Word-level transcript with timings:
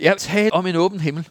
Jeg 0.00 0.16
taler 0.18 0.50
om 0.52 0.66
en 0.66 0.76
åben 0.76 1.00
himmel. 1.00 1.28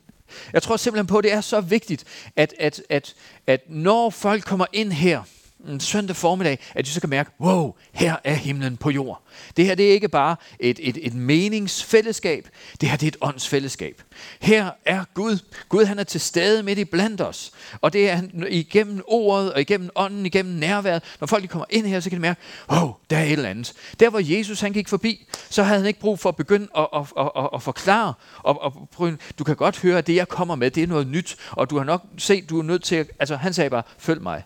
Jeg 0.53 0.63
tror 0.63 0.77
simpelthen 0.77 1.07
på, 1.07 1.17
at 1.17 1.23
det 1.23 1.33
er 1.33 1.41
så 1.41 1.61
vigtigt, 1.61 2.03
at, 2.35 2.53
at, 2.59 2.81
at, 2.89 3.13
at 3.47 3.61
når 3.69 4.09
folk 4.09 4.43
kommer 4.43 4.65
ind 4.73 4.91
her, 4.91 5.23
en 5.67 5.79
søndag 5.79 6.15
formiddag, 6.15 6.59
at 6.75 6.85
du 6.85 6.89
så 6.89 6.99
kan 6.99 7.09
mærke, 7.09 7.31
wow, 7.39 7.73
her 7.91 8.15
er 8.23 8.33
himlen 8.33 8.77
på 8.77 8.89
jord. 8.89 9.23
Det 9.57 9.65
her 9.65 9.75
det 9.75 9.89
er 9.89 9.93
ikke 9.93 10.09
bare 10.09 10.35
et, 10.59 10.79
et, 10.81 10.97
et 11.01 11.13
meningsfællesskab, 11.13 12.47
det 12.81 12.89
her 12.89 12.97
det 12.97 13.05
er 13.05 13.07
et 13.07 13.17
åndsfællesskab. 13.21 14.01
Her 14.41 14.71
er 14.85 15.03
Gud. 15.13 15.39
Gud 15.69 15.85
han 15.85 15.99
er 15.99 16.03
til 16.03 16.21
stede 16.21 16.63
midt 16.63 16.79
i 16.79 16.85
blandt 16.85 17.21
os. 17.21 17.51
Og 17.81 17.93
det 17.93 18.09
er 18.09 18.15
han 18.15 18.45
igennem 18.49 19.01
ordet 19.07 19.53
og 19.53 19.61
igennem 19.61 19.89
ånden, 19.95 20.25
igennem 20.25 20.55
nærværet. 20.55 21.03
Når 21.19 21.27
folk 21.27 21.49
kommer 21.49 21.65
ind 21.69 21.85
her, 21.85 21.99
så 21.99 22.09
kan 22.09 22.17
de 22.17 22.21
mærke, 22.21 22.41
wow, 22.71 22.95
der 23.09 23.17
er 23.17 23.23
et 23.23 23.31
eller 23.31 23.49
andet. 23.49 23.73
Der 23.99 24.09
hvor 24.09 24.37
Jesus 24.37 24.61
han 24.61 24.73
gik 24.73 24.87
forbi, 24.87 25.27
så 25.49 25.63
havde 25.63 25.79
han 25.79 25.87
ikke 25.87 25.99
brug 25.99 26.19
for 26.19 26.29
at 26.29 26.35
begynde 26.35 26.67
at, 26.77 26.87
at, 26.95 27.01
at, 27.17 27.31
at, 27.37 27.49
at 27.53 27.61
forklare. 27.61 28.13
Og, 28.37 28.61
og 28.61 28.89
prøve, 28.91 29.17
du 29.39 29.43
kan 29.43 29.55
godt 29.55 29.79
høre, 29.79 29.97
at 29.97 30.07
det 30.07 30.15
jeg 30.15 30.27
kommer 30.27 30.55
med, 30.55 30.71
det 30.71 30.83
er 30.83 30.87
noget 30.87 31.07
nyt. 31.07 31.37
Og 31.51 31.69
du 31.69 31.77
har 31.77 31.83
nok 31.83 32.03
set, 32.17 32.49
du 32.49 32.59
er 32.59 32.63
nødt 32.63 32.83
til 32.83 32.95
at, 32.95 33.11
altså 33.19 33.35
han 33.35 33.53
sagde 33.53 33.69
bare, 33.69 33.83
følg 33.97 34.21
mig 34.21 34.43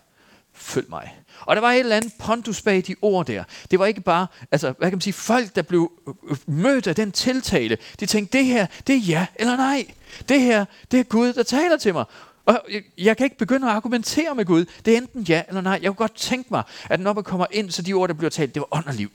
følg 0.54 0.86
mig. 0.90 1.18
Og 1.40 1.56
der 1.56 1.62
var 1.62 1.72
et 1.72 1.80
eller 1.80 1.96
andet 1.96 2.12
pondus 2.18 2.62
bag 2.62 2.84
de 2.86 2.94
ord 3.02 3.26
der. 3.26 3.44
Det 3.70 3.78
var 3.78 3.86
ikke 3.86 4.00
bare, 4.00 4.26
altså, 4.50 4.74
hvad 4.78 4.90
kan 4.90 4.96
man 4.96 5.00
sige, 5.00 5.12
folk, 5.12 5.56
der 5.56 5.62
blev 5.62 5.92
øh, 6.30 6.36
mødt 6.46 6.86
af 6.86 6.94
den 6.94 7.12
tiltale. 7.12 7.78
De 8.00 8.06
tænkte, 8.06 8.38
det 8.38 8.46
her, 8.46 8.66
det 8.86 8.94
er 8.94 9.00
ja 9.00 9.26
eller 9.36 9.56
nej. 9.56 9.86
Det 10.28 10.40
her, 10.40 10.64
det 10.90 11.00
er 11.00 11.04
Gud, 11.04 11.32
der 11.32 11.42
taler 11.42 11.76
til 11.76 11.92
mig. 11.94 12.04
Og 12.46 12.60
jeg, 12.72 12.82
jeg 12.98 13.16
kan 13.16 13.24
ikke 13.24 13.38
begynde 13.38 13.66
at 13.66 13.72
argumentere 13.72 14.34
med 14.34 14.44
Gud. 14.44 14.64
Det 14.84 14.92
er 14.92 14.96
enten 14.98 15.22
ja 15.22 15.42
eller 15.48 15.60
nej. 15.60 15.78
Jeg 15.82 15.88
kunne 15.88 15.94
godt 15.94 16.14
tænke 16.14 16.48
mig, 16.50 16.62
at 16.90 17.00
når 17.00 17.12
man 17.12 17.24
kommer 17.24 17.46
ind, 17.50 17.70
så 17.70 17.82
de 17.82 17.92
ord, 17.92 18.08
der 18.08 18.14
bliver 18.14 18.30
talt, 18.30 18.54
det 18.54 18.60
var 18.60 18.76
ånd 18.76 18.86
og 18.86 18.94
liv 18.94 19.10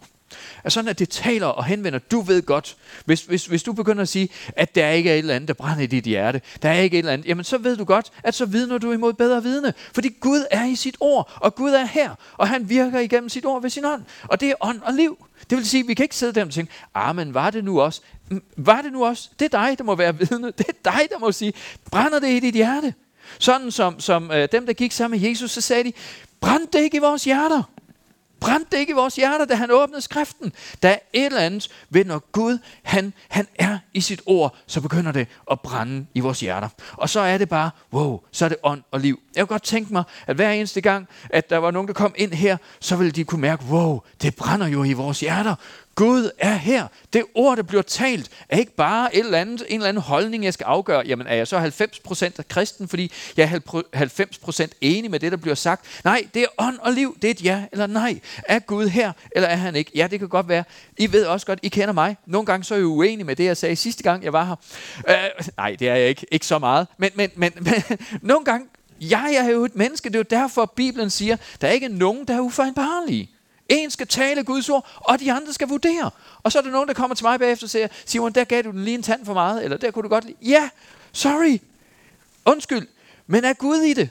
er 0.63 0.69
sådan, 0.69 0.89
at 0.89 0.99
det 0.99 1.09
taler 1.09 1.47
og 1.47 1.65
henvender. 1.65 1.99
Du 1.99 2.21
ved 2.21 2.41
godt, 2.41 2.77
hvis, 3.05 3.21
hvis, 3.21 3.45
hvis 3.45 3.63
du 3.63 3.73
begynder 3.73 4.01
at 4.01 4.09
sige, 4.09 4.29
at 4.55 4.75
der 4.75 4.89
ikke 4.89 5.09
er 5.09 5.13
et 5.13 5.19
eller 5.19 5.35
andet, 5.35 5.47
der 5.47 5.53
brænder 5.53 5.83
i 5.83 5.87
dit 5.87 6.03
hjerte, 6.03 6.41
der 6.61 6.69
er 6.69 6.79
ikke 6.79 6.95
et 6.95 6.99
eller 6.99 7.13
andet, 7.13 7.27
jamen 7.27 7.43
så 7.43 7.57
ved 7.57 7.77
du 7.77 7.83
godt, 7.83 8.11
at 8.23 8.35
så 8.35 8.45
vidner 8.45 8.77
du 8.77 8.91
imod 8.91 9.13
bedre 9.13 9.43
vidne. 9.43 9.73
Fordi 9.93 10.09
Gud 10.19 10.45
er 10.51 10.65
i 10.65 10.75
sit 10.75 10.97
ord, 10.99 11.31
og 11.35 11.55
Gud 11.55 11.71
er 11.71 11.85
her, 11.85 12.15
og 12.37 12.47
han 12.47 12.69
virker 12.69 12.99
igennem 12.99 13.29
sit 13.29 13.45
ord 13.45 13.61
ved 13.61 13.69
sin 13.69 13.85
ånd. 13.85 14.01
Og 14.23 14.41
det 14.41 14.49
er 14.49 14.55
ånd 14.61 14.81
og 14.81 14.93
liv. 14.93 15.25
Det 15.49 15.57
vil 15.57 15.69
sige, 15.69 15.81
at 15.81 15.87
vi 15.87 15.93
kan 15.93 16.03
ikke 16.03 16.15
sidde 16.15 16.33
der 16.33 16.45
og 16.45 16.51
tænke, 16.51 16.71
ah, 16.95 17.15
men 17.15 17.33
var 17.33 17.49
det 17.49 17.63
nu 17.63 17.81
også? 17.81 18.01
Mm, 18.29 18.43
var 18.57 18.81
det 18.81 18.93
nu 18.93 19.05
også? 19.05 19.29
Det 19.39 19.53
er 19.53 19.65
dig, 19.65 19.77
der 19.77 19.83
må 19.83 19.95
være 19.95 20.17
vidne. 20.17 20.47
Det 20.57 20.65
er 20.67 20.91
dig, 20.91 21.07
der 21.09 21.19
må 21.19 21.31
sige, 21.31 21.53
brænder 21.91 22.19
det 22.19 22.29
i 22.29 22.39
dit 22.39 22.53
hjerte? 22.53 22.93
Sådan 23.39 23.71
som, 23.71 23.99
som 23.99 24.31
øh, 24.31 24.47
dem, 24.51 24.65
der 24.65 24.73
gik 24.73 24.91
sammen 24.91 25.21
med 25.21 25.29
Jesus, 25.29 25.51
så 25.51 25.61
sagde 25.61 25.83
de, 25.83 25.93
brændte 26.41 26.77
det 26.77 26.83
ikke 26.83 26.97
i 26.97 26.99
vores 26.99 27.23
hjerter. 27.23 27.63
Brændte 28.39 28.67
det 28.71 28.77
ikke 28.77 28.91
i 28.91 28.93
vores 28.93 29.15
hjerter, 29.15 29.45
da 29.45 29.55
han 29.55 29.71
åbnede 29.71 30.01
skriften? 30.01 30.53
Der 30.83 30.89
er 30.89 30.97
et 31.13 31.25
eller 31.25 31.39
andet 31.39 31.69
ved, 31.89 32.05
når 32.05 32.19
Gud 32.31 32.57
han, 32.83 33.13
han 33.27 33.47
er 33.55 33.77
i 33.93 34.01
sit 34.01 34.21
ord, 34.25 34.55
så 34.67 34.81
begynder 34.81 35.11
det 35.11 35.27
at 35.51 35.59
brænde 35.59 36.05
i 36.13 36.19
vores 36.19 36.39
hjerter. 36.39 36.69
Og 36.93 37.09
så 37.09 37.19
er 37.19 37.37
det 37.37 37.49
bare, 37.49 37.71
wow, 37.93 38.19
så 38.31 38.45
er 38.45 38.49
det 38.49 38.57
ånd 38.63 38.83
og 38.91 38.99
liv. 38.99 39.19
Jeg 39.35 39.47
kunne 39.47 39.53
godt 39.53 39.63
tænke 39.63 39.93
mig, 39.93 40.03
at 40.27 40.35
hver 40.35 40.51
eneste 40.51 40.81
gang, 40.81 41.07
at 41.29 41.49
der 41.49 41.57
var 41.57 41.71
nogen, 41.71 41.87
der 41.87 41.93
kom 41.93 42.13
ind 42.17 42.33
her, 42.33 42.57
så 42.79 42.95
ville 42.95 43.11
de 43.11 43.23
kunne 43.23 43.41
mærke, 43.41 43.63
wow, 43.69 44.01
det 44.21 44.35
brænder 44.35 44.67
jo 44.67 44.83
i 44.83 44.93
vores 44.93 45.19
hjerter. 45.19 45.55
Gud 45.99 46.29
er 46.37 46.53
her. 46.53 46.87
Det 47.13 47.23
ord, 47.33 47.57
der 47.57 47.63
bliver 47.63 47.81
talt, 47.81 48.29
er 48.49 48.57
ikke 48.57 48.75
bare 48.75 49.15
et 49.15 49.19
eller 49.19 49.37
andet, 49.37 49.65
en 49.67 49.75
eller 49.75 49.89
anden 49.89 50.03
holdning, 50.03 50.43
jeg 50.43 50.53
skal 50.53 50.63
afgøre. 50.63 51.03
Jamen, 51.05 51.27
er 51.27 51.35
jeg 51.35 51.47
så 51.47 51.59
90% 51.59 52.35
af 52.37 52.47
kristen, 52.47 52.87
fordi 52.87 53.11
jeg 53.37 53.61
er 53.65 54.63
90% 54.63 54.67
enig 54.81 55.11
med 55.11 55.19
det, 55.19 55.31
der 55.31 55.37
bliver 55.37 55.55
sagt? 55.55 56.01
Nej, 56.03 56.27
det 56.33 56.41
er 56.41 56.47
ånd 56.57 56.77
og 56.79 56.93
liv. 56.93 57.17
Det 57.21 57.27
er 57.27 57.31
et 57.31 57.43
ja 57.43 57.63
eller 57.71 57.87
nej. 57.87 58.19
Er 58.47 58.59
Gud 58.59 58.87
her, 58.87 59.11
eller 59.31 59.49
er 59.49 59.55
han 59.55 59.75
ikke? 59.75 59.91
Ja, 59.95 60.07
det 60.07 60.19
kan 60.19 60.29
godt 60.29 60.49
være. 60.49 60.63
I 60.97 61.11
ved 61.11 61.25
også 61.25 61.45
godt, 61.45 61.59
I 61.63 61.67
kender 61.67 61.93
mig. 61.93 62.17
Nogle 62.25 62.45
gange 62.45 62.63
så 62.63 62.73
er 62.73 62.77
jeg 62.77 62.87
uenig 62.87 63.25
med 63.25 63.35
det, 63.35 63.43
jeg 63.43 63.57
sagde 63.57 63.75
sidste 63.75 64.03
gang, 64.03 64.23
jeg 64.23 64.33
var 64.33 64.45
her. 64.45 64.55
Øh, 65.09 65.45
nej, 65.57 65.75
det 65.79 65.89
er 65.89 65.95
jeg 65.95 66.09
ikke. 66.09 66.25
Ikke 66.31 66.45
så 66.45 66.59
meget. 66.59 66.87
Men, 66.97 67.09
men, 67.15 67.29
men, 67.35 67.51
men 67.61 67.83
nogle 68.21 68.45
gange, 68.45 68.67
jeg 69.01 69.35
er 69.39 69.49
jo 69.49 69.65
et 69.65 69.75
menneske. 69.75 70.09
Det 70.09 70.15
er 70.15 70.19
jo 70.19 70.25
derfor, 70.29 70.73
Bibelen 70.75 71.09
siger, 71.09 71.37
der 71.61 71.67
er 71.67 71.71
ikke 71.71 71.87
nogen, 71.87 72.27
der 72.27 72.35
er 72.35 72.39
ufejlbarlige. 72.39 73.29
En 73.69 73.91
skal 73.91 74.07
tale 74.07 74.43
Guds 74.43 74.69
ord, 74.69 74.87
og 74.95 75.19
de 75.19 75.31
andre 75.31 75.53
skal 75.53 75.67
vurdere. 75.67 76.11
Og 76.43 76.51
så 76.51 76.57
er 76.57 76.61
der 76.61 76.71
nogen, 76.71 76.87
der 76.87 76.93
kommer 76.93 77.15
til 77.15 77.25
mig 77.25 77.39
bagefter 77.39 77.65
og 77.65 77.69
siger, 77.69 77.87
Simon, 78.05 78.31
der 78.31 78.43
gav 78.43 78.61
du 78.61 78.71
den 78.71 78.83
lige 78.83 78.95
en 78.95 79.03
tand 79.03 79.25
for 79.25 79.33
meget, 79.33 79.63
eller 79.63 79.77
der 79.77 79.91
kunne 79.91 80.03
du 80.03 80.09
godt 80.09 80.25
lide. 80.25 80.37
Ja, 80.41 80.69
sorry. 81.11 81.59
Undskyld. 82.45 82.87
Men 83.27 83.43
er 83.43 83.53
Gud 83.53 83.77
i 83.77 83.93
det? 83.93 84.09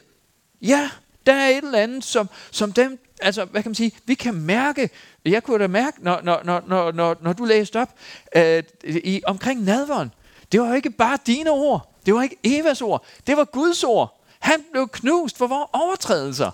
Ja, 0.63 0.91
der 1.27 1.35
er 1.35 1.49
et 1.49 1.65
eller 1.65 1.79
andet, 1.79 2.05
som, 2.05 2.29
som 2.51 2.73
dem, 2.73 2.99
altså 3.23 3.45
hvad 3.45 3.63
kan 3.63 3.71
man 3.71 3.75
sige, 3.75 3.93
vi 4.05 4.15
kan 4.15 4.35
mærke, 4.35 4.91
jeg 5.25 5.43
kunne 5.43 5.59
da 5.59 5.67
mærke, 5.67 6.05
når, 6.05 6.21
når, 6.23 6.41
når, 6.45 6.63
når, 6.67 6.93
når, 6.93 7.17
når 7.21 7.33
du 7.33 7.45
læste 7.45 7.81
op 7.81 7.95
øh, 8.37 8.63
i, 8.85 9.23
omkring 9.27 9.65
nadveren, 9.65 10.13
det 10.53 10.61
var 10.61 10.69
jo 10.69 10.75
ikke 10.75 10.91
bare 10.91 11.19
dine 11.27 11.51
ord, 11.51 11.95
det 12.07 12.15
var 12.15 12.23
ikke 12.23 12.37
Evas 12.45 12.83
ord, 12.83 13.05
det 13.27 13.37
var 13.37 13.45
Guds 13.45 13.85
ord. 13.85 14.21
Han 14.39 14.65
blev 14.73 14.89
knust 14.89 15.39
for 15.39 15.47
vores 15.47 15.69
overtrædelser. 15.73 16.51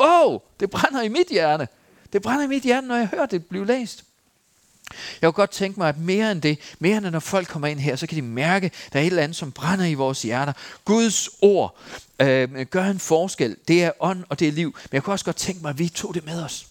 Wow, 0.00 0.40
det 0.60 0.70
brænder 0.70 1.02
i 1.02 1.08
mit 1.08 1.28
hjerte. 1.30 1.68
Det 2.12 2.22
brænder 2.22 2.44
i 2.44 2.48
mit 2.48 2.62
hjerte, 2.62 2.86
når 2.86 2.96
jeg 2.96 3.06
hører 3.06 3.26
det 3.26 3.46
blive 3.46 3.66
læst. 3.66 4.04
Jeg 4.90 5.28
kunne 5.28 5.32
godt 5.32 5.50
tænke 5.50 5.80
mig, 5.80 5.88
at 5.88 5.98
mere 5.98 6.32
end 6.32 6.42
det, 6.42 6.58
mere 6.78 6.96
end 6.96 7.06
når 7.06 7.20
folk 7.20 7.48
kommer 7.48 7.68
ind 7.68 7.80
her, 7.80 7.96
så 7.96 8.06
kan 8.06 8.16
de 8.16 8.22
mærke, 8.22 8.66
at 8.66 8.92
der 8.92 8.98
er 8.98 9.02
et 9.02 9.06
eller 9.06 9.22
andet, 9.22 9.36
som 9.36 9.52
brænder 9.52 9.84
i 9.84 9.94
vores 9.94 10.22
hjerter. 10.22 10.52
Guds 10.84 11.28
ord 11.42 11.78
øh, 12.20 12.66
gør 12.66 12.84
en 12.84 12.98
forskel. 12.98 13.56
Det 13.68 13.84
er 13.84 13.92
ånd, 14.00 14.24
og 14.28 14.38
det 14.38 14.48
er 14.48 14.52
liv. 14.52 14.74
Men 14.74 14.90
jeg 14.92 15.02
kunne 15.02 15.14
også 15.14 15.24
godt 15.24 15.36
tænke 15.36 15.62
mig, 15.62 15.70
at 15.70 15.78
vi 15.78 15.88
tog 15.88 16.14
det 16.14 16.24
med 16.24 16.42
os. 16.42 16.66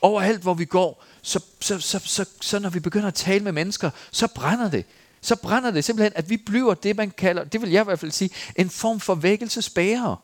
Overalt, 0.00 0.42
hvor 0.42 0.54
vi 0.54 0.64
går, 0.64 1.04
så, 1.22 1.40
så, 1.60 1.80
så, 1.80 2.00
så, 2.04 2.24
så 2.40 2.58
når 2.58 2.70
vi 2.70 2.80
begynder 2.80 3.08
at 3.08 3.14
tale 3.14 3.44
med 3.44 3.52
mennesker, 3.52 3.90
så 4.10 4.26
brænder 4.26 4.70
det. 4.70 4.84
Så 5.20 5.36
brænder 5.36 5.70
det 5.70 5.84
simpelthen, 5.84 6.12
at 6.16 6.30
vi 6.30 6.36
bliver 6.36 6.74
det, 6.74 6.96
man 6.96 7.10
kalder, 7.10 7.44
det 7.44 7.60
vil 7.60 7.70
jeg 7.70 7.80
i 7.80 7.84
hvert 7.84 8.00
fald 8.00 8.10
sige, 8.10 8.30
en 8.56 8.70
form 8.70 9.00
for 9.00 9.14
vækkelsesbærere. 9.14 10.16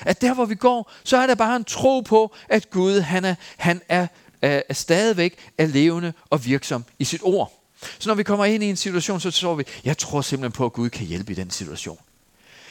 At 0.00 0.20
der, 0.20 0.34
hvor 0.34 0.44
vi 0.44 0.54
går, 0.54 0.92
så 1.04 1.16
er 1.16 1.26
der 1.26 1.34
bare 1.34 1.56
en 1.56 1.64
tro 1.64 2.00
på, 2.00 2.34
at 2.48 2.70
Gud 2.70 3.00
han 3.00 3.24
er, 3.24 3.34
han 3.56 3.80
er, 3.88 4.06
er, 4.42 4.62
er 4.68 4.74
stadigvæk 4.74 5.38
er 5.58 5.66
levende 5.66 6.12
og 6.30 6.44
virksom 6.44 6.84
i 6.98 7.04
sit 7.04 7.20
ord. 7.22 7.52
Så 7.98 8.08
når 8.08 8.14
vi 8.14 8.22
kommer 8.22 8.44
ind 8.44 8.64
i 8.64 8.70
en 8.70 8.76
situation, 8.76 9.20
så 9.20 9.30
tror 9.30 9.54
vi, 9.54 9.64
jeg 9.84 9.98
tror 9.98 10.20
simpelthen 10.20 10.52
på, 10.52 10.66
at 10.66 10.72
Gud 10.72 10.90
kan 10.90 11.06
hjælpe 11.06 11.32
i 11.32 11.34
den 11.34 11.50
situation. 11.50 11.98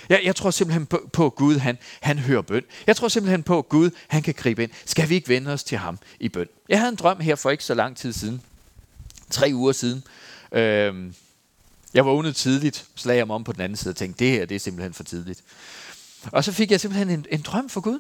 Jeg, 0.10 0.22
jeg 0.24 0.36
tror 0.36 0.52
simpelthen 0.52 0.86
på, 0.86 1.10
på 1.14 1.26
at 1.26 1.36
Gud 1.36 1.58
han, 1.58 1.78
han 2.02 2.20
hører 2.20 2.42
bøn. 2.42 2.64
Jeg 2.88 2.96
tror 2.96 3.08
simpelthen 3.08 3.44
på, 3.44 3.58
at 3.58 3.70
Gud 3.70 3.90
han 4.08 4.22
kan 4.22 4.34
gribe 4.34 4.64
ind. 4.64 4.72
Skal 4.86 5.10
vi 5.10 5.16
ikke 5.16 5.30
vende 5.30 5.54
os 5.54 5.64
til 5.64 5.78
ham 5.78 6.00
i 6.20 6.30
bøn? 6.30 6.48
Jeg 6.70 6.80
havde 6.80 6.90
en 6.90 6.96
drøm 6.96 7.20
her 7.20 7.36
for 7.36 7.50
ikke 7.50 7.64
så 7.64 7.74
lang 7.74 7.98
tid 7.98 8.14
siden. 8.14 8.42
Tre 9.30 9.52
uger 9.54 9.72
siden. 9.72 10.04
Øhm, 10.52 11.16
jeg 11.94 12.06
vågnede 12.06 12.34
tidligt, 12.34 12.86
slag 12.96 13.18
jeg 13.18 13.28
mig 13.28 13.36
om 13.36 13.44
på 13.44 13.54
den 13.54 13.62
anden 13.62 13.76
side 13.76 13.92
og 13.92 13.96
tænkte, 13.96 14.26
det 14.26 14.32
her 14.32 14.46
det 14.46 14.56
er 14.56 14.60
simpelthen 14.60 14.94
for 14.94 15.04
tidligt. 15.04 15.44
Og 16.32 16.44
så 16.44 16.52
fik 16.52 16.72
jeg 16.72 16.80
simpelthen 16.80 17.10
en, 17.10 17.26
en 17.32 17.42
drøm 17.42 17.70
for 17.70 17.82
Gud. 17.82 18.00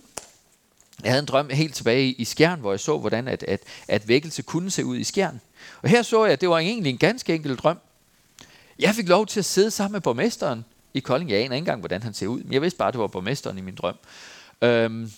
Jeg 1.04 1.12
havde 1.12 1.20
en 1.20 1.26
drøm 1.26 1.50
helt 1.50 1.76
tilbage 1.76 2.12
i 2.12 2.26
Skjern, 2.26 2.60
hvor 2.60 2.72
jeg 2.72 2.80
så, 2.80 2.98
hvordan 2.98 3.28
at, 3.28 3.44
at, 3.44 3.60
at 3.88 4.08
vækkelse 4.08 4.42
kunne 4.42 4.72
se 4.72 4.86
ud 4.86 4.98
i 4.98 5.04
Skjern. 5.04 5.42
Og 5.82 5.90
her 5.90 6.02
så 6.02 6.24
jeg, 6.24 6.34
at 6.34 6.42
det 6.42 6.50
var 6.50 6.58
egentlig 6.58 6.90
en 6.90 6.98
ganske 6.98 7.36
enkel 7.36 7.56
drøm. 7.56 7.78
Jeg 8.80 8.96
fik 8.96 9.08
lov 9.08 9.26
til 9.26 9.40
at 9.40 9.46
sidde 9.46 9.72
sammen 9.72 9.92
med 9.92 10.02
borgmesteren 10.02 10.66
i 10.94 11.00
Kolding. 11.00 11.32
Jeg 11.32 11.40
aner 11.40 11.56
ikke 11.56 11.58
engang, 11.58 11.80
hvordan 11.80 12.04
han 12.04 12.14
ser 12.14 12.28
ud, 12.28 12.44
men 12.44 12.54
jeg 12.54 12.62
vidste 12.62 12.78
bare, 12.78 12.88
at 12.88 12.94
det 12.94 13.02
var 13.02 13.08
borgmesteren 13.08 13.58
i 13.58 13.62
min 13.62 13.76
drøm. 13.76 13.96
Øhm, 14.62 15.12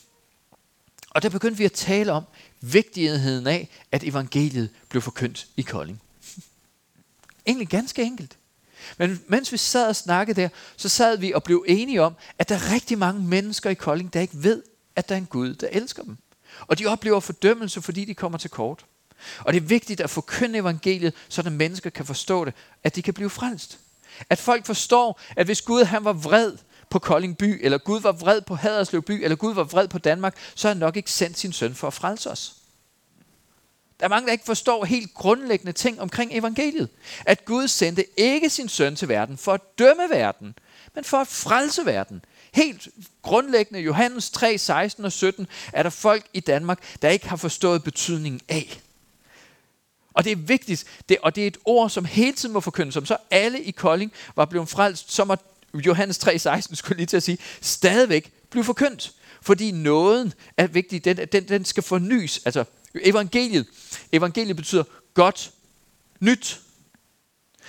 og 1.09 1.23
der 1.23 1.29
begyndte 1.29 1.57
vi 1.57 1.65
at 1.65 1.71
tale 1.71 2.11
om 2.11 2.23
vigtigheden 2.61 3.47
af, 3.47 3.69
at 3.91 4.03
evangeliet 4.03 4.69
blev 4.89 5.01
forkyndt 5.01 5.47
i 5.57 5.61
Kolding. 5.61 6.01
Egentlig 7.47 7.67
ganske 7.67 8.03
enkelt. 8.03 8.38
Men 8.97 9.21
mens 9.27 9.51
vi 9.51 9.57
sad 9.57 9.87
og 9.87 9.95
snakkede 9.95 10.41
der, 10.41 10.49
så 10.77 10.89
sad 10.89 11.17
vi 11.17 11.33
og 11.33 11.43
blev 11.43 11.65
enige 11.67 12.01
om, 12.01 12.13
at 12.37 12.49
der 12.49 12.55
er 12.55 12.71
rigtig 12.71 12.97
mange 12.97 13.21
mennesker 13.21 13.69
i 13.69 13.73
Kolding, 13.73 14.13
der 14.13 14.19
ikke 14.19 14.43
ved, 14.43 14.63
at 14.95 15.09
der 15.09 15.15
er 15.15 15.19
en 15.19 15.25
Gud, 15.25 15.53
der 15.53 15.67
elsker 15.71 16.03
dem. 16.03 16.17
Og 16.59 16.79
de 16.79 16.85
oplever 16.85 17.19
fordømmelse, 17.19 17.81
fordi 17.81 18.05
de 18.05 18.13
kommer 18.13 18.37
til 18.37 18.49
kort. 18.49 18.85
Og 19.39 19.53
det 19.53 19.61
er 19.61 19.65
vigtigt 19.65 20.01
at 20.01 20.09
forkynde 20.09 20.59
evangeliet, 20.59 21.13
så 21.29 21.41
at 21.41 21.51
mennesker 21.51 21.89
kan 21.89 22.05
forstå 22.05 22.45
det, 22.45 22.53
at 22.83 22.95
de 22.95 23.01
kan 23.01 23.13
blive 23.13 23.29
frelst. 23.29 23.79
At 24.29 24.39
folk 24.39 24.65
forstår, 24.65 25.19
at 25.35 25.45
hvis 25.45 25.61
Gud 25.61 25.83
han 25.83 26.05
var 26.05 26.13
vred 26.13 26.57
på 26.89 26.99
Kolding 26.99 27.37
by, 27.37 27.59
eller 27.65 27.77
Gud 27.77 28.01
var 28.01 28.11
vred 28.11 28.41
på 28.41 28.55
Haderslev 28.55 29.01
by, 29.01 29.23
eller 29.23 29.35
Gud 29.35 29.53
var 29.53 29.63
vred 29.63 29.87
på 29.87 29.97
Danmark, 29.97 30.37
så 30.55 30.67
har 30.67 30.73
han 30.73 30.79
nok 30.79 30.97
ikke 30.97 31.11
sendt 31.11 31.39
sin 31.39 31.53
søn 31.53 31.75
for 31.75 31.87
at 31.87 31.93
frelse 31.93 32.31
os. 32.31 32.55
Der 33.99 34.05
er 34.05 34.09
mange, 34.09 34.25
der 34.25 34.31
ikke 34.31 34.45
forstår 34.45 34.85
helt 34.85 35.13
grundlæggende 35.13 35.71
ting 35.71 36.01
omkring 36.01 36.37
evangeliet. 36.37 36.89
At 37.25 37.45
Gud 37.45 37.67
sendte 37.67 38.05
ikke 38.19 38.49
sin 38.49 38.69
søn 38.69 38.95
til 38.95 39.09
verden 39.09 39.37
for 39.37 39.53
at 39.53 39.61
dømme 39.79 40.03
verden, 40.09 40.53
men 40.95 41.03
for 41.03 41.17
at 41.17 41.27
frelse 41.27 41.85
verden. 41.85 42.25
Helt 42.51 42.87
grundlæggende, 43.21 43.79
Johannes 43.79 44.29
3, 44.29 44.57
16 44.57 45.05
og 45.05 45.11
17, 45.11 45.47
er 45.73 45.83
der 45.83 45.89
folk 45.89 46.25
i 46.33 46.39
Danmark, 46.39 46.79
der 47.01 47.09
ikke 47.09 47.29
har 47.29 47.35
forstået 47.35 47.83
betydningen 47.83 48.41
af. 48.49 48.81
Og 50.13 50.23
det 50.23 50.31
er 50.31 50.35
vigtigt, 50.35 50.85
det, 51.09 51.17
og 51.21 51.35
det 51.35 51.43
er 51.43 51.47
et 51.47 51.57
ord, 51.65 51.89
som 51.89 52.05
hele 52.05 52.33
tiden 52.33 52.53
må 52.53 52.59
forkyndes, 52.59 52.93
som 52.93 53.05
så 53.05 53.17
alle 53.31 53.63
i 53.63 53.71
Kolding 53.71 54.11
var 54.35 54.45
blevet 54.45 54.69
frelst, 54.69 55.11
som 55.11 55.31
at 55.31 55.39
Johannes 55.73 56.17
3, 56.17 56.39
16 56.39 56.75
skulle 56.75 56.97
lige 56.97 57.07
til 57.07 57.17
at 57.17 57.23
sige, 57.23 57.37
stadigvæk 57.61 58.31
blive 58.49 58.63
forkyndt. 58.63 59.13
Fordi 59.41 59.71
nåden 59.71 60.33
er 60.57 60.67
vigtig, 60.67 61.05
den, 61.05 61.17
den, 61.17 61.47
den 61.47 61.65
skal 61.65 61.83
fornyes. 61.83 62.41
Altså 62.45 62.63
Evangeliet. 62.95 63.67
Evangeliet 64.11 64.55
betyder 64.55 64.83
godt 65.13 65.51
nyt. 66.19 66.61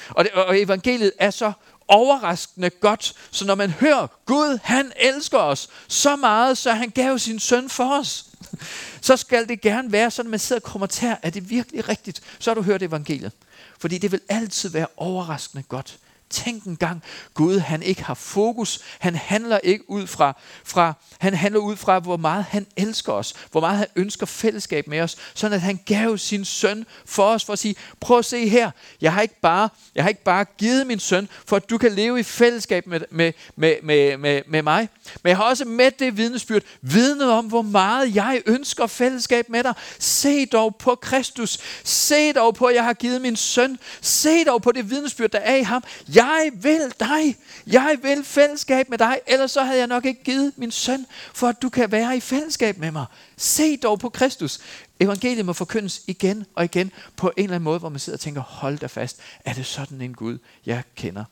Og, 0.08 0.24
det, 0.24 0.32
og 0.32 0.60
evangeliet 0.60 1.12
er 1.18 1.30
så 1.30 1.52
overraskende 1.88 2.70
godt. 2.70 3.14
Så 3.30 3.44
når 3.44 3.54
man 3.54 3.70
hører, 3.70 4.06
Gud 4.26 4.58
han 4.62 4.92
elsker 4.96 5.38
os 5.38 5.68
så 5.88 6.16
meget, 6.16 6.58
så 6.58 6.72
han 6.72 6.90
gav 6.90 7.18
sin 7.18 7.40
søn 7.40 7.68
for 7.68 7.98
os, 7.98 8.26
så 9.00 9.16
skal 9.16 9.48
det 9.48 9.60
gerne 9.60 9.92
være 9.92 10.10
sådan, 10.10 10.28
at 10.28 10.30
man 10.30 10.40
sidder 10.40 10.60
og 10.60 10.72
kommenterer, 10.72 11.16
er 11.22 11.30
det 11.30 11.50
virkelig 11.50 11.88
rigtigt? 11.88 12.22
Så 12.38 12.50
har 12.50 12.54
du 12.54 12.62
hørt 12.62 12.82
evangeliet. 12.82 13.32
Fordi 13.78 13.98
det 13.98 14.12
vil 14.12 14.20
altid 14.28 14.68
være 14.68 14.86
overraskende 14.96 15.62
godt. 15.62 15.98
Tænk 16.30 16.64
en 16.64 16.76
gang, 16.76 17.02
Gud 17.34 17.58
han 17.58 17.82
ikke 17.82 18.04
har 18.04 18.14
fokus. 18.14 18.80
Han 18.98 19.14
handler 19.14 19.58
ikke 19.58 19.90
ud 19.90 20.06
fra, 20.06 20.36
fra, 20.64 20.92
han 21.18 21.34
handler 21.34 21.60
ud 21.60 21.76
fra, 21.76 21.98
hvor 21.98 22.16
meget 22.16 22.44
han 22.44 22.66
elsker 22.76 23.12
os. 23.12 23.34
Hvor 23.50 23.60
meget 23.60 23.78
han 23.78 23.86
ønsker 23.96 24.26
fællesskab 24.26 24.86
med 24.86 25.00
os. 25.00 25.16
Sådan 25.34 25.54
at 25.54 25.60
han 25.60 25.80
gav 25.86 26.18
sin 26.18 26.44
søn 26.44 26.86
for 27.06 27.24
os, 27.24 27.44
for 27.44 27.52
at 27.52 27.58
sige, 27.58 27.74
prøv 28.00 28.18
at 28.18 28.24
se 28.24 28.48
her. 28.48 28.70
Jeg 29.00 29.12
har 29.12 29.22
ikke 29.22 29.40
bare, 29.40 29.68
jeg 29.94 30.04
har 30.04 30.08
ikke 30.08 30.24
bare 30.24 30.44
givet 30.58 30.86
min 30.86 31.00
søn, 31.00 31.28
for 31.46 31.56
at 31.56 31.70
du 31.70 31.78
kan 31.78 31.92
leve 31.92 32.20
i 32.20 32.22
fællesskab 32.22 32.86
med, 32.86 33.00
med, 33.10 33.32
med, 33.56 33.76
med, 33.82 34.16
med, 34.16 34.42
med 34.48 34.62
mig. 34.62 34.88
Men 35.22 35.28
jeg 35.28 35.36
har 35.36 35.44
også 35.44 35.64
med 35.64 35.90
det 35.90 36.16
vidnesbyrd, 36.16 36.62
vidnet 36.82 37.30
om, 37.30 37.46
hvor 37.46 37.62
meget 37.62 38.14
jeg 38.14 38.42
ønsker 38.46 38.86
fællesskab 38.86 39.48
med 39.48 39.64
dig. 39.64 39.74
Se 39.98 40.46
dog 40.46 40.76
på 40.76 40.94
Kristus. 40.94 41.58
Se 41.84 42.32
dog 42.32 42.54
på, 42.54 42.66
at 42.66 42.74
jeg 42.74 42.84
har 42.84 42.92
givet 42.92 43.20
min 43.22 43.36
søn. 43.36 43.78
Se 44.00 44.44
dog 44.44 44.62
på 44.62 44.72
det 44.72 44.90
vidnesbyrd, 44.90 45.30
der 45.30 45.38
er 45.38 45.56
i 45.56 45.62
ham. 45.62 45.84
Jeg 46.14 46.19
jeg 46.20 46.50
vil 46.54 46.94
dig. 47.00 47.36
Jeg 47.66 47.98
vil 48.02 48.24
fællesskab 48.24 48.88
med 48.88 48.98
dig. 48.98 49.20
Ellers 49.26 49.50
så 49.50 49.62
havde 49.62 49.78
jeg 49.78 49.86
nok 49.86 50.04
ikke 50.04 50.24
givet 50.24 50.52
min 50.56 50.70
søn, 50.70 51.06
for 51.34 51.48
at 51.48 51.62
du 51.62 51.68
kan 51.68 51.92
være 51.92 52.16
i 52.16 52.20
fællesskab 52.20 52.78
med 52.78 52.90
mig. 52.90 53.06
Se 53.36 53.76
dog 53.76 53.98
på 53.98 54.08
Kristus. 54.08 54.58
Evangeliet 55.00 55.46
må 55.46 55.52
forkyndes 55.52 56.02
igen 56.06 56.46
og 56.54 56.64
igen 56.64 56.92
på 57.16 57.32
en 57.36 57.44
eller 57.44 57.54
anden 57.54 57.64
måde, 57.64 57.78
hvor 57.78 57.88
man 57.88 58.00
sidder 58.00 58.16
og 58.16 58.20
tænker, 58.20 58.40
hold 58.40 58.78
da 58.78 58.86
fast, 58.86 59.20
er 59.44 59.52
det 59.52 59.66
sådan 59.66 60.00
en 60.00 60.14
Gud, 60.14 60.38
jeg 60.66 60.82
kender? 60.94 61.24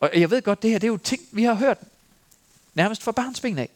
Og 0.00 0.10
jeg 0.14 0.30
ved 0.30 0.42
godt, 0.42 0.62
det 0.62 0.70
her 0.70 0.78
det 0.78 0.86
er 0.86 0.92
jo 0.92 0.96
ting, 0.96 1.22
vi 1.32 1.44
har 1.44 1.54
hørt 1.54 1.78
nærmest 2.74 3.02
fra 3.02 3.12
barnsben 3.12 3.58
af. 3.58 3.68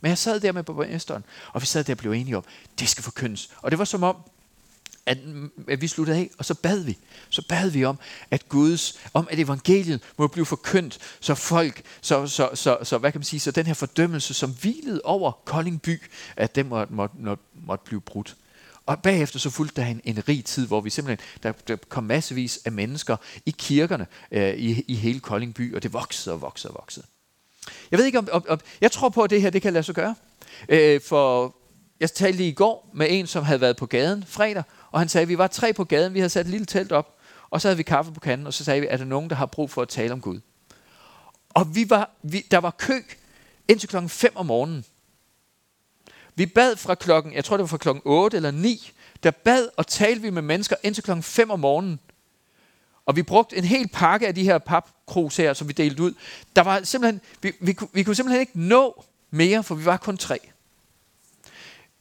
Men 0.00 0.08
jeg 0.08 0.18
sad 0.18 0.40
der 0.40 0.52
med 0.52 0.62
borgmesteren, 0.62 1.24
og 1.52 1.60
vi 1.60 1.66
sad 1.66 1.84
der 1.84 1.94
og 1.94 1.98
blev 1.98 2.12
enige 2.12 2.36
om, 2.36 2.44
det 2.78 2.88
skal 2.88 3.04
forkyndes. 3.04 3.50
Og 3.62 3.70
det 3.70 3.78
var 3.78 3.84
som 3.84 4.02
om, 4.02 4.16
at, 5.06 5.18
at 5.68 5.80
vi 5.80 5.86
sluttede 5.86 6.18
af, 6.18 6.30
og 6.38 6.44
så 6.44 6.54
bad 6.54 6.84
vi. 6.84 6.98
Så 7.28 7.42
bad 7.48 7.70
vi 7.70 7.84
om, 7.84 7.98
at 8.30 8.48
Guds, 8.48 8.98
om 9.14 9.28
at 9.30 9.38
evangeliet 9.38 10.02
må 10.18 10.26
blive 10.26 10.46
forkyndt, 10.46 10.98
så 11.20 11.34
folk, 11.34 11.82
så, 12.00 12.26
så, 12.26 12.50
så, 12.54 12.78
så, 12.82 12.98
hvad 12.98 13.12
kan 13.12 13.18
man 13.18 13.24
sige, 13.24 13.40
så 13.40 13.50
den 13.50 13.66
her 13.66 13.74
fordømmelse, 13.74 14.34
som 14.34 14.50
hvilede 14.50 15.00
over 15.04 15.32
Kolding 15.44 15.82
by, 15.82 16.02
at 16.36 16.54
den 16.54 16.68
måtte, 16.68 16.94
måtte, 16.94 17.16
måtte, 17.18 17.42
måtte 17.66 17.84
blive 17.84 18.00
brudt. 18.00 18.36
Og 18.86 19.02
bagefter 19.02 19.38
så 19.38 19.50
fulgte 19.50 19.80
der 19.80 19.86
en, 19.86 20.00
en 20.04 20.28
rig 20.28 20.44
tid, 20.44 20.66
hvor 20.66 20.80
vi 20.80 20.90
simpelthen, 20.90 21.26
der, 21.42 21.52
der 21.52 21.76
kom 21.88 22.04
massevis 22.04 22.60
af 22.64 22.72
mennesker 22.72 23.16
i 23.46 23.54
kirkerne 23.58 24.06
øh, 24.32 24.54
i, 24.54 24.84
i 24.88 24.94
hele 24.94 25.20
Kolding 25.20 25.54
by, 25.54 25.74
og 25.74 25.82
det 25.82 25.92
voksede 25.92 26.34
og 26.34 26.40
voksede 26.40 26.70
og 26.70 26.74
voksede. 26.80 27.06
Jeg 27.90 27.98
ved 27.98 28.06
ikke, 28.06 28.18
om, 28.18 28.28
om, 28.32 28.44
om 28.48 28.60
jeg 28.80 28.92
tror 28.92 29.08
på, 29.08 29.22
at 29.22 29.30
det 29.30 29.42
her 29.42 29.50
det 29.50 29.62
kan 29.62 29.72
lade 29.72 29.84
sig 29.84 29.94
gøre. 29.94 30.14
Øh, 30.68 31.00
for 31.08 31.56
jeg 32.00 32.12
talte 32.12 32.36
lige 32.36 32.48
i 32.48 32.54
går 32.54 32.90
med 32.94 33.06
en, 33.10 33.26
som 33.26 33.44
havde 33.44 33.60
været 33.60 33.76
på 33.76 33.86
gaden 33.86 34.24
fredag, 34.28 34.62
og 34.92 35.00
han 35.00 35.08
sagde, 35.08 35.22
at 35.22 35.28
vi 35.28 35.38
var 35.38 35.46
tre 35.46 35.72
på 35.72 35.84
gaden, 35.84 36.14
vi 36.14 36.18
havde 36.18 36.30
sat 36.30 36.46
et 36.46 36.50
lille 36.50 36.66
telt 36.66 36.92
op, 36.92 37.16
og 37.50 37.60
så 37.60 37.68
havde 37.68 37.76
vi 37.76 37.82
kaffe 37.82 38.12
på 38.12 38.20
kanden, 38.20 38.46
og 38.46 38.54
så 38.54 38.64
sagde 38.64 38.80
vi, 38.80 38.86
er 38.90 38.96
der 38.96 39.04
nogen, 39.04 39.30
der 39.30 39.36
har 39.36 39.46
brug 39.46 39.70
for 39.70 39.82
at 39.82 39.88
tale 39.88 40.12
om 40.12 40.20
Gud? 40.20 40.40
Og 41.48 41.74
vi 41.74 41.90
var, 41.90 42.10
vi, 42.22 42.46
der 42.50 42.58
var 42.58 42.70
kø 42.70 43.02
indtil 43.68 43.88
klokken 43.88 44.08
5 44.08 44.32
om 44.34 44.46
morgenen. 44.46 44.84
Vi 46.34 46.46
bad 46.46 46.76
fra 46.76 46.94
klokken, 46.94 47.32
jeg 47.32 47.44
tror 47.44 47.56
det 47.56 47.62
var 47.62 47.68
fra 47.68 47.76
klokken 47.76 48.02
8 48.04 48.36
eller 48.36 48.50
9, 48.50 48.92
der 49.22 49.30
bad 49.30 49.68
og 49.76 49.86
talte 49.86 50.22
vi 50.22 50.30
med 50.30 50.42
mennesker 50.42 50.76
indtil 50.82 51.04
klokken 51.04 51.22
5 51.22 51.50
om 51.50 51.60
morgenen. 51.60 52.00
Og 53.06 53.16
vi 53.16 53.22
brugte 53.22 53.56
en 53.56 53.64
hel 53.64 53.88
pakke 53.88 54.26
af 54.26 54.34
de 54.34 54.44
her 54.44 54.58
papkrus 54.58 55.36
her, 55.36 55.52
som 55.52 55.68
vi 55.68 55.72
delte 55.72 56.02
ud. 56.02 56.14
Der 56.56 56.62
var 56.62 56.82
simpelthen, 56.82 57.20
vi, 57.42 57.52
vi, 57.60 57.76
vi 57.92 58.02
kunne 58.02 58.14
simpelthen 58.14 58.40
ikke 58.40 58.60
nå 58.60 59.04
mere, 59.30 59.62
for 59.62 59.74
vi 59.74 59.84
var 59.84 59.96
kun 59.96 60.16
tre. 60.16 60.38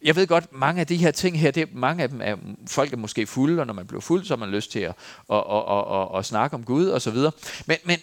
Jeg 0.04 0.16
ved 0.16 0.28
godt, 0.28 0.54
mange 0.54 0.82
af 0.82 0.88
de 0.88 0.98
her 0.98 1.12
ting 1.12 1.40
her, 1.40 1.52
det, 1.52 1.76
mange 1.76 2.04
af 2.04 2.10
dem 2.10 2.22
er, 2.24 2.36
folk 2.68 2.94
er 2.94 2.98
måske 2.98 3.28
fulde, 3.28 3.62
og 3.62 3.68
når 3.68 3.74
man 3.74 3.88
bliver 3.88 4.02
fuld, 4.02 4.26
så 4.26 4.34
har 4.34 4.40
man 4.40 4.50
lyst 4.50 4.72
til 4.72 4.80
at, 4.80 4.94
at, 5.32 5.44
at, 5.52 5.64
at, 5.70 6.02
at, 6.02 6.20
at 6.20 6.26
snakke 6.26 6.54
om 6.54 6.64
Gud 6.64 6.88
og 6.88 7.02
så 7.02 7.12
videre. 7.12 7.32
Men, 7.66 7.78
men 7.84 7.98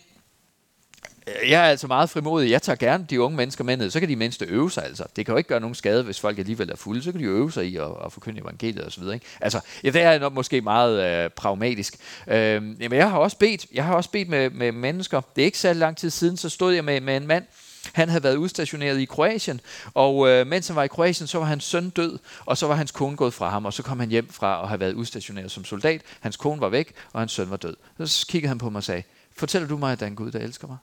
øh, 1.27 1.51
jeg 1.51 1.61
er 1.67 1.71
altså 1.71 1.87
meget 1.87 2.11
frimodig. 2.11 2.51
Jeg 2.51 2.63
tager 2.63 2.77
gerne 2.77 3.07
de 3.11 3.21
unge 3.21 3.37
mennesker 3.37 3.65
med 3.65 3.77
ned. 3.77 3.91
Så 3.91 4.01
kan 4.01 4.09
de 4.09 4.17
mindste 4.17 4.45
øve 4.45 4.71
sig 4.71 4.85
altså. 4.85 5.05
Det 5.17 5.27
kan 5.27 5.33
jo 5.33 5.37
ikke 5.37 5.49
gøre 5.49 5.61
nogen 5.61 5.75
skade, 5.75 6.03
hvis 6.03 6.21
folk 6.21 6.39
alligevel 6.39 6.71
er 6.71 6.77
fulde. 6.77 7.03
Så 7.03 7.13
kan 7.13 7.21
de 7.21 7.25
jo 7.25 7.33
øve 7.33 7.53
sig 7.53 7.67
i 7.67 7.77
at, 7.77 7.89
at 8.05 8.13
forkynde 8.13 8.41
evangeliet 8.41 8.85
og 8.85 8.93
så 8.93 9.01
videre. 9.01 9.15
Ikke? 9.15 9.27
Altså, 9.41 9.61
ja, 9.85 9.91
det 9.91 10.03
er 10.03 10.19
nok 10.19 10.33
måske 10.33 10.61
meget 10.61 11.25
øh, 11.25 11.31
pragmatisk. 11.31 11.97
Øh, 12.27 12.35
jamen, 12.81 12.93
jeg 12.93 13.11
har 13.11 13.19
også 13.19 13.37
bedt, 13.37 13.67
jeg 13.73 13.85
har 13.85 13.95
også 13.95 14.11
bedt 14.11 14.29
med, 14.29 14.51
med 14.51 14.73
mennesker. 14.73 15.21
Det 15.37 15.43
er 15.43 15.47
ikke 15.47 15.59
så 15.59 15.73
lang 15.73 15.97
tid 15.97 16.11
siden, 16.11 16.37
så 16.37 16.49
stod 16.49 16.75
jeg 16.75 16.85
med, 16.85 17.01
med 17.01 17.17
en 17.17 17.27
mand, 17.27 17.45
han 17.93 18.09
havde 18.09 18.23
været 18.23 18.37
udstationeret 18.37 19.01
i 19.01 19.05
Kroatien, 19.05 19.61
og 19.95 20.29
øh, 20.29 20.47
mens 20.47 20.67
han 20.67 20.77
var 20.77 20.83
i 20.83 20.89
Kroatien, 20.89 21.27
så 21.27 21.39
var 21.39 21.45
hans 21.45 21.65
søn 21.65 21.91
død, 21.91 22.19
og 22.47 22.59
så 22.59 22.67
var 22.67 22.75
hans 22.75 22.91
kone 22.91 23.17
gået 23.17 23.35
fra 23.35 23.51
ham, 23.51 23.65
og 23.65 23.73
så 23.73 23.83
kom 23.83 24.01
han 24.01 24.09
hjem 24.09 24.29
fra 24.31 24.63
at 24.63 24.69
have 24.69 24.81
været 24.81 24.93
udstationeret 24.93 25.51
som 25.51 25.65
soldat. 25.65 26.03
Hans 26.21 26.37
kone 26.37 26.61
var 26.61 26.69
væk, 26.69 26.93
og 27.13 27.21
hans 27.21 27.33
søn 27.33 27.51
var 27.51 27.57
død. 27.57 27.77
Så 28.07 28.27
kiggede 28.27 28.49
han 28.49 28.59
på 28.59 28.71
mig 28.71 28.79
og 28.79 28.85
sagde, 28.85 29.03
fortæller 29.37 29.69
du 29.69 29.77
mig, 29.77 29.93
at 29.93 30.01
der 30.01 30.07
er 30.07 30.11
en 30.11 30.17
Gud, 30.17 30.31
der 30.31 30.39
elsker 30.39 30.67
mig? 30.67 30.77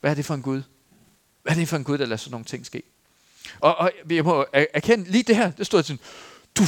Hvad 0.00 0.10
er 0.10 0.14
det 0.14 0.24
for 0.24 0.34
en 0.34 0.42
Gud? 0.42 0.62
Hvad 1.42 1.52
er 1.52 1.56
det 1.56 1.68
for 1.68 1.76
en 1.76 1.84
Gud, 1.84 1.98
der 1.98 2.06
lader 2.06 2.16
sådan 2.16 2.30
nogle 2.30 2.44
ting 2.44 2.66
ske? 2.66 2.82
Og, 3.60 3.76
og 3.76 3.90
jeg 4.10 4.24
må 4.24 4.46
erkende, 4.52 5.10
lige 5.10 5.22
det 5.22 5.36
her, 5.36 5.50
det 5.50 5.66
stod 5.66 5.82
sådan, 5.82 6.00
du, 6.58 6.62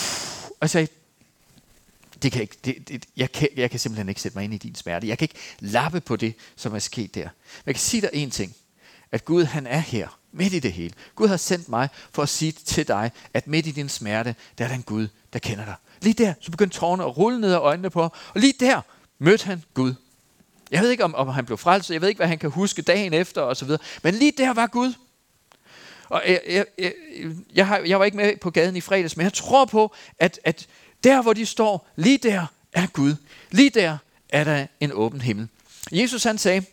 og 0.51 0.59
jeg 0.61 0.71
sagde, 0.71 0.89
det 2.23 2.33
kan 2.33 2.43
ikke, 2.43 2.57
det, 2.65 2.89
det, 2.89 3.07
jeg, 3.17 3.33
kan, 3.33 3.49
jeg 3.57 3.71
kan 3.71 3.81
simpelthen 3.81 4.09
ikke 4.09 4.21
sætte 4.21 4.39
mig 4.39 4.45
ind 4.45 4.55
i 4.55 4.59
din 4.59 4.75
smerte. 4.75 5.09
Jeg 5.09 5.19
kan 5.19 5.25
ikke 5.25 5.39
lappe 5.61 6.01
på 6.01 6.17
det, 6.17 6.35
som 6.57 6.75
er 6.75 6.79
sket 6.79 7.15
der. 7.15 7.23
Men 7.23 7.67
jeg 7.67 7.75
kan 7.75 7.81
sige 7.81 8.01
dig 8.01 8.11
en 8.13 8.31
ting, 8.31 8.57
at 9.13 9.25
Gud 9.25 9.45
han 9.45 9.67
er 9.67 9.79
her, 9.79 10.19
midt 10.33 10.53
i 10.53 10.59
det 10.59 10.73
hele. 10.73 10.95
Gud 11.15 11.29
har 11.29 11.37
sendt 11.37 11.69
mig 11.69 11.89
for 12.13 12.23
at 12.23 12.29
sige 12.29 12.53
til 12.53 12.89
dig, 12.89 13.11
at 13.35 13.47
midt 13.47 13.67
i 13.67 13.71
din 13.71 13.89
smerte, 13.89 14.35
der 14.59 14.65
er 14.65 14.69
den 14.69 14.77
en 14.79 14.83
Gud, 14.83 15.09
der 15.33 15.39
kender 15.39 15.65
dig. 15.65 15.75
Lige 16.03 16.25
der, 16.25 16.35
så 16.41 16.51
begyndte 16.51 16.77
tårerne 16.77 17.05
at 17.05 17.17
rulle 17.17 17.41
ned 17.41 17.53
af 17.53 17.59
øjnene 17.59 17.91
på, 17.91 18.03
og 18.03 18.13
lige 18.35 18.55
der 18.61 18.81
mødte 19.19 19.45
han 19.45 19.65
Gud. 19.75 19.95
Jeg 20.71 20.83
ved 20.83 20.91
ikke, 20.91 21.05
om, 21.05 21.15
om 21.15 21.29
han 21.29 21.47
blev 21.47 21.59
frelst, 21.59 21.91
jeg 21.91 22.01
ved 22.01 22.09
ikke, 22.09 22.19
hvad 22.19 22.29
han 22.29 22.39
kan 22.39 22.51
huske 22.51 22.83
dagen 22.83 23.13
efter 23.13 23.43
osv., 23.43 23.71
men 24.03 24.15
lige 24.15 24.33
der 24.39 24.53
var 24.55 24.67
Gud. 24.67 24.93
Og 26.09 26.23
jeg, 26.27 26.41
jeg, 26.49 26.65
jeg, 26.79 26.93
jeg, 27.55 27.67
har, 27.67 27.79
jeg 27.79 27.99
var 27.99 28.05
ikke 28.05 28.17
med 28.17 28.37
på 28.37 28.51
gaden 28.51 28.77
i 28.77 28.81
fredags, 28.81 29.17
men 29.17 29.25
jeg 29.25 29.33
tror 29.33 29.65
på, 29.65 29.95
at, 30.19 30.41
at 30.45 30.67
der, 31.05 31.23
hvor 31.23 31.33
de 31.33 31.47
står, 31.47 31.89
lige 31.97 32.19
der 32.19 32.47
er 32.73 32.87
Gud. 32.87 33.15
Lige 33.51 33.71
der 33.71 33.99
er 34.29 34.45
der 34.45 34.67
en 34.81 34.93
åben 34.93 35.21
himmel. 35.21 35.49
Jesus 35.93 36.25
han 36.25 36.39
sagde, 36.39 36.65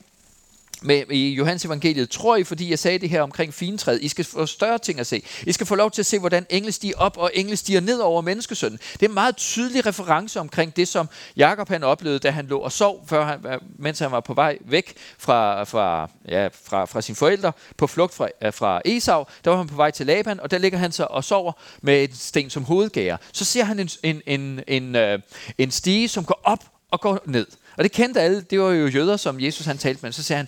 med, 0.84 1.12
i 1.12 1.34
Johannes 1.34 1.66
evangeliet, 1.66 2.10
tror 2.10 2.36
I, 2.36 2.44
fordi 2.44 2.70
jeg 2.70 2.80
sagde 2.80 3.00
det 3.00 3.10
her 3.10 3.22
omkring 3.22 3.54
fintræet, 3.54 4.02
I 4.02 4.08
skal 4.08 4.26
få 4.26 4.46
større 4.46 4.78
ting 4.78 5.00
at 5.00 5.08
se. 5.08 5.24
I 5.48 5.52
skal 5.52 5.68
få 5.68 5.76
lov 5.76 5.92
til 5.92 6.02
at 6.02 6.06
se, 6.06 6.20
hvordan 6.20 6.46
engle 6.50 6.72
stiger 6.72 6.98
op, 6.98 7.18
og 7.18 7.32
engle 7.34 7.58
stiger 7.58 7.80
ned 7.80 8.00
over 8.00 8.22
menneskesønnen. 8.22 8.80
Det 8.94 9.04
er 9.04 9.08
en 9.08 9.14
meget 9.14 9.38
tydelig 9.38 9.86
reference 9.86 10.40
omkring 10.40 10.76
det, 10.76 10.88
som 10.88 11.10
Jakob 11.38 11.70
han 11.70 11.84
oplevede, 11.84 12.20
da 12.20 12.30
han 12.30 12.46
lå 12.48 12.60
og 12.60 12.72
sov, 12.72 13.08
før 13.08 13.26
han, 13.26 13.60
mens 13.78 14.00
han 14.00 14.12
var 14.12 14.20
på 14.20 14.34
vej 14.34 14.58
væk 14.62 14.94
fra, 15.18 15.64
fra, 15.64 16.10
ja, 16.28 16.48
fra, 16.48 16.86
fra 16.86 17.02
sine 17.02 17.16
forældre, 17.16 17.52
på 17.78 17.88
flugt 17.88 18.14
fra, 18.14 18.28
fra 18.50 18.82
Esau. 18.86 19.26
Der 19.44 19.52
var 19.52 19.58
han 19.58 19.68
på 19.68 19.76
vej 19.76 19.92
til 19.92 20.06
Laban, 20.06 20.40
og 20.40 20.52
der 20.52 20.58
ligger 20.58 20.78
han 20.78 20.92
så 20.92 21.08
og 21.10 21.24
sover 21.24 21.52
med 21.82 22.04
et 22.04 22.18
sten 22.18 22.50
som 22.50 22.64
hovedgærer. 22.64 23.18
Så 23.32 23.46
ser 23.46 23.64
han 23.64 23.80
en, 23.80 23.90
en, 24.04 24.22
en, 24.26 24.62
en, 24.68 24.96
en, 24.96 25.22
en 25.58 25.72
stige, 25.72 26.08
som 26.08 26.26
går 26.26 26.42
op 26.44 26.64
og 26.92 27.02
går 27.02 27.20
ned. 27.26 27.48
Og 27.78 27.84
det 27.84 27.92
kendte 27.92 28.22
alle, 28.22 28.42
det 28.42 28.60
var 28.60 28.72
jo 28.72 28.88
jøder, 28.88 29.18
som 29.18 29.40
Jesus 29.40 29.66
han 29.66 29.78
talte 29.78 30.00
med. 30.04 30.12
Så 30.12 30.24
sagde 30.24 30.38
han, 30.38 30.48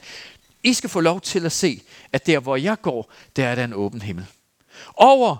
i 0.66 0.74
skal 0.74 0.90
få 0.90 1.00
lov 1.00 1.22
til 1.22 1.46
at 1.46 1.52
se, 1.52 1.82
at 2.14 2.26
der 2.26 2.40
hvor 2.40 2.56
jeg 2.56 2.82
går, 2.82 3.12
der 3.36 3.48
er 3.48 3.56
der 3.56 3.64
en 3.64 3.74
åben 3.74 4.02
himmel. 4.02 4.26
Over 4.96 5.38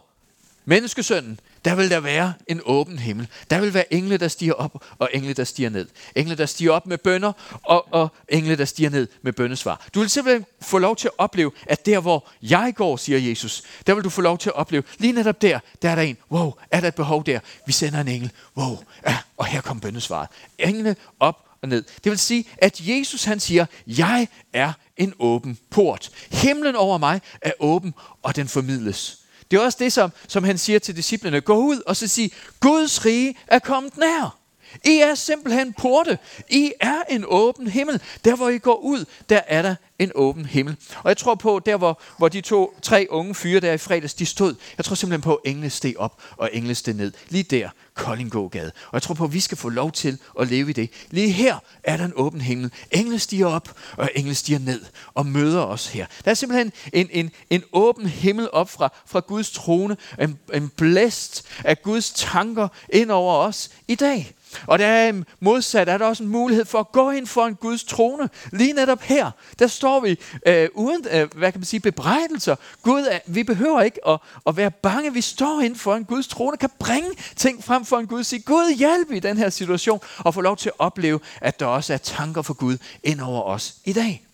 menneskesønnen, 0.66 1.40
der 1.66 1.76
vil 1.76 1.90
der 1.90 2.00
være 2.00 2.34
en 2.48 2.62
åben 2.66 3.00
himmel. 3.00 3.28
Der 3.50 3.60
vil 3.60 3.74
være 3.74 3.94
engle, 3.94 4.18
der 4.18 4.28
stiger 4.28 4.54
op, 4.54 4.84
og 5.00 5.10
engle, 5.14 5.34
der 5.34 5.44
stiger 5.44 5.70
ned. 5.70 5.88
Engle, 6.16 6.36
der 6.36 6.46
stiger 6.46 6.72
op 6.72 6.86
med 6.86 6.98
bønder, 6.98 7.32
og, 7.64 7.94
og 7.94 8.10
engle, 8.30 8.58
der 8.58 8.66
stiger 8.66 8.90
ned 8.90 9.08
med 9.22 9.34
bønnesvar. 9.34 9.88
Du 9.94 10.00
vil 10.00 10.10
simpelthen 10.10 10.46
få 10.62 10.78
lov 10.78 10.96
til 10.96 11.08
at 11.08 11.14
opleve, 11.18 11.52
at 11.68 11.86
der, 11.86 12.00
hvor 12.00 12.28
jeg 12.42 12.74
går, 12.76 12.98
siger 12.98 13.20
Jesus, 13.20 13.64
der 13.88 13.94
vil 13.94 14.04
du 14.04 14.10
få 14.10 14.22
lov 14.22 14.38
til 14.38 14.50
at 14.50 14.56
opleve, 14.56 14.84
lige 14.98 15.14
netop 15.14 15.42
der, 15.42 15.60
der 15.82 15.90
er 15.90 15.96
der 15.96 16.02
en. 16.02 16.18
Wow, 16.32 16.54
er 16.72 16.80
der 16.80 16.88
et 16.88 16.96
behov 16.96 17.26
der? 17.26 17.40
Vi 17.66 17.72
sender 17.72 18.02
en 18.02 18.08
engel. 18.08 18.32
Wow, 18.58 18.78
ja, 19.08 19.18
og 19.38 19.46
her 19.46 19.62
kom 19.62 19.80
bønnesvaret. 19.80 20.30
Engle 20.58 20.96
op 21.20 21.46
og 21.62 21.70
ned. 21.70 21.84
Det 22.04 22.10
vil 22.10 22.20
sige, 22.20 22.46
at 22.58 22.82
Jesus 22.88 23.24
han 23.24 23.40
siger, 23.40 23.66
jeg 23.88 24.28
er 24.54 24.74
en 24.98 25.14
åben 25.20 25.58
port. 25.70 26.10
Himlen 26.32 26.76
over 26.76 26.98
mig 26.98 27.22
er 27.42 27.52
åben, 27.60 27.94
og 28.24 28.36
den 28.36 28.48
formidles. 28.48 29.18
Det 29.52 29.58
er 29.58 29.62
også 29.62 29.78
det, 29.82 29.94
som, 29.94 30.12
som 30.28 30.44
han 30.44 30.58
siger 30.58 30.80
til 30.80 30.96
disciplene. 30.96 31.42
Gå 31.42 31.56
ud 31.56 31.82
og 31.86 31.96
så 31.96 32.08
sig, 32.08 32.32
Guds 32.60 33.06
rige 33.06 33.36
er 33.48 33.60
kommet 33.60 33.98
nær. 33.98 34.45
I 34.84 34.98
er 34.98 35.16
simpelthen 35.16 35.74
porte. 35.74 36.18
I 36.50 36.72
er 36.80 37.02
en 37.10 37.26
åben 37.28 37.68
himmel. 37.68 38.02
Der 38.26 38.36
hvor 38.36 38.50
I 38.50 38.58
går 38.58 38.76
ud, 38.76 39.06
der 39.30 39.42
er 39.48 39.62
der 39.62 39.76
en 40.00 40.12
åben 40.16 40.46
himmel. 40.46 40.76
Og 41.04 41.10
jeg 41.10 41.18
tror 41.18 41.36
på, 41.36 41.62
der 41.66 41.78
hvor, 41.78 42.02
hvor 42.18 42.30
de 42.30 42.42
to, 42.42 42.80
tre 42.82 43.08
unge 43.10 43.36
fyre 43.36 43.60
der 43.60 43.74
i 43.74 43.78
fredags, 43.78 44.14
de 44.14 44.26
stod, 44.26 44.56
jeg 44.78 44.86
tror 44.86 44.96
simpelthen 44.96 45.22
på, 45.22 45.36
at 45.36 45.52
engle 45.52 45.70
steg 45.70 45.94
op 45.98 46.22
og 46.38 46.50
engle 46.54 46.76
steg 46.76 46.94
ned. 46.94 47.14
Lige 47.30 47.44
der, 47.44 47.70
Koldinggågade. 47.94 48.72
Og 48.88 48.94
jeg 48.94 49.02
tror 49.02 49.14
på, 49.14 49.24
at 49.24 49.34
vi 49.34 49.40
skal 49.40 49.58
få 49.58 49.70
lov 49.70 49.92
til 49.92 50.18
at 50.40 50.48
leve 50.48 50.70
i 50.70 50.74
det. 50.74 50.90
Lige 51.12 51.32
her 51.32 51.58
er 51.84 51.98
der 51.98 52.06
en 52.06 52.14
åben 52.16 52.42
himmel. 52.42 52.72
Engle 52.92 53.20
stiger 53.20 53.48
op, 53.48 53.80
og 53.98 54.10
engle 54.16 54.36
stiger 54.36 54.60
ned 54.60 54.82
og 55.14 55.26
møder 55.26 55.62
os 55.62 55.88
her. 55.88 56.06
Der 56.26 56.32
er 56.32 56.36
simpelthen 56.36 56.72
en, 56.94 57.10
en, 57.12 57.32
en 57.50 57.64
åben 57.74 58.06
himmel 58.06 58.50
op 58.52 58.70
fra, 58.70 58.94
fra 59.06 59.20
Guds 59.20 59.52
trone. 59.52 59.98
En, 60.22 60.40
en 60.54 60.70
blæst 60.70 61.46
af 61.64 61.82
Guds 61.82 62.12
tanker 62.12 62.68
ind 62.90 63.12
over 63.12 63.34
os 63.34 63.70
i 63.88 63.96
dag. 63.96 64.35
Og 64.68 64.80
der 64.80 64.86
er 64.86 65.14
modsat, 65.40 65.90
er 65.90 65.98
der 65.98 66.06
også 66.06 66.24
en 66.24 66.30
mulighed 66.30 66.66
for 66.66 66.80
at 66.80 66.92
gå 66.92 67.12
ind 67.12 67.28
for 67.28 67.46
en 67.46 67.56
Guds 67.56 67.84
trone. 67.84 68.30
Lige 68.52 68.74
netop 68.74 69.02
her, 69.02 69.32
der 69.60 69.68
står 69.68 70.00
vi 70.00 70.20
øh, 70.46 70.70
uden, 70.74 71.06
øh, 71.12 71.28
hvad 71.36 71.52
kan 71.52 71.60
man 71.60 71.66
sige, 71.66 71.80
bebrejdelser. 71.80 72.56
Gud, 72.84 73.20
vi 73.26 73.44
behøver 73.44 73.82
ikke 73.82 74.08
at, 74.08 74.20
at 74.48 74.58
være 74.58 74.72
bange. 74.72 75.14
Vi 75.14 75.22
står 75.22 75.62
ind 75.62 75.76
for 75.76 75.96
en 75.96 76.06
Guds 76.06 76.28
trone, 76.28 76.58
kan 76.58 76.70
bringe 76.80 77.10
ting 77.36 77.64
frem 77.64 77.86
for 77.86 77.98
en 77.98 78.08
Gud. 78.08 78.24
Sige, 78.24 78.42
Gud 78.42 78.76
hjælp 78.76 79.12
i 79.12 79.20
den 79.20 79.38
her 79.38 79.50
situation, 79.50 80.00
og 80.18 80.34
få 80.34 80.42
lov 80.42 80.58
til 80.58 80.70
at 80.70 80.76
opleve, 80.80 81.20
at 81.42 81.60
der 81.60 81.66
også 81.66 81.94
er 81.94 81.98
tanker 81.98 82.42
for 82.42 82.54
Gud 82.54 82.78
ind 83.04 83.22
over 83.22 83.42
os 83.42 83.76
i 83.86 83.94
dag. 83.94 84.25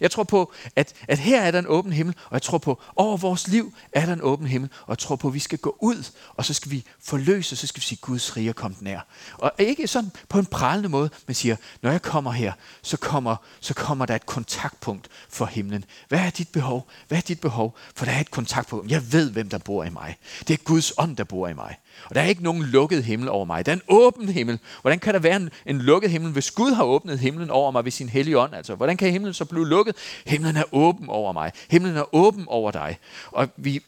Jeg 0.00 0.10
tror 0.10 0.24
på, 0.24 0.52
at, 0.76 0.94
at 1.08 1.18
her 1.18 1.42
er 1.42 1.50
der 1.50 1.58
en 1.58 1.66
åben 1.66 1.92
himmel, 1.92 2.14
og 2.24 2.32
jeg 2.32 2.42
tror 2.42 2.58
på, 2.58 2.82
over 2.96 3.16
vores 3.16 3.48
liv 3.48 3.74
er 3.92 4.06
der 4.06 4.12
en 4.12 4.22
åben 4.22 4.46
himmel, 4.46 4.70
og 4.82 4.88
jeg 4.88 4.98
tror 4.98 5.16
på, 5.16 5.28
at 5.28 5.34
vi 5.34 5.38
skal 5.38 5.58
gå 5.58 5.76
ud, 5.80 6.10
og 6.34 6.44
så 6.44 6.54
skal 6.54 6.70
vi 6.70 6.84
forløse, 7.04 7.56
så 7.56 7.66
skal 7.66 7.80
vi 7.80 7.86
sige, 7.86 7.98
Guds 8.02 8.36
rige 8.36 8.48
er 8.48 8.52
kommet 8.52 8.82
nær. 8.82 9.00
Og 9.32 9.52
ikke 9.58 9.88
sådan 9.88 10.10
på 10.28 10.38
en 10.38 10.46
prallende 10.46 10.88
måde, 10.88 11.10
men 11.26 11.34
siger, 11.34 11.56
når 11.82 11.90
jeg 11.90 12.02
kommer 12.02 12.32
her, 12.32 12.52
så 12.82 12.96
kommer, 12.96 13.36
så 13.60 13.74
kommer 13.74 14.06
der 14.06 14.14
et 14.14 14.26
kontaktpunkt 14.26 15.08
for 15.28 15.46
himlen. 15.46 15.84
Hvad 16.08 16.18
er 16.18 16.30
dit 16.30 16.48
behov? 16.48 16.88
Hvad 17.08 17.18
er 17.18 17.22
dit 17.22 17.40
behov? 17.40 17.76
For 17.96 18.04
der 18.04 18.12
er 18.12 18.20
et 18.20 18.30
kontaktpunkt. 18.30 18.90
Jeg 18.90 19.12
ved, 19.12 19.30
hvem 19.30 19.48
der 19.48 19.58
bor 19.58 19.84
i 19.84 19.90
mig. 19.90 20.16
Det 20.48 20.54
er 20.54 20.64
Guds 20.64 20.92
ånd, 20.98 21.16
der 21.16 21.24
bor 21.24 21.48
i 21.48 21.54
mig. 21.54 21.76
Og 22.04 22.14
der 22.14 22.20
er 22.20 22.26
ikke 22.26 22.42
nogen 22.42 22.62
lukket 22.62 23.04
himmel 23.04 23.28
over 23.28 23.44
mig. 23.44 23.66
Der 23.66 23.72
er 23.72 23.76
en 23.76 23.82
åben 23.88 24.28
himmel. 24.28 24.58
Hvordan 24.80 24.98
kan 24.98 25.14
der 25.14 25.20
være 25.20 25.36
en, 25.36 25.50
en 25.66 25.78
lukket 25.78 26.10
himmel, 26.10 26.32
hvis 26.32 26.50
Gud 26.50 26.72
har 26.72 26.84
åbnet 26.84 27.18
himlen 27.18 27.50
over 27.50 27.70
mig 27.70 27.84
ved 27.84 27.92
sin 27.92 28.08
hellige 28.08 28.38
ånd? 28.38 28.54
Altså, 28.54 28.74
hvordan 28.74 28.96
kan 28.96 29.12
himlen 29.12 29.34
så 29.34 29.44
blive 29.44 29.68
lukket? 29.68 29.96
Himlen 30.26 30.56
er 30.56 30.64
åben 30.72 31.08
over 31.08 31.32
mig. 31.32 31.52
Himlen 31.70 31.96
er 31.96 32.14
åben 32.14 32.44
over 32.46 32.70
dig. 32.70 32.98
Og 33.26 33.48
vi, 33.56 33.82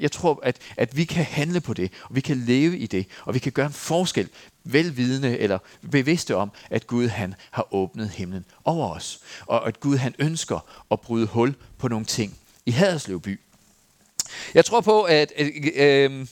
jeg 0.00 0.12
tror, 0.12 0.40
at, 0.42 0.56
at 0.76 0.96
vi 0.96 1.04
kan 1.04 1.24
handle 1.24 1.60
på 1.60 1.74
det, 1.74 1.92
og 2.02 2.16
vi 2.16 2.20
kan 2.20 2.36
leve 2.36 2.78
i 2.78 2.86
det, 2.86 3.06
og 3.24 3.34
vi 3.34 3.38
kan 3.38 3.52
gøre 3.52 3.66
en 3.66 3.72
forskel 3.72 4.28
velvidende 4.64 5.38
eller 5.38 5.58
bevidste 5.90 6.36
om, 6.36 6.50
at 6.70 6.86
Gud 6.86 7.08
han 7.08 7.34
har 7.50 7.74
åbnet 7.74 8.10
himlen 8.10 8.44
over 8.64 8.94
os. 8.94 9.20
Og 9.46 9.68
at 9.68 9.80
Gud 9.80 9.96
han 9.96 10.14
ønsker 10.18 10.84
at 10.90 11.00
bryde 11.00 11.26
hul 11.26 11.54
på 11.78 11.88
nogle 11.88 12.04
ting 12.04 12.38
i 12.66 12.70
Haderslev 12.70 13.20
by. 13.20 13.40
Jeg 14.54 14.64
tror 14.64 14.80
på, 14.80 15.02
at 15.02 15.32
øh, 15.38 15.50
øh, 15.74 16.26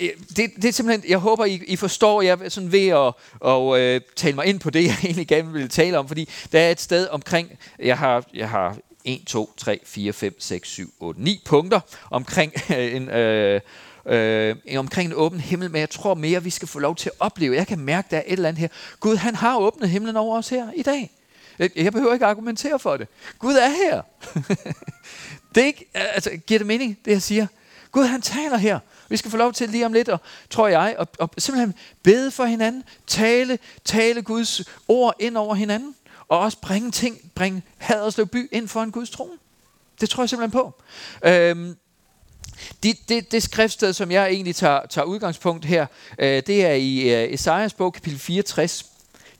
Øh, 0.00 0.08
det, 0.36 0.50
det 0.56 0.64
er 0.64 0.72
simpelthen, 0.72 1.10
jeg 1.10 1.18
håber, 1.18 1.44
I, 1.44 1.62
I 1.66 1.76
forstår, 1.76 2.22
jeg 2.22 2.38
er 2.44 2.48
sådan 2.48 2.72
ved 2.72 2.88
at 2.88 3.12
og, 3.40 3.80
øh, 3.80 4.00
tale 4.16 4.34
mig 4.34 4.46
ind 4.46 4.60
på 4.60 4.70
det, 4.70 4.84
jeg 4.88 4.96
egentlig 5.04 5.26
gerne 5.26 5.52
ville 5.52 5.68
tale 5.68 5.98
om, 5.98 6.08
fordi 6.08 6.28
der 6.52 6.60
er 6.60 6.70
et 6.70 6.80
sted 6.80 7.08
omkring, 7.08 7.58
jeg 7.78 7.98
har, 7.98 8.24
jeg 8.34 8.48
har 8.48 8.76
1, 9.04 9.22
2, 9.26 9.52
3, 9.56 9.80
4, 9.84 10.12
5, 10.12 10.40
6, 10.40 10.68
7, 10.68 10.92
8, 11.00 11.22
9 11.22 11.42
punkter 11.44 11.80
omkring 12.10 12.52
øh, 12.76 12.94
en... 12.96 13.08
Øh, 13.08 13.60
øh, 14.06 14.56
omkring 14.76 15.08
en 15.08 15.14
åben 15.16 15.40
himmel, 15.40 15.70
men 15.70 15.80
jeg 15.80 15.90
tror 15.90 16.14
mere, 16.14 16.44
vi 16.44 16.50
skal 16.50 16.68
få 16.68 16.78
lov 16.78 16.96
til 16.96 17.08
at 17.08 17.16
opleve. 17.20 17.56
Jeg 17.56 17.66
kan 17.66 17.78
mærke, 17.78 18.08
der 18.10 18.16
er 18.16 18.22
et 18.26 18.32
eller 18.32 18.48
andet 18.48 18.60
her. 18.60 18.68
Gud, 19.00 19.16
han 19.16 19.34
har 19.34 19.58
åbnet 19.58 19.88
himlen 19.90 20.16
over 20.16 20.38
os 20.38 20.48
her 20.48 20.66
i 20.76 20.82
dag. 20.82 21.10
Jeg 21.76 21.92
behøver 21.92 22.12
ikke 22.12 22.26
argumentere 22.26 22.78
for 22.78 22.96
det. 22.96 23.08
Gud 23.38 23.54
er 23.54 23.68
her. 23.68 24.02
det 25.54 25.62
er 25.62 25.66
ikke, 25.66 25.88
altså, 25.94 26.30
giver 26.46 26.58
det 26.58 26.66
mening, 26.66 26.98
det 27.04 27.10
jeg 27.10 27.22
siger? 27.22 27.46
Gud, 27.92 28.04
han 28.04 28.22
taler 28.22 28.56
her. 28.56 28.78
Vi 29.08 29.16
skal 29.16 29.30
få 29.30 29.36
lov 29.36 29.52
til 29.52 29.68
lige 29.68 29.86
om 29.86 29.92
lidt, 29.92 30.08
og, 30.08 30.20
tror 30.50 30.68
jeg, 30.68 30.96
at, 30.98 31.08
og 31.18 31.30
simpelthen 31.38 31.74
bede 32.02 32.30
for 32.30 32.44
hinanden, 32.44 32.84
tale, 33.06 33.58
tale 33.84 34.22
Guds 34.22 34.62
ord 34.88 35.14
ind 35.18 35.36
over 35.36 35.54
hinanden, 35.54 35.94
og 36.28 36.38
også 36.38 36.58
bringe 36.60 36.90
ting, 36.90 37.30
bringe 37.34 37.62
Haderslev 37.78 38.26
by 38.26 38.48
ind 38.52 38.68
for 38.68 38.82
en 38.82 38.92
Guds 38.92 39.10
tro. 39.10 39.30
Det 40.00 40.10
tror 40.10 40.22
jeg 40.22 40.28
simpelthen 40.28 40.50
på. 40.50 40.74
Øhm, 41.24 41.76
det, 42.82 42.96
det, 43.08 43.32
det 43.32 43.42
skriftsted, 43.42 43.92
som 43.92 44.10
jeg 44.10 44.28
egentlig 44.28 44.56
tager, 44.56 44.86
tager 44.86 45.04
udgangspunkt 45.04 45.64
her, 45.64 45.86
øh, 46.18 46.42
det 46.46 46.64
er 46.64 46.72
i 46.72 46.98
øh, 46.98 47.32
Esajas 47.32 47.74
bog, 47.74 47.92
kapitel 47.92 48.18
64. 48.18 48.86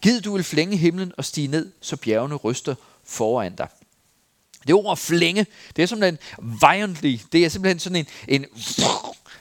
Gid 0.03 0.21
du 0.21 0.35
vil 0.35 0.45
flænge 0.45 0.77
himlen 0.77 1.13
og 1.17 1.25
stige 1.25 1.49
ned, 1.49 1.73
så 1.81 1.97
bjergene 1.97 2.35
ryster 2.35 2.75
foran 3.05 3.55
dig. 3.55 3.69
Det 4.67 4.75
ord 4.75 4.97
flænge, 4.97 5.47
det 5.77 5.83
er 5.83 5.87
simpelthen 5.87 6.19
violently, 6.61 7.19
det 7.33 7.45
er 7.45 7.49
simpelthen 7.49 7.79
sådan 7.79 7.97
en, 7.97 8.07
en 8.29 8.47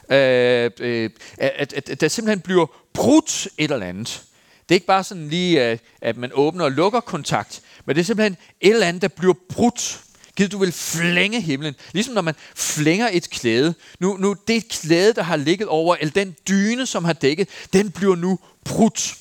øh, 0.10 0.72
øh, 0.80 1.10
at, 1.38 1.74
at, 1.74 1.90
at 1.90 2.02
der 2.02 2.08
simpelthen 2.08 2.40
bliver 2.40 2.66
brudt 2.94 3.48
et 3.58 3.72
eller 3.72 3.86
andet. 3.86 4.24
Det 4.70 4.76
er 4.76 4.78
ikke 4.78 4.88
bare 4.88 5.04
sådan 5.04 5.30
lige, 5.30 5.72
øh, 5.72 5.78
at 6.02 6.18
man 6.18 6.32
åbner 6.34 6.66
og 6.66 6.72
lukker 6.72 7.00
kontakt, 7.00 7.62
men 7.86 7.96
det 7.96 8.02
er 8.02 8.06
simpelthen 8.06 8.38
et 8.62 8.74
eller 8.74 8.88
andet, 8.88 9.02
der 9.02 9.08
bliver 9.08 9.34
brudt. 9.50 10.02
Gid 10.36 10.48
du 10.50 10.58
vil 10.58 10.72
flænge 10.72 11.42
himlen. 11.42 11.76
Ligesom 11.92 12.14
når 12.14 12.22
man 12.22 12.36
flænger 12.56 13.10
et 13.12 13.30
klæde. 13.30 13.74
Nu, 14.00 14.18
nu 14.18 14.36
det 14.48 14.68
klæde, 14.68 15.14
der 15.14 15.24
har 15.24 15.36
ligget 15.36 15.68
over, 15.68 15.96
eller 15.96 16.12
den 16.12 16.36
dyne, 16.48 16.86
som 16.86 17.06
har 17.06 17.14
dækket, 17.14 17.50
den 17.74 17.92
bliver 17.92 18.16
nu 18.16 18.40
brudt. 18.66 19.18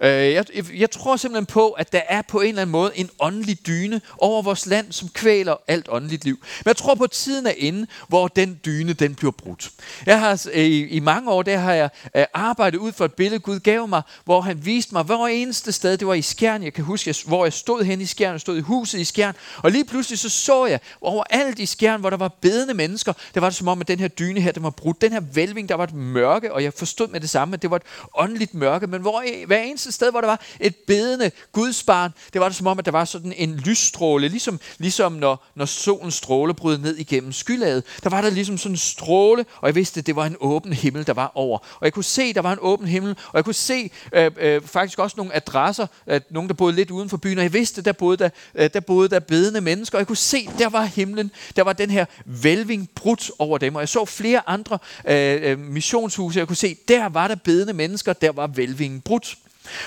Øh, 0.00 0.10
jeg, 0.10 0.44
jeg 0.74 0.90
tror 0.90 1.16
simpelthen 1.16 1.46
på, 1.46 1.70
at 1.70 1.92
der 1.92 2.00
er 2.08 2.22
på 2.22 2.40
en 2.40 2.48
eller 2.48 2.62
anden 2.62 2.72
måde 2.72 2.92
en 2.94 3.10
åndelig 3.20 3.66
dyne 3.66 4.00
over 4.18 4.42
vores 4.42 4.66
land, 4.66 4.92
som 4.92 5.08
kvæler 5.08 5.56
alt 5.68 5.86
åndeligt 5.88 6.24
liv. 6.24 6.38
Men 6.40 6.68
jeg 6.68 6.76
tror 6.76 6.94
på, 6.94 7.04
at 7.04 7.10
tiden 7.10 7.46
er 7.46 7.54
inde, 7.56 7.86
hvor 8.08 8.28
den 8.28 8.60
dyne 8.64 8.92
den 8.92 9.14
bliver 9.14 9.32
brudt. 9.32 9.70
Jeg 10.06 10.20
har, 10.20 10.46
øh, 10.52 10.64
i, 10.64 10.86
I 10.86 11.00
mange 11.00 11.30
år 11.30 11.42
der 11.42 11.58
har 11.58 11.72
jeg 11.72 11.90
øh, 12.16 12.24
arbejdet 12.34 12.78
ud 12.78 12.92
for 12.92 13.04
et 13.04 13.14
billede, 13.14 13.40
Gud 13.40 13.60
gav 13.60 13.88
mig, 13.88 14.02
hvor 14.24 14.40
han 14.40 14.66
viste 14.66 14.94
mig, 14.94 15.02
hvor 15.02 15.26
eneste 15.26 15.72
sted, 15.72 15.96
det 15.96 16.06
var 16.06 16.14
i 16.14 16.22
Skjern. 16.22 16.62
Jeg 16.62 16.72
kan 16.72 16.84
huske, 16.84 17.14
hvor 17.26 17.44
jeg 17.44 17.52
stod 17.52 17.84
hen 17.84 18.00
i 18.00 18.06
Skjern, 18.06 18.32
jeg 18.32 18.40
stod 18.40 18.56
i 18.56 18.60
huset 18.60 18.98
i 18.98 19.04
Skjern, 19.04 19.34
og 19.62 19.70
lige 19.70 19.84
pludselig 19.84 20.18
så 20.18 20.28
så 20.28 20.66
jeg 20.66 20.80
overalt 21.00 21.58
i 21.58 21.66
Skjern, 21.66 22.00
hvor 22.00 22.10
der 22.10 22.16
var 22.16 22.28
bedende 22.40 22.74
mennesker, 22.74 23.12
der 23.34 23.40
var 23.40 23.48
det 23.48 23.56
som 23.56 23.68
om, 23.68 23.80
at 23.80 23.88
den 23.88 23.98
her 24.00 24.08
dyne 24.08 24.40
her, 24.40 24.52
den 24.52 24.62
var 24.62 24.70
brudt. 24.70 25.00
Den 25.00 25.12
her 25.12 25.20
vælving, 25.20 25.68
der 25.68 25.74
var 25.74 25.84
et 25.84 25.94
mørke, 25.94 26.52
og 26.52 26.62
jeg 26.62 26.72
forstod 26.72 27.08
med 27.08 27.20
det 27.20 27.30
samme, 27.30 27.54
at 27.54 27.62
det 27.62 27.70
var 27.70 27.76
et 27.76 27.82
åndeligt 28.14 28.54
mørke, 28.54 28.86
men 28.86 29.00
hvor 29.00 29.46
hver 29.46 29.62
eneste 29.62 29.85
eneste 29.86 29.92
sted, 29.92 30.10
hvor 30.10 30.20
der 30.20 30.28
var 30.28 30.40
et 30.60 30.76
bedende 30.76 31.30
gudsbarn, 31.52 32.12
det 32.32 32.40
var 32.40 32.48
det 32.48 32.56
som 32.56 32.66
om, 32.66 32.78
at 32.78 32.84
der 32.84 32.90
var 32.90 33.04
sådan 33.04 33.32
en 33.36 33.56
lysstråle, 33.56 34.28
ligesom, 34.28 34.60
ligesom 34.78 35.12
når, 35.12 35.46
når 35.54 35.64
solens 35.64 36.14
stråle 36.14 36.54
bryder 36.54 36.78
ned 36.78 36.96
igennem 36.96 37.32
skylaget. 37.32 37.84
Der 38.02 38.10
var 38.10 38.20
der 38.20 38.30
ligesom 38.30 38.58
sådan 38.58 38.72
en 38.72 38.76
stråle, 38.76 39.44
og 39.60 39.66
jeg 39.66 39.74
vidste, 39.74 40.00
at 40.00 40.06
det 40.06 40.16
var 40.16 40.26
en 40.26 40.36
åben 40.40 40.72
himmel, 40.72 41.06
der 41.06 41.12
var 41.12 41.32
over. 41.34 41.58
Og 41.58 41.84
jeg 41.84 41.92
kunne 41.92 42.04
se, 42.04 42.22
at 42.22 42.34
der 42.34 42.40
var 42.40 42.52
en 42.52 42.58
åben 42.60 42.86
himmel, 42.86 43.10
og 43.10 43.36
jeg 43.36 43.44
kunne 43.44 43.54
se 43.54 43.90
øh, 44.12 44.30
øh, 44.38 44.62
faktisk 44.62 44.98
også 44.98 45.14
nogle 45.16 45.36
adresser, 45.36 45.86
at 46.06 46.22
nogen, 46.30 46.48
der 46.48 46.54
boede 46.54 46.76
lidt 46.76 46.90
uden 46.90 47.08
for 47.08 47.16
byen, 47.16 47.38
og 47.38 47.44
jeg 47.44 47.52
vidste, 47.52 47.78
at 47.78 47.84
der 47.84 47.92
boede 47.92 48.16
der, 48.16 48.28
øh, 48.54 48.70
der, 48.72 48.80
boede 48.80 49.08
der 49.08 49.20
bedende 49.20 49.60
mennesker, 49.60 49.98
og 49.98 50.00
jeg 50.00 50.06
kunne 50.06 50.16
se, 50.16 50.48
der 50.58 50.68
var 50.68 50.84
himlen, 50.84 51.30
der 51.56 51.62
var 51.62 51.72
den 51.72 51.90
her 51.90 52.04
vælving 52.24 52.90
brudt 52.94 53.30
over 53.38 53.58
dem, 53.58 53.74
og 53.74 53.80
jeg 53.80 53.88
så 53.88 54.04
flere 54.04 54.42
andre 54.46 54.78
øh, 55.08 55.50
øh, 55.50 55.58
missionshuse, 55.58 56.38
jeg 56.38 56.46
kunne 56.46 56.56
se, 56.56 56.76
der 56.88 57.08
var 57.08 57.28
der 57.28 57.34
bedende 57.34 57.72
mennesker, 57.72 58.12
der 58.12 58.32
var 58.32 58.46
vælvingen 58.46 59.00
brudt. 59.00 59.36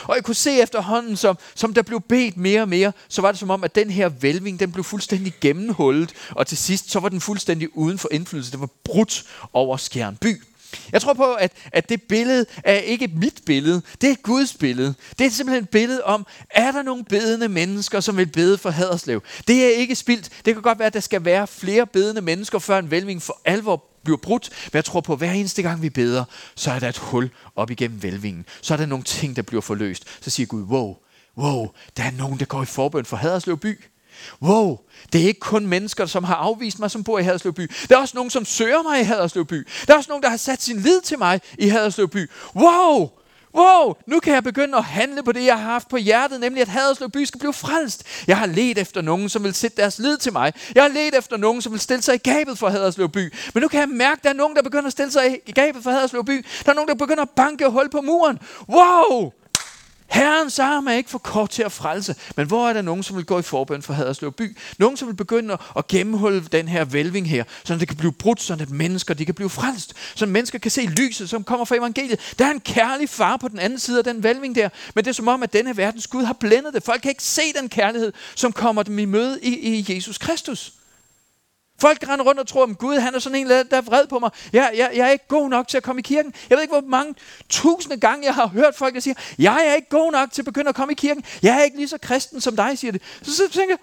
Og 0.03 0.15
jeg 0.15 0.23
kunne 0.23 0.35
se 0.35 0.61
efterhånden, 0.61 1.17
som, 1.17 1.37
som 1.55 1.73
der 1.73 1.81
blev 1.81 2.01
bedt 2.01 2.37
mere 2.37 2.61
og 2.61 2.69
mere, 2.69 2.91
så 3.07 3.21
var 3.21 3.31
det 3.31 3.39
som 3.39 3.49
om, 3.49 3.63
at 3.63 3.75
den 3.75 3.89
her 3.89 4.09
vælving, 4.09 4.59
den 4.59 4.71
blev 4.71 4.83
fuldstændig 4.83 5.33
gennemhullet, 5.41 6.13
og 6.31 6.47
til 6.47 6.57
sidst, 6.57 6.91
så 6.91 6.99
var 6.99 7.09
den 7.09 7.21
fuldstændig 7.21 7.77
uden 7.77 7.97
for 7.97 8.09
indflydelse. 8.11 8.51
Det 8.51 8.59
var 8.59 8.69
brudt 8.83 9.23
over 9.53 9.77
Skjern 9.77 10.17
by. 10.17 10.43
Jeg 10.91 11.01
tror 11.01 11.13
på, 11.13 11.33
at, 11.33 11.51
at 11.71 11.89
det 11.89 12.01
billede 12.01 12.45
er 12.63 12.73
ikke 12.73 13.07
mit 13.07 13.41
billede, 13.45 13.81
det 14.01 14.11
er 14.11 14.15
Guds 14.23 14.53
billede. 14.53 14.93
Det 15.19 15.25
er 15.25 15.29
simpelthen 15.29 15.63
et 15.63 15.69
billede 15.69 16.03
om, 16.03 16.27
er 16.49 16.71
der 16.71 16.81
nogle 16.81 17.03
bedende 17.03 17.49
mennesker, 17.49 17.99
som 17.99 18.17
vil 18.17 18.25
bede 18.25 18.57
for 18.57 18.69
Haderslev? 18.69 19.23
Det 19.47 19.65
er 19.65 19.69
ikke 19.69 19.95
spildt. 19.95 20.29
Det 20.45 20.53
kan 20.53 20.63
godt 20.63 20.79
være, 20.79 20.85
at 20.85 20.93
der 20.93 20.99
skal 20.99 21.25
være 21.25 21.47
flere 21.47 21.87
bedende 21.87 22.21
mennesker, 22.21 22.59
før 22.59 22.79
en 22.79 22.91
vælving 22.91 23.21
for 23.21 23.41
alvor 23.45 23.83
bliver 24.03 24.17
brudt. 24.17 24.49
Men 24.65 24.77
jeg 24.77 24.85
tror 24.85 25.01
på, 25.01 25.13
at 25.13 25.19
hver 25.19 25.31
eneste 25.31 25.61
gang 25.61 25.81
vi 25.81 25.89
beder, 25.89 26.23
så 26.55 26.71
er 26.71 26.79
der 26.79 26.89
et 26.89 26.97
hul 26.97 27.29
op 27.55 27.71
igennem 27.71 28.03
vælvingen. 28.03 28.45
Så 28.61 28.73
er 28.73 28.77
der 28.77 28.85
nogle 28.85 29.03
ting, 29.03 29.35
der 29.35 29.41
bliver 29.41 29.61
forløst. 29.61 30.03
Så 30.21 30.29
siger 30.29 30.47
Gud, 30.47 30.63
wow, 30.63 30.97
wow, 31.37 31.67
der 31.97 32.03
er 32.03 32.11
nogen, 32.11 32.39
der 32.39 32.45
går 32.45 32.63
i 32.63 32.65
forbøn 32.65 33.05
for 33.05 33.17
Haderslev 33.17 33.57
by. 33.57 33.83
Wow, 34.41 34.79
det 35.13 35.21
er 35.21 35.27
ikke 35.27 35.39
kun 35.39 35.67
mennesker, 35.67 36.05
som 36.05 36.23
har 36.23 36.35
afvist 36.35 36.79
mig, 36.79 36.91
som 36.91 37.03
bor 37.03 37.19
i 37.19 37.23
Haderslev 37.23 37.53
by. 37.53 37.71
Der 37.89 37.95
er 37.95 37.99
også 37.99 38.17
nogen, 38.17 38.29
som 38.29 38.45
søger 38.45 38.83
mig 38.83 38.99
i 38.99 39.03
Haderslev 39.03 39.45
by. 39.45 39.67
Der 39.87 39.93
er 39.93 39.97
også 39.97 40.09
nogen, 40.09 40.23
der 40.23 40.29
har 40.29 40.37
sat 40.37 40.61
sin 40.61 40.79
lid 40.79 41.01
til 41.01 41.17
mig 41.17 41.41
i 41.57 41.67
Haderslev 41.67 42.07
by. 42.07 42.29
Wow, 42.55 43.09
Wow, 43.55 43.93
nu 44.07 44.19
kan 44.19 44.33
jeg 44.33 44.43
begynde 44.43 44.77
at 44.77 44.83
handle 44.83 45.23
på 45.23 45.31
det, 45.31 45.45
jeg 45.45 45.57
har 45.57 45.71
haft 45.71 45.89
på 45.89 45.97
hjertet, 45.97 46.39
nemlig 46.39 46.61
at 46.61 46.67
Haderslev 46.67 47.09
by 47.09 47.23
skal 47.23 47.39
blive 47.39 47.53
frelst. 47.53 48.03
Jeg 48.27 48.37
har 48.37 48.45
let 48.45 48.77
efter 48.77 49.01
nogen, 49.01 49.29
som 49.29 49.43
vil 49.43 49.53
sætte 49.53 49.77
deres 49.77 49.99
lid 49.99 50.17
til 50.17 50.33
mig. 50.33 50.53
Jeg 50.75 50.83
har 50.83 50.89
let 50.89 51.15
efter 51.15 51.37
nogen, 51.37 51.61
som 51.61 51.71
vil 51.71 51.79
stille 51.79 52.01
sig 52.01 52.15
i 52.15 52.17
gabet 52.17 52.57
for 52.57 52.69
Haderslev 52.69 53.09
by. 53.09 53.33
Men 53.53 53.61
nu 53.61 53.67
kan 53.67 53.79
jeg 53.79 53.89
mærke, 53.89 54.19
at 54.19 54.23
der 54.23 54.29
er 54.29 54.33
nogen, 54.33 54.55
der 54.55 54.61
begynder 54.61 54.85
at 54.85 54.91
stille 54.91 55.11
sig 55.11 55.39
i 55.45 55.51
gabet 55.51 55.83
for 55.83 55.91
Haderslev 55.91 56.25
by. 56.25 56.45
Der 56.65 56.71
er 56.71 56.75
nogen, 56.75 56.87
der 56.87 56.95
begynder 56.95 57.21
at 57.21 57.29
banke 57.29 57.69
hul 57.69 57.89
på 57.89 58.01
muren. 58.01 58.39
Wow! 58.69 59.33
Herrens 60.09 60.59
arm 60.59 60.87
er 60.87 60.91
ikke 60.91 61.09
for 61.09 61.17
kort 61.17 61.49
til 61.49 61.63
at 61.63 61.71
frelse, 61.71 62.15
men 62.35 62.47
hvor 62.47 62.69
er 62.69 62.73
der 62.73 62.81
nogen, 62.81 63.03
som 63.03 63.15
vil 63.17 63.25
gå 63.25 63.39
i 63.39 63.41
forbøn 63.41 63.81
for 63.81 63.93
Haderslev 63.93 64.31
by? 64.31 64.57
Nogen, 64.77 64.97
som 64.97 65.07
vil 65.07 65.15
begynde 65.15 65.57
at 65.77 65.87
gennemholde 65.87 66.41
den 66.41 66.67
her 66.67 66.85
vælving 66.85 67.29
her, 67.29 67.43
så 67.63 67.75
det 67.75 67.87
kan 67.87 67.97
blive 67.97 68.13
brudt, 68.13 68.41
så 68.41 68.53
at 68.53 68.69
mennesker 68.69 69.13
de 69.13 69.25
kan 69.25 69.35
blive 69.35 69.49
frelst. 69.49 69.93
Så 70.15 70.25
mennesker 70.25 70.59
kan 70.59 70.71
se 70.71 70.81
lyset, 70.81 71.29
som 71.29 71.43
kommer 71.43 71.65
fra 71.65 71.75
evangeliet. 71.75 72.19
Der 72.39 72.45
er 72.45 72.51
en 72.51 72.59
kærlig 72.59 73.09
far 73.09 73.37
på 73.37 73.47
den 73.47 73.59
anden 73.59 73.79
side 73.79 73.97
af 73.97 74.03
den 74.03 74.23
vælving 74.23 74.55
der, 74.55 74.69
men 74.95 75.03
det 75.03 75.09
er 75.09 75.13
som 75.13 75.27
om, 75.27 75.43
at 75.43 75.53
denne 75.53 75.77
verdens 75.77 76.07
Gud 76.07 76.23
har 76.23 76.33
blændet 76.33 76.73
det. 76.73 76.83
Folk 76.83 77.01
kan 77.01 77.11
ikke 77.11 77.23
se 77.23 77.41
den 77.61 77.69
kærlighed, 77.69 78.13
som 78.35 78.51
kommer 78.51 78.83
dem 78.83 78.99
i 78.99 79.05
møde 79.05 79.39
i, 79.41 79.79
i 79.79 79.95
Jesus 79.95 80.17
Kristus. 80.17 80.73
Folk 81.81 82.07
render 82.07 82.25
rundt 82.25 82.39
og 82.39 82.47
tror, 82.47 82.63
at 82.63 82.77
Gud 82.77 82.95
han 82.95 83.15
er 83.15 83.19
sådan 83.19 83.35
en, 83.35 83.49
der 83.49 83.63
er 83.71 83.81
vred 83.81 84.07
på 84.07 84.19
mig. 84.19 84.29
Jeg, 84.53 84.71
jeg, 84.75 84.91
jeg 84.95 85.07
er 85.07 85.11
ikke 85.11 85.27
god 85.27 85.49
nok 85.49 85.67
til 85.67 85.77
at 85.77 85.83
komme 85.83 85.99
i 85.99 86.03
kirken. 86.03 86.33
Jeg 86.49 86.55
ved 86.55 86.61
ikke, 86.61 86.73
hvor 86.73 86.89
mange 86.89 87.15
tusinde 87.49 87.97
gange 87.97 88.25
jeg 88.25 88.33
har 88.35 88.47
hørt 88.47 88.75
folk, 88.75 88.93
der 88.93 88.99
siger, 88.99 89.15
jeg 89.39 89.67
er 89.67 89.73
ikke 89.73 89.89
god 89.89 90.11
nok 90.11 90.31
til 90.31 90.41
at 90.41 90.45
begynde 90.45 90.69
at 90.69 90.75
komme 90.75 90.91
i 90.91 90.95
kirken. 90.95 91.23
Jeg 91.43 91.57
er 91.57 91.63
ikke 91.63 91.77
lige 91.77 91.87
så 91.87 91.97
kristen 91.97 92.41
som 92.41 92.55
dig, 92.55 92.79
siger 92.79 92.91
det. 92.91 93.01
Så, 93.21 93.35
så 93.35 93.49
tænker 93.49 93.75
jeg, 93.75 93.79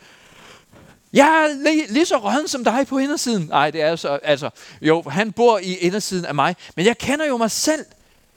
jeg 1.13 1.45
er 1.45 1.63
lige, 1.63 1.93
lige 1.93 2.07
så 2.07 2.17
rødden 2.17 2.49
som 2.49 2.65
dig 2.65 2.87
på 2.87 2.99
indersiden. 2.99 3.43
Nej, 3.43 3.71
det 3.71 3.83
er 3.83 3.97
så, 3.97 4.19
altså, 4.23 4.51
jo, 4.81 5.03
han 5.03 5.33
bor 5.33 5.59
i 5.59 5.75
indersiden 5.75 6.25
af 6.25 6.35
mig, 6.35 6.57
men 6.77 6.87
jeg 6.87 6.99
kender 6.99 7.27
jo 7.27 7.37
mig 7.37 7.51
selv. 7.51 7.85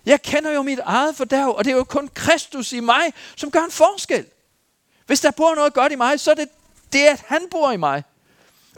Jeg 0.05 0.21
kender 0.21 0.51
jo 0.51 0.61
mit 0.61 0.79
eget 0.83 1.15
fordærv, 1.15 1.49
og 1.49 1.65
det 1.65 1.71
er 1.71 1.75
jo 1.75 1.83
kun 1.83 2.09
Kristus 2.13 2.73
i 2.73 2.79
mig, 2.79 3.13
som 3.35 3.51
gør 3.51 3.59
en 3.59 3.71
forskel. 3.71 4.25
Hvis 5.05 5.19
der 5.19 5.31
bor 5.31 5.55
noget 5.55 5.73
godt 5.73 5.91
i 5.91 5.95
mig, 5.95 6.19
så 6.19 6.31
er 6.31 6.35
det 6.35 6.49
det, 6.93 6.99
at 7.05 7.23
han 7.27 7.41
bor 7.51 7.71
i 7.71 7.77
mig. 7.77 8.03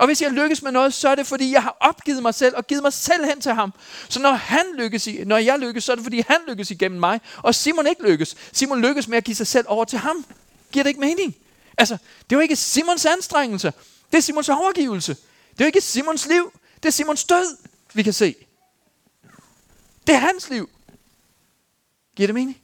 Og 0.01 0.07
hvis 0.07 0.21
jeg 0.21 0.31
lykkes 0.31 0.61
med 0.61 0.71
noget, 0.71 0.93
så 0.93 1.09
er 1.09 1.15
det 1.15 1.27
fordi, 1.27 1.51
jeg 1.51 1.63
har 1.63 1.77
opgivet 1.79 2.21
mig 2.21 2.33
selv 2.33 2.55
og 2.57 2.67
givet 2.67 2.83
mig 2.83 2.93
selv 2.93 3.25
hen 3.25 3.41
til 3.41 3.53
ham. 3.53 3.73
Så 4.09 4.19
når 4.19 4.31
han 4.31 4.65
lykkes, 4.77 5.07
i, 5.07 5.23
når 5.23 5.37
jeg 5.37 5.59
lykkes, 5.59 5.83
så 5.83 5.91
er 5.91 5.95
det 5.95 6.05
fordi, 6.05 6.23
han 6.27 6.37
lykkes 6.47 6.71
igennem 6.71 6.99
mig. 6.99 7.21
Og 7.37 7.55
Simon 7.55 7.87
ikke 7.87 8.03
lykkes. 8.03 8.35
Simon 8.53 8.81
lykkes 8.81 9.07
med 9.07 9.17
at 9.17 9.23
give 9.23 9.35
sig 9.35 9.47
selv 9.47 9.65
over 9.69 9.85
til 9.85 9.99
ham. 9.99 10.25
Giver 10.71 10.83
det 10.83 10.89
ikke 10.89 10.99
mening? 10.99 11.35
Altså, 11.77 11.97
det 12.29 12.35
er 12.35 12.41
ikke 12.41 12.55
Simons 12.55 13.05
anstrengelse. 13.05 13.73
Det 14.11 14.17
er 14.17 14.21
Simons 14.21 14.49
overgivelse. 14.49 15.17
Det 15.51 15.61
er 15.61 15.65
ikke 15.65 15.81
Simons 15.81 16.27
liv. 16.27 16.51
Det 16.75 16.85
er 16.85 16.93
Simons 16.93 17.23
død, 17.23 17.57
vi 17.93 18.03
kan 18.03 18.13
se. 18.13 18.35
Det 20.07 20.15
er 20.15 20.19
hans 20.19 20.49
liv. 20.49 20.69
Giver 22.15 22.27
det 22.27 22.33
mening? 22.33 22.57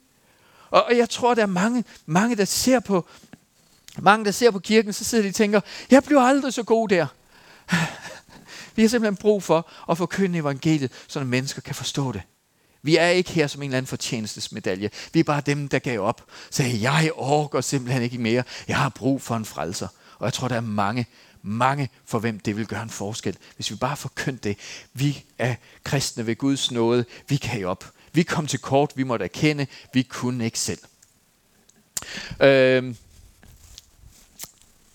Og 0.70 0.96
jeg 0.96 1.10
tror, 1.10 1.34
der 1.34 1.42
er 1.42 1.46
mange, 1.46 1.84
mange 2.06 2.36
der 2.36 2.44
ser 2.44 2.80
på, 2.80 3.06
mange, 3.98 4.24
der 4.24 4.30
ser 4.30 4.50
på 4.50 4.58
kirken, 4.58 4.92
så 4.92 5.04
sidder 5.04 5.24
de 5.24 5.28
og 5.28 5.34
tænker, 5.34 5.60
jeg 5.90 6.04
bliver 6.04 6.22
aldrig 6.22 6.54
så 6.54 6.62
god 6.62 6.88
der. 6.88 7.06
Vi 8.76 8.82
har 8.82 8.88
simpelthen 8.88 9.16
brug 9.16 9.42
for 9.42 9.70
at 9.90 9.98
forkynde 9.98 10.38
evangeliet, 10.38 10.92
så 11.08 11.24
mennesker 11.24 11.60
kan 11.60 11.74
forstå 11.74 12.12
det. 12.12 12.22
Vi 12.82 12.96
er 12.96 13.08
ikke 13.08 13.30
her 13.30 13.46
som 13.46 13.62
en 13.62 13.68
eller 13.68 13.78
anden 13.78 13.88
fortjenestesmedalje. 13.88 14.90
Vi 15.12 15.20
er 15.20 15.24
bare 15.24 15.42
dem, 15.46 15.68
der 15.68 15.78
gav 15.78 16.00
op. 16.00 16.24
Sagde, 16.50 16.90
jeg 16.90 17.10
orker 17.14 17.60
simpelthen 17.60 18.02
ikke 18.02 18.18
mere. 18.18 18.42
Jeg 18.68 18.76
har 18.76 18.88
brug 18.88 19.22
for 19.22 19.36
en 19.36 19.44
frelser. 19.44 19.88
Og 20.18 20.24
jeg 20.24 20.32
tror, 20.32 20.48
der 20.48 20.56
er 20.56 20.60
mange, 20.60 21.06
mange 21.42 21.88
for 22.04 22.18
hvem 22.18 22.40
det 22.40 22.56
vil 22.56 22.66
gøre 22.66 22.82
en 22.82 22.90
forskel. 22.90 23.36
Hvis 23.56 23.70
vi 23.70 23.76
bare 23.76 23.96
forkyndte 23.96 24.48
det. 24.48 24.58
Vi 24.92 25.24
er 25.38 25.54
kristne 25.84 26.26
ved 26.26 26.36
Guds 26.36 26.70
nåde. 26.70 27.04
Vi 27.28 27.36
gav 27.36 27.66
op. 27.66 27.92
Vi 28.12 28.22
kom 28.22 28.46
til 28.46 28.58
kort. 28.58 28.92
Vi 28.96 29.02
måtte 29.02 29.24
erkende. 29.24 29.66
Vi 29.92 30.02
kunne 30.02 30.44
ikke 30.44 30.58
selv. 30.58 30.80
Øh, 32.40 32.94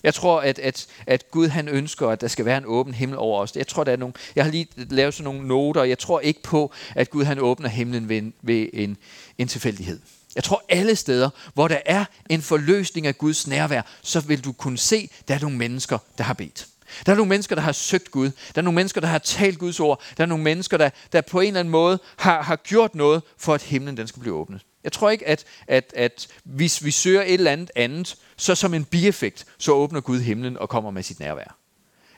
jeg 0.04 0.14
tror, 0.14 0.40
at, 0.40 0.58
at, 0.58 0.86
at 1.06 1.30
Gud 1.30 1.48
han 1.48 1.68
ønsker, 1.68 2.08
at 2.08 2.20
der 2.20 2.28
skal 2.28 2.44
være 2.44 2.58
en 2.58 2.64
åben 2.66 2.94
himmel 2.94 3.18
over 3.18 3.40
os. 3.40 3.56
Jeg 3.56 3.66
tror, 3.66 3.84
der 3.84 3.92
er 3.92 3.96
nogle, 3.96 4.14
jeg 4.36 4.44
har 4.44 4.50
lige 4.50 4.68
lavet 4.76 5.14
sådan 5.14 5.24
nogle 5.24 5.48
noter, 5.48 5.80
og 5.80 5.88
jeg 5.88 5.98
tror 5.98 6.20
ikke 6.20 6.42
på, 6.42 6.72
at 6.94 7.10
Gud 7.10 7.24
han 7.24 7.38
åbner 7.38 7.68
himlen 7.68 8.08
ved 8.08 8.18
en, 8.18 8.34
ved 8.42 8.68
en, 8.72 8.96
en 9.38 9.48
tilfældighed. 9.48 10.00
Jeg 10.36 10.44
tror 10.44 10.62
alle 10.68 10.96
steder, 10.96 11.30
hvor 11.54 11.68
der 11.68 11.78
er 11.86 12.04
en 12.30 12.42
forløsning 12.42 13.06
af 13.06 13.18
Guds 13.18 13.46
nærvær, 13.46 13.82
så 14.02 14.20
vil 14.20 14.44
du 14.44 14.52
kunne 14.52 14.78
se, 14.78 15.08
at 15.20 15.28
der 15.28 15.34
er 15.34 15.40
nogle 15.40 15.56
mennesker, 15.56 15.98
der 16.18 16.24
har 16.24 16.34
bedt. 16.34 16.66
Der 17.06 17.12
er 17.12 17.16
nogle 17.16 17.28
mennesker, 17.28 17.54
der 17.54 17.62
har 17.62 17.72
søgt 17.72 18.10
Gud. 18.10 18.30
Der 18.54 18.60
er 18.60 18.62
nogle 18.62 18.74
mennesker, 18.74 19.00
der 19.00 19.08
har 19.08 19.18
talt 19.18 19.58
Guds 19.58 19.80
ord. 19.80 20.02
Der 20.16 20.22
er 20.22 20.26
nogle 20.26 20.44
mennesker, 20.44 20.76
der, 20.76 20.90
der 21.12 21.20
på 21.20 21.40
en 21.40 21.46
eller 21.46 21.60
anden 21.60 21.72
måde 21.72 21.98
har, 22.16 22.42
har 22.42 22.56
gjort 22.56 22.94
noget, 22.94 23.22
for 23.38 23.54
at 23.54 23.62
himlen 23.62 23.96
den 23.96 24.06
skal 24.06 24.20
blive 24.20 24.34
åbnet. 24.34 24.60
Jeg 24.84 24.92
tror 24.92 25.10
ikke, 25.10 25.28
at, 25.28 25.44
at, 25.66 25.92
at 25.96 26.28
hvis 26.44 26.84
vi 26.84 26.90
søger 26.90 27.22
et 27.22 27.34
eller 27.34 27.50
andet 27.50 27.70
andet, 27.76 28.16
så 28.36 28.54
som 28.54 28.74
en 28.74 28.84
bieffekt, 28.84 29.44
så 29.58 29.72
åbner 29.72 30.00
Gud 30.00 30.20
himlen 30.20 30.58
og 30.58 30.68
kommer 30.68 30.90
med 30.90 31.02
sit 31.02 31.20
nærvær. 31.20 31.63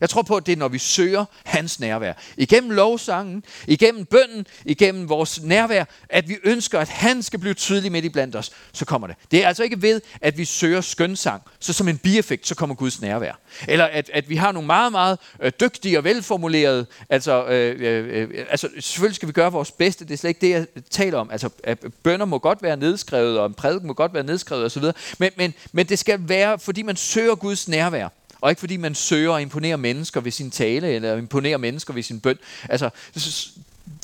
Jeg 0.00 0.10
tror 0.10 0.22
på, 0.22 0.36
at 0.36 0.46
det 0.46 0.52
er, 0.52 0.56
når 0.56 0.68
vi 0.68 0.78
søger 0.78 1.24
hans 1.44 1.80
nærvær. 1.80 2.12
Igennem 2.36 2.70
lovsangen, 2.70 3.44
igennem 3.66 4.04
bønden, 4.04 4.46
igennem 4.64 5.08
vores 5.08 5.42
nærvær, 5.42 5.84
at 6.08 6.28
vi 6.28 6.36
ønsker, 6.44 6.80
at 6.80 6.88
han 6.88 7.22
skal 7.22 7.38
blive 7.38 7.54
tydelig 7.54 7.92
midt 7.92 8.04
i 8.04 8.08
blandt 8.08 8.36
os, 8.36 8.52
så 8.72 8.84
kommer 8.84 9.06
det. 9.06 9.16
Det 9.30 9.44
er 9.44 9.48
altså 9.48 9.62
ikke 9.62 9.82
ved, 9.82 10.00
at 10.20 10.38
vi 10.38 10.44
søger 10.44 10.80
skønsang, 10.80 11.42
så 11.60 11.72
som 11.72 11.88
en 11.88 11.98
bieffekt, 11.98 12.46
så 12.46 12.54
kommer 12.54 12.76
Guds 12.76 13.00
nærvær. 13.00 13.32
Eller 13.68 13.84
at, 13.84 14.10
at 14.14 14.28
vi 14.28 14.36
har 14.36 14.52
nogle 14.52 14.66
meget, 14.66 14.92
meget 14.92 15.18
øh, 15.42 15.52
dygtige 15.60 15.98
og 15.98 16.04
velformulerede, 16.04 16.86
altså, 17.10 17.46
øh, 17.46 17.76
øh, 17.80 18.28
øh, 18.30 18.46
altså 18.50 18.68
selvfølgelig 18.80 19.16
skal 19.16 19.28
vi 19.28 19.32
gøre 19.32 19.52
vores 19.52 19.72
bedste, 19.72 20.04
det 20.04 20.14
er 20.14 20.18
slet 20.18 20.30
ikke 20.30 20.40
det, 20.40 20.50
jeg 20.50 20.66
taler 20.90 21.18
om. 21.18 21.30
Altså 21.30 21.48
at 21.64 21.84
bønder 22.02 22.26
må 22.26 22.38
godt 22.38 22.62
være 22.62 22.76
nedskrevet, 22.76 23.38
og 23.38 23.46
en 23.46 23.54
prædiken 23.54 23.86
må 23.86 23.92
godt 23.92 24.14
være 24.14 24.24
nedskrevet 24.24 24.64
osv., 24.64 24.84
men, 25.18 25.30
men, 25.36 25.54
men 25.72 25.86
det 25.86 25.98
skal 25.98 26.28
være, 26.28 26.58
fordi 26.58 26.82
man 26.82 26.96
søger 26.96 27.34
Guds 27.34 27.68
nærvær. 27.68 28.08
Og 28.40 28.50
ikke 28.50 28.60
fordi 28.60 28.76
man 28.76 28.94
søger 28.94 29.32
at 29.32 29.42
imponere 29.42 29.76
mennesker 29.76 30.20
ved 30.20 30.32
sin 30.32 30.50
tale, 30.50 30.88
eller 30.88 31.16
imponere 31.16 31.58
mennesker 31.58 31.94
ved 31.94 32.02
sin 32.02 32.20
bøn. 32.20 32.38
Altså, 32.68 32.90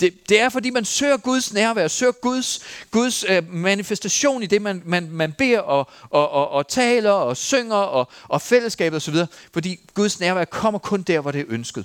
det, 0.00 0.28
det 0.28 0.40
er 0.40 0.48
fordi 0.48 0.70
man 0.70 0.84
søger 0.84 1.16
Guds 1.16 1.52
nærvær, 1.52 1.88
søger 1.88 2.12
Guds, 2.12 2.60
Guds 2.90 3.24
øh, 3.28 3.52
manifestation 3.54 4.42
i 4.42 4.46
det, 4.46 4.62
man, 4.62 4.82
man, 4.84 5.08
man 5.10 5.32
beder 5.32 5.58
og, 5.60 5.90
og, 6.10 6.30
og, 6.30 6.50
og 6.50 6.68
taler 6.68 7.10
og 7.10 7.36
synger 7.36 7.76
og, 7.76 8.08
og 8.28 8.42
fællesskabet 8.42 8.96
osv. 8.96 9.16
Fordi 9.52 9.80
Guds 9.94 10.20
nærvær 10.20 10.44
kommer 10.44 10.78
kun 10.78 11.02
der, 11.02 11.20
hvor 11.20 11.30
det 11.30 11.40
er 11.40 11.44
ønsket. 11.48 11.84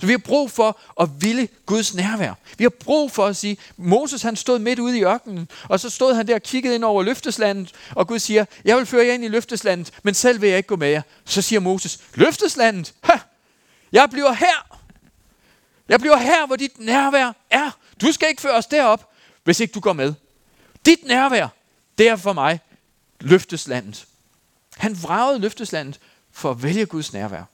Så 0.00 0.06
vi 0.06 0.12
har 0.12 0.18
brug 0.18 0.50
for 0.50 0.80
at 1.00 1.08
ville 1.18 1.48
Guds 1.66 1.94
nærvær. 1.94 2.34
Vi 2.58 2.64
har 2.64 2.70
brug 2.70 3.12
for 3.12 3.26
at 3.26 3.36
sige, 3.36 3.56
Moses 3.76 4.22
han 4.22 4.36
stod 4.36 4.58
midt 4.58 4.78
ude 4.78 4.98
i 4.98 5.04
ørkenen, 5.04 5.48
og 5.68 5.80
så 5.80 5.90
stod 5.90 6.14
han 6.14 6.26
der 6.26 6.34
og 6.34 6.42
kiggede 6.42 6.74
ind 6.74 6.84
over 6.84 7.02
løfteslandet, 7.02 7.72
og 7.90 8.08
Gud 8.08 8.18
siger, 8.18 8.44
jeg 8.64 8.76
vil 8.76 8.86
føre 8.86 9.06
jer 9.06 9.12
ind 9.12 9.24
i 9.24 9.28
løfteslandet, 9.28 9.92
men 10.02 10.14
selv 10.14 10.40
vil 10.40 10.48
jeg 10.48 10.56
ikke 10.56 10.66
gå 10.66 10.76
med 10.76 10.88
jer. 10.88 11.02
Så 11.24 11.42
siger 11.42 11.60
Moses, 11.60 12.00
løfteslandet? 12.14 12.94
Ha! 13.00 13.18
Jeg 13.92 14.10
bliver 14.10 14.32
her. 14.32 14.78
Jeg 15.88 16.00
bliver 16.00 16.16
her, 16.16 16.46
hvor 16.46 16.56
dit 16.56 16.78
nærvær 16.78 17.32
er. 17.50 17.70
Du 18.00 18.12
skal 18.12 18.28
ikke 18.28 18.42
føre 18.42 18.54
os 18.54 18.66
derop, 18.66 19.10
hvis 19.44 19.60
ikke 19.60 19.72
du 19.72 19.80
går 19.80 19.92
med. 19.92 20.14
Dit 20.86 21.04
nærvær, 21.04 21.48
det 21.98 22.08
er 22.08 22.16
for 22.16 22.32
mig 22.32 22.60
løfteslandet. 23.20 24.06
Han 24.76 25.02
vragede 25.02 25.38
løfteslandet 25.38 26.00
for 26.32 26.50
at 26.50 26.62
vælge 26.62 26.86
Guds 26.86 27.12
nærvær. 27.12 27.44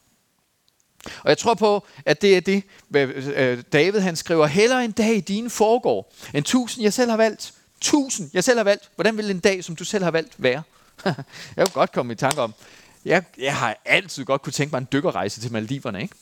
Og 1.04 1.28
jeg 1.28 1.38
tror 1.38 1.54
på, 1.54 1.86
at 2.06 2.22
det 2.22 2.36
er 2.36 2.40
det, 2.40 2.62
hvad 2.88 3.06
øh, 3.06 3.62
David 3.72 4.00
han 4.00 4.16
skriver, 4.16 4.46
hellere 4.46 4.84
en 4.84 4.92
dag 4.92 5.16
i 5.16 5.20
dine 5.20 5.50
foregår, 5.50 6.12
end 6.34 6.44
tusind 6.44 6.82
jeg 6.82 6.92
selv 6.92 7.10
har 7.10 7.16
valgt. 7.16 7.54
Tusind 7.80 8.30
jeg 8.32 8.44
selv 8.44 8.58
har 8.58 8.64
valgt. 8.64 8.90
Hvordan 8.94 9.16
vil 9.16 9.30
en 9.30 9.40
dag, 9.40 9.64
som 9.64 9.76
du 9.76 9.84
selv 9.84 10.04
har 10.04 10.10
valgt, 10.10 10.32
være? 10.38 10.62
jeg 11.04 11.14
kunne 11.56 11.66
godt 11.72 11.92
komme 11.92 12.12
i 12.12 12.16
tanke 12.16 12.42
om, 12.42 12.54
jeg, 13.04 13.24
jeg 13.38 13.56
har 13.56 13.76
altid 13.84 14.24
godt 14.24 14.42
kunne 14.42 14.52
tænke 14.52 14.72
mig 14.72 14.78
en 14.78 14.88
dykkerrejse 14.92 15.40
til 15.40 15.52
Maldiverne. 15.52 16.02
Ikke? 16.02 16.14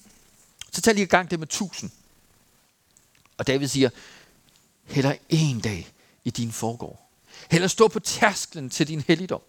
Så 0.73 0.81
tag 0.81 0.95
lige 0.95 1.05
i 1.05 1.07
gang 1.07 1.31
det 1.31 1.38
med 1.38 1.47
tusind. 1.47 1.90
Og 3.38 3.47
David 3.47 3.69
siger, 3.69 3.90
heller 4.85 5.14
en 5.29 5.61
dag 5.61 5.88
i 6.25 6.31
din 6.31 6.53
foregår. 6.53 7.11
Heller 7.51 7.69
stå 7.69 7.88
på 7.88 8.01
tærsklen 8.01 8.71
til 8.71 8.88
din 8.88 9.05
helligdom 9.09 9.40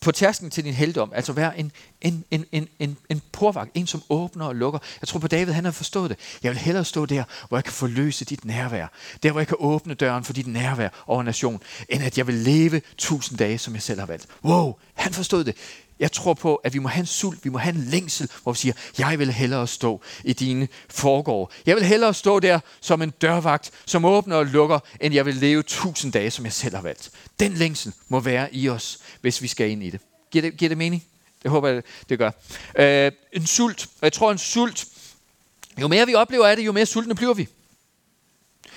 på 0.00 0.12
tærsken 0.12 0.50
til 0.50 0.64
din 0.64 0.74
heldom, 0.74 1.12
altså 1.14 1.32
være 1.32 1.58
en, 1.58 1.72
en, 2.00 2.24
en, 2.30 2.44
en, 2.52 2.68
en, 2.78 2.96
en 3.08 3.22
porvagt, 3.32 3.70
en 3.74 3.86
som 3.86 4.02
åbner 4.08 4.44
og 4.44 4.56
lukker. 4.56 4.78
Jeg 5.00 5.08
tror 5.08 5.20
på 5.20 5.28
David, 5.28 5.52
han 5.52 5.64
har 5.64 5.72
forstået 5.72 6.10
det. 6.10 6.18
Jeg 6.42 6.50
vil 6.50 6.58
hellere 6.58 6.84
stå 6.84 7.06
der, 7.06 7.24
hvor 7.48 7.56
jeg 7.56 7.64
kan 7.64 7.72
forløse 7.72 8.24
dit 8.24 8.44
nærvær. 8.44 8.86
Der, 9.22 9.30
hvor 9.30 9.40
jeg 9.40 9.48
kan 9.48 9.56
åbne 9.60 9.94
døren 9.94 10.24
for 10.24 10.32
dit 10.32 10.46
nærvær 10.46 10.88
over 11.06 11.22
nation, 11.22 11.62
end 11.88 12.02
at 12.02 12.18
jeg 12.18 12.26
vil 12.26 12.34
leve 12.34 12.82
tusind 12.98 13.38
dage, 13.38 13.58
som 13.58 13.74
jeg 13.74 13.82
selv 13.82 14.00
har 14.00 14.06
valgt. 14.06 14.26
Wow, 14.44 14.74
han 14.94 15.12
forstod 15.12 15.44
det. 15.44 15.56
Jeg 16.00 16.12
tror 16.12 16.34
på, 16.34 16.54
at 16.54 16.74
vi 16.74 16.78
må 16.78 16.88
have 16.88 17.00
en 17.00 17.06
sult, 17.06 17.44
vi 17.44 17.50
må 17.50 17.58
have 17.58 17.74
en 17.74 17.84
længsel, 17.84 18.30
hvor 18.42 18.52
vi 18.52 18.58
siger, 18.58 18.74
jeg 18.98 19.18
vil 19.18 19.32
hellere 19.32 19.66
stå 19.66 20.00
i 20.24 20.32
dine 20.32 20.68
forgård. 20.88 21.52
Jeg 21.66 21.76
vil 21.76 21.84
hellere 21.84 22.14
stå 22.14 22.40
der 22.40 22.60
som 22.80 23.02
en 23.02 23.10
dørvagt, 23.10 23.70
som 23.86 24.04
åbner 24.04 24.36
og 24.36 24.46
lukker, 24.46 24.78
end 25.00 25.14
jeg 25.14 25.26
vil 25.26 25.34
leve 25.34 25.62
tusind 25.62 26.12
dage, 26.12 26.30
som 26.30 26.44
jeg 26.44 26.52
selv 26.52 26.74
har 26.74 26.82
valgt. 26.82 27.10
Den 27.40 27.54
længsel 27.54 27.92
må 28.08 28.20
være 28.20 28.54
i 28.54 28.68
os, 28.68 28.98
hvis 29.20 29.42
vi 29.42 29.48
skal 29.48 29.70
ind 29.70 29.82
i 29.82 29.90
det. 29.90 30.00
Giver 30.30 30.42
det, 30.42 30.56
giver 30.56 30.68
det 30.68 30.78
mening? 30.78 31.04
Det 31.42 31.50
håber 31.50 31.68
jeg, 31.68 31.82
det 32.08 32.18
gør. 32.18 32.30
Øh, 32.74 33.12
en 33.32 33.46
sult, 33.46 33.84
og 33.84 34.02
jeg 34.02 34.12
tror 34.12 34.32
en 34.32 34.38
sult, 34.38 34.86
jo 35.80 35.88
mere 35.88 36.06
vi 36.06 36.14
oplever 36.14 36.46
af 36.46 36.56
det, 36.56 36.66
jo 36.66 36.72
mere 36.72 36.86
sultne 36.86 37.14
bliver 37.14 37.34
vi. 37.34 37.48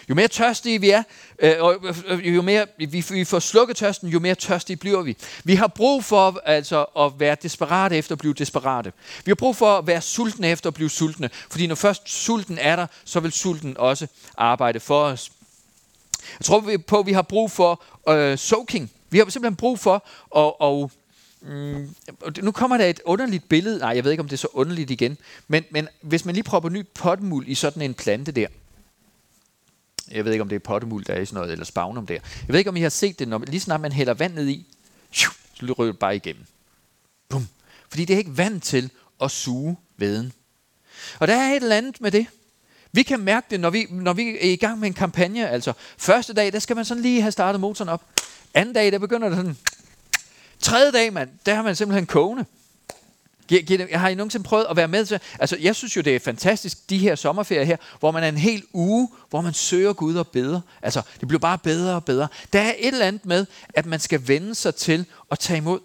Jo 0.09 0.15
mere 0.15 0.27
tørstige 0.27 0.81
vi 0.81 0.89
er, 0.89 1.03
øh, 1.39 1.55
og 1.59 1.75
øh, 2.07 2.35
jo 2.35 2.41
mere 2.41 2.65
vi, 2.77 3.05
vi 3.09 3.23
får 3.23 3.39
slukket 3.39 3.77
tørsten, 3.77 4.09
jo 4.09 4.19
mere 4.19 4.35
tørstige 4.35 4.77
bliver 4.77 5.01
vi. 5.01 5.17
Vi 5.43 5.55
har 5.55 5.67
brug 5.67 6.03
for 6.03 6.41
altså, 6.45 6.83
at 6.83 7.11
være 7.17 7.35
desperate 7.43 7.97
efter 7.97 8.15
at 8.15 8.19
blive 8.19 8.33
desperate. 8.33 8.91
Vi 9.25 9.29
har 9.29 9.35
brug 9.35 9.55
for 9.55 9.77
at 9.77 9.87
være 9.87 10.01
sultne 10.01 10.49
efter 10.49 10.67
at 10.67 10.73
blive 10.73 10.89
sultne. 10.89 11.29
Fordi 11.49 11.67
når 11.67 11.75
først 11.75 12.09
sulten 12.09 12.57
er 12.57 12.75
der, 12.75 12.87
så 13.05 13.19
vil 13.19 13.31
sulten 13.31 13.77
også 13.77 14.07
arbejde 14.37 14.79
for 14.79 15.03
os. 15.03 15.31
Jeg 16.39 16.45
tror 16.45 16.71
på, 16.87 16.99
at 16.99 17.05
vi 17.05 17.13
har 17.13 17.21
brug 17.21 17.51
for 17.51 17.83
øh, 18.09 18.37
soaking. 18.37 18.91
Vi 19.09 19.17
har 19.17 19.25
simpelthen 19.29 19.55
brug 19.55 19.79
for 19.79 19.95
at, 20.35 20.53
og, 20.59 20.91
mm, 21.41 21.95
nu 22.41 22.51
kommer 22.51 22.77
der 22.77 22.85
et 22.85 22.99
underligt 23.05 23.49
billede. 23.49 23.79
Nej, 23.79 23.89
jeg 23.89 24.03
ved 24.03 24.11
ikke, 24.11 24.21
om 24.21 24.27
det 24.27 24.33
er 24.33 24.37
så 24.37 24.47
underligt 24.53 24.91
igen. 24.91 25.17
Men, 25.47 25.63
men 25.71 25.87
hvis 26.01 26.25
man 26.25 26.35
lige 26.35 26.43
propper 26.43 26.69
ny 26.69 26.85
potmuld 26.95 27.47
i 27.47 27.55
sådan 27.55 27.81
en 27.81 27.93
plante 27.93 28.31
der, 28.31 28.47
jeg 30.11 30.25
ved 30.25 30.31
ikke, 30.31 30.41
om 30.41 30.49
det 30.49 30.55
er 30.55 30.59
pottemuld, 30.59 31.05
der 31.05 31.13
er 31.13 31.21
i 31.21 31.25
sådan 31.25 31.35
noget, 31.35 31.51
eller 31.51 31.65
spagnum 31.65 32.05
der. 32.05 32.13
Jeg 32.13 32.47
ved 32.47 32.57
ikke, 32.57 32.69
om 32.69 32.75
I 32.75 32.81
har 32.81 32.89
set 32.89 33.19
det, 33.19 33.27
når 33.27 33.39
lige 33.39 33.59
snart 33.59 33.81
man 33.81 33.91
hælder 33.91 34.13
vand 34.13 34.33
ned 34.33 34.47
i, 34.47 34.65
så 35.11 35.27
ryger 35.61 35.91
det 35.91 35.99
bare 35.99 36.15
igennem. 36.15 36.45
Bum. 37.29 37.47
Fordi 37.89 38.05
det 38.05 38.13
er 38.13 38.17
ikke 38.17 38.37
vand 38.37 38.61
til 38.61 38.89
at 39.21 39.31
suge 39.31 39.77
veden. 39.97 40.33
Og 41.19 41.27
der 41.27 41.35
er 41.35 41.49
et 41.49 41.63
eller 41.63 41.75
andet 41.75 42.01
med 42.01 42.11
det. 42.11 42.27
Vi 42.91 43.03
kan 43.03 43.19
mærke 43.19 43.47
det, 43.49 43.59
når 43.59 43.69
vi, 43.69 43.87
når 43.89 44.13
vi 44.13 44.29
er 44.29 44.51
i 44.51 44.55
gang 44.55 44.79
med 44.79 44.87
en 44.87 44.93
kampagne. 44.93 45.49
Altså, 45.49 45.73
første 45.97 46.33
dag, 46.33 46.53
der 46.53 46.59
skal 46.59 46.75
man 46.75 46.85
sådan 46.85 47.03
lige 47.03 47.21
have 47.21 47.31
startet 47.31 47.61
motoren 47.61 47.89
op. 47.89 48.03
Anden 48.53 48.75
dag, 48.75 48.91
der 48.91 48.99
begynder 48.99 49.29
det 49.29 49.37
sådan. 49.37 49.57
Tredje 50.59 50.91
dag, 50.91 51.13
mand, 51.13 51.29
der 51.45 51.55
har 51.55 51.61
man 51.61 51.75
simpelthen 51.75 52.05
kogende. 52.05 52.45
Jeg 53.51 53.99
har 53.99 54.09
I 54.09 54.15
nogensinde 54.15 54.43
prøvet 54.43 54.65
at 54.69 54.75
være 54.75 54.87
med 54.87 55.05
til? 55.05 55.19
Altså, 55.39 55.57
jeg 55.61 55.75
synes 55.75 55.95
jo, 55.97 56.01
det 56.01 56.15
er 56.15 56.19
fantastisk, 56.19 56.89
de 56.89 56.97
her 56.97 57.15
sommerferier 57.15 57.63
her, 57.63 57.77
hvor 57.99 58.11
man 58.11 58.23
er 58.23 58.27
en 58.27 58.37
hel 58.37 58.63
uge, 58.73 59.09
hvor 59.29 59.41
man 59.41 59.53
søger 59.53 59.93
Gud 59.93 60.15
og 60.15 60.27
beder. 60.27 60.61
Altså, 60.81 61.01
det 61.19 61.27
bliver 61.27 61.39
bare 61.39 61.57
bedre 61.57 61.95
og 61.95 62.05
bedre. 62.05 62.27
Der 62.53 62.59
er 62.59 62.73
et 62.77 62.87
eller 62.87 63.05
andet 63.05 63.25
med, 63.25 63.45
at 63.73 63.85
man 63.85 63.99
skal 63.99 64.27
vende 64.27 64.55
sig 64.55 64.75
til 64.75 65.05
at 65.31 65.39
tage 65.39 65.57
imod. 65.57 65.79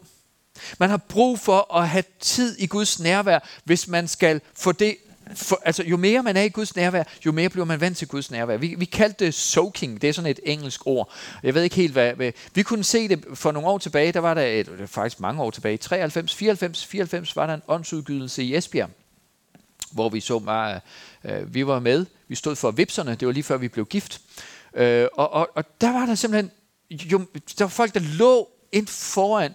Man 0.78 0.90
har 0.90 0.96
brug 0.96 1.38
for 1.38 1.74
at 1.76 1.88
have 1.88 2.04
tid 2.20 2.56
i 2.58 2.66
Guds 2.66 3.00
nærvær, 3.00 3.38
hvis 3.64 3.88
man 3.88 4.08
skal 4.08 4.40
få 4.54 4.72
det 4.72 4.96
for, 5.34 5.60
altså, 5.64 5.82
jo 5.82 5.96
mere 5.96 6.22
man 6.22 6.36
er 6.36 6.42
i 6.42 6.48
Guds 6.48 6.76
nærvær, 6.76 7.02
jo 7.26 7.32
mere 7.32 7.48
bliver 7.48 7.64
man 7.64 7.80
vant 7.80 7.96
til 7.96 8.08
Guds 8.08 8.30
nærvær. 8.30 8.56
Vi, 8.56 8.74
vi 8.78 8.84
kaldte 8.84 9.24
det 9.24 9.34
soaking, 9.34 10.02
det 10.02 10.08
er 10.08 10.12
sådan 10.12 10.30
et 10.30 10.40
engelsk 10.44 10.86
ord. 10.86 11.12
Jeg 11.42 11.54
ved 11.54 11.62
ikke 11.62 11.76
helt, 11.76 11.92
hvad, 11.92 12.14
hvad... 12.14 12.32
Vi 12.54 12.62
kunne 12.62 12.84
se 12.84 13.08
det 13.08 13.24
for 13.34 13.52
nogle 13.52 13.68
år 13.68 13.78
tilbage, 13.78 14.12
der 14.12 14.20
var 14.20 14.34
der, 14.34 14.42
et, 14.42 14.70
faktisk 14.86 15.20
mange 15.20 15.42
år 15.42 15.50
tilbage, 15.50 15.76
93, 15.76 16.34
94, 16.34 16.86
94 16.86 17.36
var 17.36 17.46
der 17.46 17.54
en 17.54 17.62
åndsudgydelse 17.68 18.42
i 18.42 18.56
Esbjerg, 18.56 18.90
hvor 19.90 20.08
vi 20.08 20.20
så 20.20 20.38
meget... 20.38 20.80
øh, 21.24 21.54
vi 21.54 21.66
var 21.66 21.78
med, 21.78 22.06
vi 22.28 22.34
stod 22.34 22.56
for 22.56 22.70
vipserne, 22.70 23.14
det 23.14 23.26
var 23.26 23.32
lige 23.32 23.44
før 23.44 23.56
vi 23.56 23.68
blev 23.68 23.86
gift. 23.86 24.20
Øh, 24.74 25.06
og, 25.12 25.32
og, 25.32 25.48
og 25.54 25.64
der 25.80 25.92
var 25.92 26.06
der 26.06 26.14
simpelthen, 26.14 26.50
jo, 26.90 27.18
der 27.58 27.64
var 27.64 27.68
folk, 27.68 27.94
der 27.94 28.00
lå 28.00 28.48
ind 28.72 28.86
foran, 28.86 29.54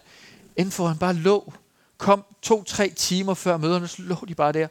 ind 0.58 0.72
foran 0.72 0.98
bare 0.98 1.14
lå, 1.14 1.54
kom 1.98 2.26
to-tre 2.42 2.90
timer 2.90 3.34
før 3.34 3.58
møderne, 3.58 3.88
så 3.88 4.02
lå 4.02 4.16
de 4.28 4.36
bare 4.36 4.52
der 4.52 4.68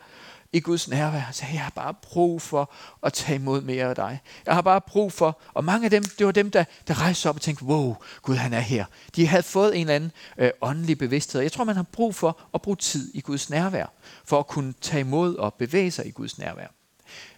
i 0.53 0.61
Guds 0.61 0.89
nærvær. 0.89 1.19
Han 1.19 1.35
sagde, 1.35 1.55
jeg 1.55 1.63
har 1.63 1.71
bare 1.71 1.95
brug 1.95 2.43
for 2.43 2.73
at 3.03 3.13
tage 3.13 3.37
imod 3.37 3.61
mere 3.61 3.85
af 3.85 3.95
dig. 3.95 4.21
Jeg 4.47 4.55
har 4.55 4.63
bare 4.63 4.81
brug 4.81 5.13
for, 5.13 5.41
og 5.55 5.65
mange 5.65 5.85
af 5.85 5.91
dem, 5.91 6.05
det 6.19 6.27
var 6.27 6.33
dem, 6.33 6.51
der, 6.51 6.65
der 6.89 7.01
rejste 7.01 7.29
op 7.29 7.35
og 7.35 7.41
tænkte, 7.41 7.65
wow, 7.65 7.97
Gud 8.23 8.35
han 8.35 8.53
er 8.53 8.61
her. 8.61 8.85
De 9.17 9.27
havde 9.27 9.43
fået 9.43 9.75
en 9.75 9.81
eller 9.81 9.95
anden 9.95 10.13
øh, 10.39 10.51
åndelig 10.61 10.99
bevidsthed. 10.99 11.41
Jeg 11.41 11.53
tror, 11.53 11.65
man 11.65 11.77
har 11.77 11.87
brug 11.93 12.15
for 12.15 12.41
at 12.55 12.63
bruge 12.63 12.77
tid 12.77 13.11
i 13.15 13.21
Guds 13.21 13.51
nærvær, 13.51 13.87
for 14.25 14.39
at 14.39 14.47
kunne 14.47 14.75
tage 14.81 15.01
imod 15.01 15.37
og 15.37 15.55
bevæge 15.55 15.91
sig 15.91 16.07
i 16.07 16.11
Guds 16.11 16.39
nærvær. 16.39 16.67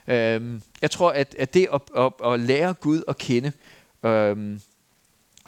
Øhm, 0.07 0.62
jeg 0.83 0.90
tror, 0.90 1.11
at, 1.11 1.35
at 1.38 1.55
det 1.55 1.68
at, 1.72 1.81
at, 1.96 2.12
at 2.24 2.40
lære 2.40 2.74
Gud 2.74 3.03
at 3.09 3.18
kende, 3.18 3.53
øhm, 4.05 4.61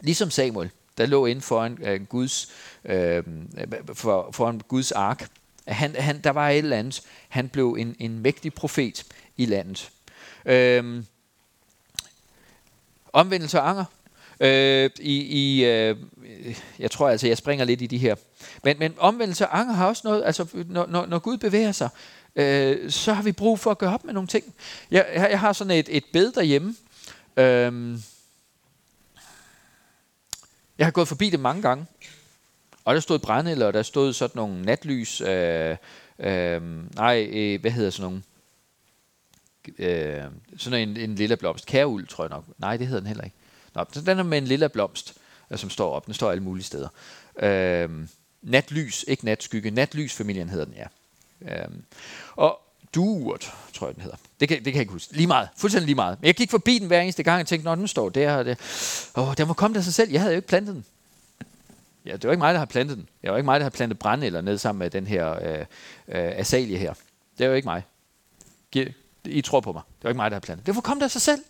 ligesom 0.00 0.30
Samuel, 0.30 0.70
der 0.98 1.06
lå 1.06 1.26
inden 1.26 1.30
øh, 1.30 1.36
øhm, 1.36 1.42
for 1.42 1.64
en, 1.64 2.00
uh, 2.00 2.06
Guds, 2.06 2.52
øh, 2.84 3.22
for, 3.94 4.30
for 4.32 4.50
en 4.50 4.62
Guds 4.68 4.92
ark, 4.92 5.28
han, 5.66 5.96
han, 5.96 6.20
der 6.20 6.30
var 6.30 6.48
et 6.48 6.58
eller 6.58 6.76
andet. 6.76 7.02
Han 7.28 7.48
blev 7.48 7.76
en, 7.78 7.96
en 7.98 8.18
mægtig 8.18 8.54
profet 8.54 9.04
i 9.36 9.46
landet. 9.46 9.90
Øhm, 10.44 11.06
omvendelse 13.12 13.60
og 13.60 13.68
anger. 13.68 13.84
Øh, 14.40 14.90
i, 15.00 15.16
i, 15.16 15.64
øh, 15.64 15.96
jeg 16.78 16.90
tror 16.90 17.08
altså, 17.08 17.26
jeg 17.26 17.38
springer 17.38 17.64
lidt 17.64 17.82
i 17.82 17.86
de 17.86 17.98
her. 17.98 18.14
Men, 18.64 18.78
men 18.78 18.94
omvendelse 18.98 19.46
og 19.46 19.58
anger 19.58 19.74
har 19.74 19.86
også 19.86 20.02
noget, 20.04 20.24
altså 20.24 20.46
når, 20.66 20.86
når, 20.86 21.06
når 21.06 21.18
Gud 21.18 21.36
bevæger 21.36 21.72
sig, 21.72 21.88
øh, 22.36 22.90
så 22.90 23.12
har 23.12 23.22
vi 23.22 23.32
brug 23.32 23.58
for 23.58 23.70
at 23.70 23.78
gøre 23.78 23.94
op 23.94 24.04
med 24.04 24.14
nogle 24.14 24.26
ting. 24.26 24.54
Jeg, 24.90 25.06
jeg, 25.14 25.30
jeg 25.30 25.40
har 25.40 25.52
sådan 25.52 25.70
et, 25.70 25.88
et 25.90 26.04
bed 26.12 26.32
derhjemme. 26.32 26.76
Øh, 27.36 27.98
jeg 30.78 30.86
har 30.86 30.90
gået 30.90 31.08
forbi 31.08 31.30
det 31.30 31.40
mange 31.40 31.62
gange. 31.62 31.86
Og 32.86 32.94
der 32.94 33.00
stod 33.00 33.18
brænde, 33.18 33.66
og 33.66 33.72
der 33.72 33.82
stod 33.82 34.12
sådan 34.12 34.32
nogle 34.34 34.62
natlys. 34.62 35.20
Øh, 35.20 35.76
øh, 36.18 36.62
nej, 36.94 37.28
øh, 37.32 37.60
hvad 37.60 37.70
hedder 37.70 37.90
sådan 37.90 38.04
nogle? 38.04 38.22
Øh, 39.78 40.24
sådan 40.56 40.88
en, 40.88 40.96
en 40.96 41.14
lille 41.14 41.36
blomst. 41.36 41.66
Kæruld, 41.66 42.06
tror 42.06 42.24
jeg 42.24 42.30
nok. 42.30 42.44
Nej, 42.58 42.76
det 42.76 42.86
hedder 42.86 43.00
den 43.00 43.06
heller 43.06 43.24
ikke. 43.24 43.36
Nå, 43.74 43.84
så 43.92 44.00
den 44.00 44.18
er 44.18 44.22
med 44.22 44.38
en 44.38 44.44
lille 44.44 44.68
blomst, 44.68 45.14
øh, 45.50 45.58
som 45.58 45.70
står 45.70 45.92
op. 45.92 46.06
Den 46.06 46.14
står 46.14 46.30
alle 46.30 46.42
mulige 46.42 46.64
steder. 46.64 46.88
Øh, 47.42 47.90
natlys, 48.42 49.04
ikke 49.08 49.24
natskygge. 49.24 49.70
Natlysfamilien 49.70 50.48
hedder 50.48 50.64
den, 50.64 50.74
ja. 50.74 50.86
Øh, 51.62 51.68
og 52.36 52.60
Duert, 52.94 53.52
tror 53.74 53.86
jeg, 53.86 53.94
den 53.94 54.02
hedder. 54.02 54.16
Det 54.40 54.48
kan, 54.48 54.56
det 54.56 54.64
kan 54.64 54.74
jeg 54.74 54.80
ikke 54.80 54.92
huske. 54.92 55.16
Lige 55.16 55.26
meget. 55.26 55.48
Fuldstændig 55.56 55.86
lige 55.86 55.96
meget. 55.96 56.20
Men 56.20 56.26
jeg 56.26 56.34
gik 56.34 56.50
forbi 56.50 56.78
den 56.78 56.86
hver 56.86 57.00
eneste 57.00 57.22
gang 57.22 57.40
og 57.40 57.46
tænkte, 57.46 57.64
når 57.64 57.74
den 57.74 57.88
står 57.88 58.08
der, 58.08 58.36
og 58.36 58.44
det, 58.44 58.58
åh, 59.16 59.34
den 59.36 59.46
må 59.46 59.52
komme 59.54 59.74
der 59.74 59.80
sig 59.80 59.94
selv. 59.94 60.10
Jeg 60.10 60.20
havde 60.20 60.32
jo 60.32 60.36
ikke 60.36 60.48
plantet 60.48 60.74
den. 60.74 60.84
Ja, 62.06 62.12
det 62.12 62.24
var 62.24 62.30
ikke 62.30 62.38
mig, 62.38 62.54
der 62.54 62.58
har 62.58 62.66
plantet 62.66 62.96
den. 62.96 63.08
Det 63.22 63.30
var 63.30 63.36
ikke 63.36 63.44
mig, 63.44 63.60
der 63.60 63.64
har 63.64 63.70
plantet 63.70 63.98
brænde 63.98 64.26
eller 64.26 64.40
ned 64.40 64.58
sammen 64.58 64.78
med 64.78 64.90
den 64.90 65.06
her 65.06 65.32
øh, 65.32 65.58
øh, 65.58 65.66
asalie 66.08 66.78
her. 66.78 66.94
Det 67.38 67.48
var 67.48 67.54
ikke 67.54 67.66
mig. 67.66 67.82
I 69.24 69.42
tror 69.42 69.60
på 69.60 69.72
mig. 69.72 69.82
Det 69.98 70.04
var 70.04 70.10
ikke 70.10 70.16
mig, 70.16 70.30
der 70.30 70.34
har 70.34 70.40
plantet. 70.40 70.66
Det 70.66 70.74
var 70.74 70.80
kom 70.80 71.00
der 71.00 71.08
sig 71.08 71.22
selv. 71.22 71.44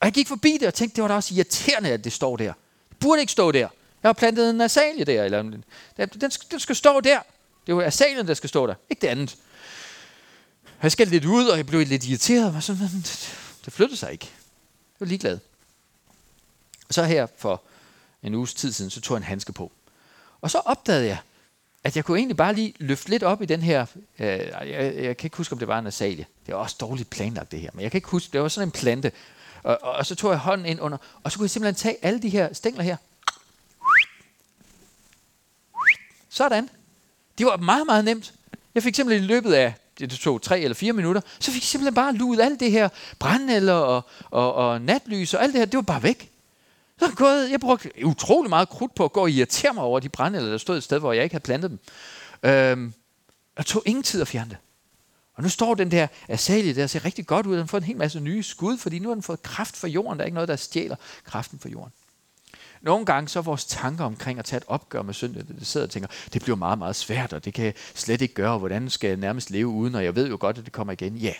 Og 0.00 0.04
jeg 0.04 0.12
gik 0.12 0.28
forbi 0.28 0.56
det 0.60 0.68
og 0.68 0.74
tænkte, 0.74 0.96
det 0.96 1.02
var 1.02 1.08
da 1.08 1.14
også 1.14 1.34
irriterende, 1.34 1.90
at 1.90 2.04
det 2.04 2.12
står 2.12 2.36
der. 2.36 2.52
Det 2.88 2.98
burde 2.98 3.20
ikke 3.20 3.32
stå 3.32 3.52
der. 3.52 3.68
Jeg 4.02 4.08
har 4.08 4.12
plantet 4.12 4.50
en 4.50 4.60
asalie 4.60 5.04
der. 5.04 5.24
Eller, 5.24 5.42
den, 5.42 5.64
den, 5.96 6.30
den 6.50 6.60
skal 6.60 6.76
stå 6.76 7.00
der. 7.00 7.20
Det 7.66 7.76
var 7.76 7.82
asalien, 7.82 8.26
der 8.26 8.34
skal 8.34 8.48
stå 8.48 8.66
der. 8.66 8.74
Ikke 8.90 9.00
det 9.00 9.08
andet. 9.08 9.36
Jeg 10.82 10.92
skal 10.92 11.08
lidt 11.08 11.24
ud, 11.24 11.46
og 11.46 11.56
jeg 11.56 11.66
blev 11.66 11.86
lidt 11.86 12.04
irriteret. 12.04 12.52
Men 12.52 12.62
sådan, 12.62 12.88
det 13.64 13.72
flyttede 13.72 13.96
sig 13.96 14.12
ikke. 14.12 14.26
Jeg 14.30 15.00
var 15.00 15.06
ligeglad. 15.06 15.38
Så 16.90 17.04
her 17.04 17.26
for 17.36 17.62
en 18.26 18.34
uges 18.34 18.54
tid 18.54 18.72
siden, 18.72 18.90
så 18.90 19.00
tog 19.00 19.14
jeg 19.14 19.18
en 19.18 19.24
handske 19.24 19.52
på. 19.52 19.72
Og 20.40 20.50
så 20.50 20.58
opdagede 20.58 21.06
jeg, 21.06 21.18
at 21.84 21.96
jeg 21.96 22.04
kunne 22.04 22.18
egentlig 22.18 22.36
bare 22.36 22.54
lige 22.54 22.74
løfte 22.78 23.10
lidt 23.10 23.22
op 23.22 23.42
i 23.42 23.46
den 23.46 23.62
her, 23.62 23.86
øh, 24.18 24.26
jeg, 24.28 24.94
jeg 24.96 25.16
kan 25.16 25.26
ikke 25.26 25.36
huske, 25.36 25.52
om 25.52 25.58
det 25.58 25.68
var 25.68 25.78
en 25.78 25.86
asalie. 25.86 26.26
Det 26.46 26.54
var 26.54 26.60
også 26.60 26.76
dårligt 26.80 27.10
planlagt 27.10 27.52
det 27.52 27.60
her, 27.60 27.70
men 27.74 27.82
jeg 27.82 27.90
kan 27.90 27.98
ikke 27.98 28.08
huske, 28.08 28.32
det 28.32 28.40
var 28.40 28.48
sådan 28.48 28.68
en 28.68 28.72
plante. 28.72 29.12
Og, 29.62 29.78
og, 29.82 29.92
og 29.92 30.06
så 30.06 30.14
tog 30.14 30.30
jeg 30.30 30.38
hånden 30.38 30.66
ind 30.66 30.80
under, 30.80 30.98
og 31.22 31.32
så 31.32 31.38
kunne 31.38 31.44
jeg 31.44 31.50
simpelthen 31.50 31.74
tage 31.74 31.96
alle 32.02 32.22
de 32.22 32.28
her 32.28 32.52
stængler 32.52 32.82
her. 32.82 32.96
Sådan. 36.28 36.68
Det 37.38 37.46
var 37.46 37.56
meget, 37.56 37.86
meget 37.86 38.04
nemt. 38.04 38.34
Jeg 38.74 38.82
fik 38.82 38.94
simpelthen 38.94 39.24
i 39.24 39.26
løbet 39.26 39.52
af, 39.52 39.74
det 39.98 40.10
tog 40.10 40.42
tre 40.42 40.60
eller 40.60 40.74
fire 40.74 40.92
minutter, 40.92 41.20
så 41.38 41.50
fik 41.50 41.62
jeg 41.62 41.66
simpelthen 41.66 41.94
bare 41.94 42.14
luet 42.14 42.40
alt 42.40 42.60
det 42.60 42.70
her 42.70 42.88
brændenælder 43.18 43.74
og, 43.74 44.02
og, 44.30 44.54
og 44.54 44.80
natlys 44.80 45.34
og 45.34 45.42
alt 45.42 45.52
det 45.52 45.60
her, 45.60 45.66
det 45.66 45.76
var 45.76 45.82
bare 45.82 46.02
væk. 46.02 46.30
Så 46.98 47.12
gået, 47.16 47.50
jeg 47.50 47.60
brugte 47.60 47.90
utrolig 48.04 48.50
meget 48.50 48.68
krudt 48.68 48.94
på 48.94 49.04
at 49.04 49.12
gå 49.12 49.20
og 49.20 49.30
irritere 49.30 49.74
mig 49.74 49.82
over 49.84 50.00
de 50.00 50.08
brænde, 50.08 50.50
der 50.50 50.58
stod 50.58 50.76
et 50.76 50.82
sted, 50.82 50.98
hvor 50.98 51.12
jeg 51.12 51.24
ikke 51.24 51.34
havde 51.34 51.42
plantet 51.42 51.70
dem. 51.70 51.78
Øhm, 52.42 52.92
og 53.56 53.66
tog 53.66 53.82
ingen 53.86 54.02
tid 54.02 54.20
at 54.20 54.28
fjerne 54.28 54.50
det. 54.50 54.58
Og 55.34 55.42
nu 55.42 55.48
står 55.48 55.74
den 55.74 55.90
der 55.90 56.06
asalie 56.28 56.74
der 56.74 56.82
og 56.82 56.90
ser 56.90 57.04
rigtig 57.04 57.26
godt 57.26 57.46
ud. 57.46 57.52
Den 57.52 57.60
har 57.60 57.66
fået 57.66 57.80
en 57.80 57.86
hel 57.86 57.96
masse 57.96 58.20
nye 58.20 58.42
skud, 58.42 58.76
fordi 58.76 58.98
nu 58.98 59.08
har 59.08 59.14
den 59.14 59.22
fået 59.22 59.42
kraft 59.42 59.76
fra 59.76 59.88
jorden. 59.88 60.18
Der 60.18 60.22
er 60.22 60.26
ikke 60.26 60.34
noget, 60.34 60.48
der 60.48 60.56
stjæler 60.56 60.96
kraften 61.24 61.58
fra 61.58 61.68
jorden. 61.68 61.92
Nogle 62.80 63.06
gange 63.06 63.28
så 63.28 63.38
er 63.38 63.42
vores 63.42 63.64
tanker 63.64 64.04
omkring 64.04 64.38
at 64.38 64.44
tage 64.44 64.58
et 64.58 64.64
opgør 64.66 65.02
med 65.02 65.14
synd, 65.14 65.34
det 65.34 65.66
sidder 65.66 65.86
og 65.86 65.90
tænker, 65.90 66.08
det 66.32 66.42
bliver 66.42 66.56
meget, 66.56 66.78
meget 66.78 66.96
svært, 66.96 67.32
og 67.32 67.44
det 67.44 67.54
kan 67.54 67.64
jeg 67.64 67.74
slet 67.94 68.20
ikke 68.20 68.34
gøre, 68.34 68.58
hvordan 68.58 68.90
skal 68.90 69.08
jeg 69.08 69.16
nærmest 69.16 69.50
leve 69.50 69.66
uden, 69.66 69.94
og 69.94 70.04
jeg 70.04 70.16
ved 70.16 70.28
jo 70.28 70.36
godt, 70.40 70.58
at 70.58 70.64
det 70.64 70.72
kommer 70.72 70.92
igen. 70.92 71.16
Ja, 71.16 71.32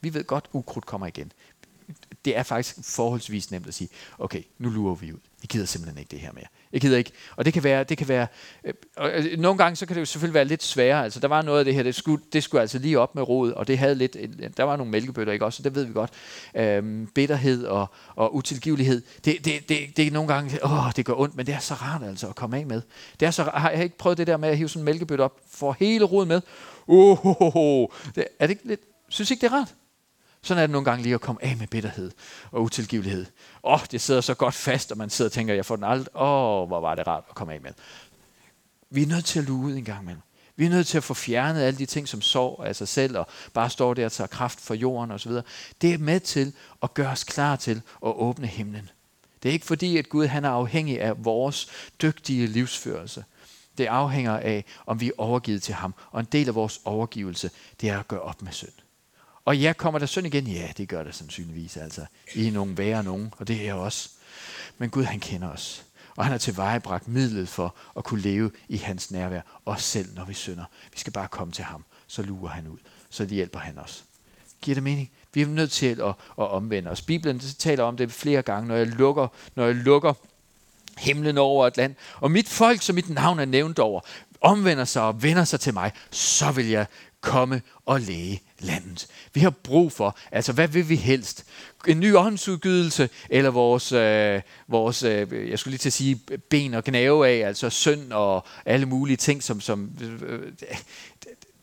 vi 0.00 0.14
ved 0.14 0.24
godt, 0.24 0.44
at 0.44 0.50
ukrudt 0.52 0.86
kommer 0.86 1.06
igen 1.06 1.32
det 2.24 2.36
er 2.36 2.42
faktisk 2.42 2.76
forholdsvis 2.82 3.50
nemt 3.50 3.66
at 3.66 3.74
sige, 3.74 3.88
okay, 4.18 4.42
nu 4.58 4.70
lurer 4.70 4.94
vi 4.94 5.12
ud. 5.12 5.18
Jeg 5.42 5.48
gider 5.48 5.66
simpelthen 5.66 5.98
ikke 5.98 6.10
det 6.10 6.20
her 6.20 6.32
mere. 6.32 6.44
Jeg 6.72 6.80
gider 6.80 6.98
ikke. 6.98 7.12
Og 7.36 7.44
det 7.44 7.52
kan 7.52 7.64
være, 7.64 7.84
det 7.84 7.98
kan 7.98 8.08
være 8.08 8.26
øh, 8.64 8.74
og 8.96 9.10
øh, 9.14 9.38
nogle 9.38 9.58
gange 9.58 9.76
så 9.76 9.86
kan 9.86 9.94
det 9.94 10.00
jo 10.00 10.06
selvfølgelig 10.06 10.34
være 10.34 10.44
lidt 10.44 10.62
sværere. 10.62 11.04
Altså 11.04 11.20
der 11.20 11.28
var 11.28 11.42
noget 11.42 11.58
af 11.58 11.64
det 11.64 11.74
her, 11.74 11.82
det 11.82 11.94
skulle, 11.94 12.24
det 12.32 12.42
skulle 12.42 12.60
altså 12.60 12.78
lige 12.78 12.98
op 12.98 13.14
med 13.14 13.22
rod, 13.22 13.52
og 13.52 13.68
det 13.68 13.78
havde 13.78 13.94
lidt, 13.94 14.16
der 14.56 14.62
var 14.62 14.76
nogle 14.76 14.92
mælkebøtter, 14.92 15.32
ikke 15.32 15.44
også, 15.44 15.56
så 15.56 15.62
det 15.62 15.74
ved 15.74 15.84
vi 15.84 15.92
godt. 15.92 16.10
Øhm, 16.54 17.06
bitterhed 17.14 17.64
og, 17.64 17.86
og 18.14 18.34
utilgivelighed, 18.34 19.02
det, 19.24 19.44
det, 19.44 19.68
det, 19.68 19.96
det 19.96 20.06
er 20.06 20.10
nogle 20.10 20.34
gange, 20.34 20.64
åh, 20.64 20.92
det 20.96 21.04
gør 21.04 21.14
ondt, 21.14 21.36
men 21.36 21.46
det 21.46 21.54
er 21.54 21.58
så 21.58 21.74
rart 21.74 22.02
altså 22.02 22.28
at 22.28 22.34
komme 22.34 22.56
af 22.56 22.66
med. 22.66 22.82
Det 23.20 23.26
er 23.26 23.30
så, 23.30 23.42
har 23.42 23.70
jeg 23.70 23.84
ikke 23.84 23.98
prøvet 23.98 24.18
det 24.18 24.26
der 24.26 24.36
med 24.36 24.48
at 24.48 24.56
hive 24.56 24.68
sådan 24.68 24.80
en 24.80 24.84
mælkebøtte 24.84 25.22
op, 25.22 25.40
for 25.50 25.76
hele 25.78 26.04
rodet 26.04 26.28
med. 26.28 26.40
Uh, 26.86 27.26
oh, 27.26 27.42
oh, 27.42 27.56
oh. 27.56 27.88
Det, 28.14 28.24
er 28.38 28.46
det 28.46 28.50
ikke 28.50 28.68
lidt, 28.68 28.80
synes 29.08 29.30
ikke 29.30 29.40
det 29.40 29.52
er 29.52 29.56
rart? 29.56 29.74
Sådan 30.44 30.62
er 30.62 30.66
det 30.66 30.72
nogle 30.72 30.84
gange 30.84 31.02
lige 31.02 31.14
at 31.14 31.20
komme 31.20 31.44
af 31.44 31.56
med 31.56 31.66
bitterhed 31.66 32.10
og 32.50 32.62
utilgivelighed. 32.62 33.26
Åh, 33.64 33.72
oh, 33.72 33.80
det 33.90 34.00
sidder 34.00 34.20
så 34.20 34.34
godt 34.34 34.54
fast, 34.54 34.92
og 34.92 34.98
man 34.98 35.10
sidder 35.10 35.28
og 35.28 35.32
tænker, 35.32 35.54
jeg 35.54 35.66
får 35.66 35.76
den 35.76 35.84
aldrig. 35.84 36.16
Åh, 36.16 36.62
oh, 36.62 36.68
hvor 36.68 36.80
var 36.80 36.94
det 36.94 37.06
rart 37.06 37.24
at 37.28 37.34
komme 37.34 37.54
af 37.54 37.60
med. 37.60 37.70
Vi 38.90 39.02
er 39.02 39.06
nødt 39.06 39.24
til 39.24 39.38
at 39.38 39.44
luge 39.44 39.66
ud 39.66 39.76
en 39.76 39.84
gang 39.84 40.02
imellem. 40.02 40.22
Vi 40.56 40.66
er 40.66 40.70
nødt 40.70 40.86
til 40.86 40.96
at 40.96 41.04
få 41.04 41.14
fjernet 41.14 41.62
alle 41.62 41.78
de 41.78 41.86
ting, 41.86 42.08
som 42.08 42.22
sår 42.22 42.64
af 42.64 42.76
sig 42.76 42.88
selv, 42.88 43.18
og 43.18 43.26
bare 43.52 43.70
står 43.70 43.94
der 43.94 44.04
og 44.04 44.12
tager 44.12 44.28
kraft 44.28 44.60
for 44.60 44.74
jorden 44.74 45.10
osv. 45.10 45.32
Det 45.80 45.94
er 45.94 45.98
med 45.98 46.20
til 46.20 46.52
at 46.82 46.94
gøre 46.94 47.10
os 47.10 47.24
klar 47.24 47.56
til 47.56 47.76
at 47.76 48.12
åbne 48.16 48.46
himlen. 48.46 48.90
Det 49.42 49.48
er 49.48 49.52
ikke 49.52 49.66
fordi, 49.66 49.98
at 49.98 50.08
Gud 50.08 50.26
han 50.26 50.44
er 50.44 50.50
afhængig 50.50 51.00
af 51.00 51.24
vores 51.24 51.68
dygtige 52.02 52.46
livsførelse. 52.46 53.24
Det 53.78 53.86
afhænger 53.86 54.36
af, 54.36 54.64
om 54.86 55.00
vi 55.00 55.08
er 55.08 55.12
overgivet 55.18 55.62
til 55.62 55.74
ham. 55.74 55.94
Og 56.10 56.20
en 56.20 56.28
del 56.32 56.48
af 56.48 56.54
vores 56.54 56.80
overgivelse, 56.84 57.50
det 57.80 57.88
er 57.88 57.98
at 57.98 58.08
gøre 58.08 58.20
op 58.20 58.42
med 58.42 58.52
synd. 58.52 58.83
Og 59.44 59.58
ja, 59.58 59.72
kommer 59.72 59.98
der 59.98 60.06
synd 60.06 60.26
igen? 60.26 60.46
Ja, 60.46 60.68
det 60.76 60.88
gør 60.88 61.02
der 61.02 61.12
sandsynligvis. 61.12 61.76
Altså, 61.76 62.06
I 62.34 62.48
er 62.48 62.52
nogen 62.52 62.78
værre 62.78 63.04
nogen, 63.04 63.34
og 63.38 63.48
det 63.48 63.56
er 63.56 63.64
jeg 63.64 63.74
også. 63.74 64.08
Men 64.78 64.90
Gud, 64.90 65.04
han 65.04 65.20
kender 65.20 65.48
os. 65.48 65.84
Og 66.16 66.24
han 66.24 66.30
har 66.30 66.38
tilvejebragt 66.38 67.08
midlet 67.08 67.48
for 67.48 67.74
at 67.96 68.04
kunne 68.04 68.20
leve 68.20 68.50
i 68.68 68.76
hans 68.76 69.10
nærvær, 69.10 69.40
også 69.64 69.84
selv 69.84 70.14
når 70.14 70.24
vi 70.24 70.34
synder. 70.34 70.64
Vi 70.92 70.98
skal 70.98 71.12
bare 71.12 71.28
komme 71.28 71.52
til 71.52 71.64
ham, 71.64 71.84
så 72.06 72.22
lurer 72.22 72.50
han 72.50 72.68
ud. 72.68 72.78
Så 73.10 73.24
det 73.24 73.32
hjælper 73.32 73.58
han 73.58 73.78
os. 73.78 74.04
Giver 74.62 74.74
det 74.74 74.82
mening? 74.82 75.10
Vi 75.34 75.42
er 75.42 75.46
nødt 75.46 75.70
til 75.70 75.86
at, 75.86 76.08
at 76.08 76.14
omvende 76.36 76.90
os. 76.90 77.02
Bibelen 77.02 77.40
taler 77.40 77.84
om 77.84 77.96
det 77.96 78.12
flere 78.12 78.42
gange, 78.42 78.68
når 78.68 78.76
jeg 78.76 78.86
lukker, 78.86 79.28
når 79.54 79.66
jeg 79.66 79.74
lukker 79.74 80.14
himlen 80.98 81.38
over 81.38 81.66
et 81.66 81.76
land, 81.76 81.94
og 82.14 82.30
mit 82.30 82.48
folk, 82.48 82.82
som 82.82 82.94
mit 82.94 83.10
navn 83.10 83.38
er 83.38 83.44
nævnt 83.44 83.78
over, 83.78 84.00
omvender 84.40 84.84
sig 84.84 85.02
og 85.02 85.22
vender 85.22 85.44
sig 85.44 85.60
til 85.60 85.74
mig, 85.74 85.92
så 86.10 86.52
vil 86.52 86.68
jeg 86.68 86.86
komme 87.24 87.62
og 87.86 88.00
læge 88.00 88.42
landet. 88.58 89.06
Vi 89.34 89.40
har 89.40 89.50
brug 89.50 89.92
for, 89.92 90.18
altså 90.32 90.52
hvad 90.52 90.68
vil 90.68 90.88
vi 90.88 90.96
helst? 90.96 91.44
En 91.86 92.00
ny 92.00 92.16
åndsudgydelse, 92.16 93.08
eller 93.30 93.50
vores, 93.50 93.92
øh, 93.92 94.40
vores 94.68 95.02
øh, 95.02 95.50
jeg 95.50 95.58
skulle 95.58 95.72
lige 95.72 95.78
til 95.78 95.88
at 95.88 95.92
sige, 95.92 96.20
ben 96.48 96.74
og 96.74 96.84
gnave 96.84 97.28
af, 97.28 97.46
altså 97.46 97.70
synd 97.70 98.12
og 98.12 98.46
alle 98.66 98.86
mulige 98.86 99.16
ting, 99.16 99.42
som, 99.42 99.60
som 99.60 99.90
øh, 100.00 100.22
øh 100.22 100.52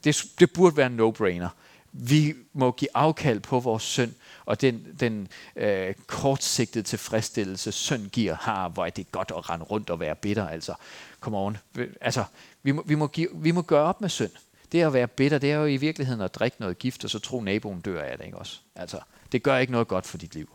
det, 0.03 0.23
det 0.39 0.53
burde 0.53 0.77
være 0.77 0.87
en 0.87 0.99
no-brainer. 0.99 1.47
Vi 1.91 2.33
må 2.53 2.71
give 2.71 2.89
afkald 2.93 3.39
på 3.39 3.59
vores 3.59 3.83
synd, 3.83 4.11
og 4.45 4.61
den, 4.61 4.87
den 4.99 5.27
øh, 5.55 5.93
kortsigtede 6.07 6.83
tilfredsstillelse, 6.83 7.71
synd 7.71 8.07
giver, 8.09 8.35
har, 8.35 8.69
hvor 8.69 8.85
det 8.85 9.05
er 9.05 9.11
godt 9.11 9.31
at 9.37 9.49
rende 9.49 9.65
rundt 9.65 9.89
og 9.89 9.99
være 9.99 10.15
bitter. 10.15 10.47
Altså, 10.47 10.73
come 11.19 11.37
on. 11.37 11.57
Altså, 12.01 12.23
vi 12.63 12.71
må, 12.71 12.83
vi, 12.85 12.95
må 12.95 13.07
give, 13.07 13.29
vi 13.33 13.51
må 13.51 13.61
gøre 13.61 13.83
op 13.83 14.01
med 14.01 14.09
synd. 14.09 14.31
Det 14.71 14.81
at 14.81 14.93
være 14.93 15.07
bitter, 15.07 15.37
det 15.37 15.51
er 15.51 15.55
jo 15.55 15.65
i 15.65 15.77
virkeligheden 15.77 16.21
at 16.21 16.35
drikke 16.35 16.57
noget 16.59 16.79
gift, 16.79 17.03
og 17.03 17.09
så 17.09 17.19
tro, 17.19 17.41
naboen 17.41 17.81
dør 17.81 18.01
af 18.01 18.17
det, 18.17 18.25
ikke 18.25 18.37
også? 18.37 18.59
Altså, 18.75 18.99
det 19.31 19.43
gør 19.43 19.57
ikke 19.57 19.71
noget 19.71 19.87
godt 19.87 20.05
for 20.05 20.17
dit 20.17 20.35
liv. 20.35 20.49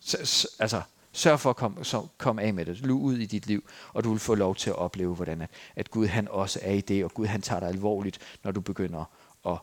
Så, 0.00 0.48
altså, 0.58 0.82
sørg 1.12 1.40
for 1.40 1.50
at 1.50 1.56
komme, 1.56 1.84
så, 1.84 2.06
komme 2.18 2.42
af 2.42 2.54
med 2.54 2.66
det. 2.66 2.80
Lug 2.80 3.02
ud 3.02 3.16
i 3.16 3.26
dit 3.26 3.46
liv, 3.46 3.64
og 3.92 4.04
du 4.04 4.10
vil 4.10 4.20
få 4.20 4.34
lov 4.34 4.56
til 4.56 4.70
at 4.70 4.76
opleve, 4.76 5.14
hvordan 5.14 5.42
at, 5.42 5.50
at 5.76 5.90
Gud 5.90 6.06
han 6.06 6.28
også 6.28 6.58
er 6.62 6.72
i 6.72 6.80
det, 6.80 7.04
og 7.04 7.14
Gud 7.14 7.26
han 7.26 7.42
tager 7.42 7.60
dig 7.60 7.68
alvorligt, 7.68 8.18
når 8.44 8.50
du 8.50 8.60
begynder 8.60 9.04
at 9.46 9.58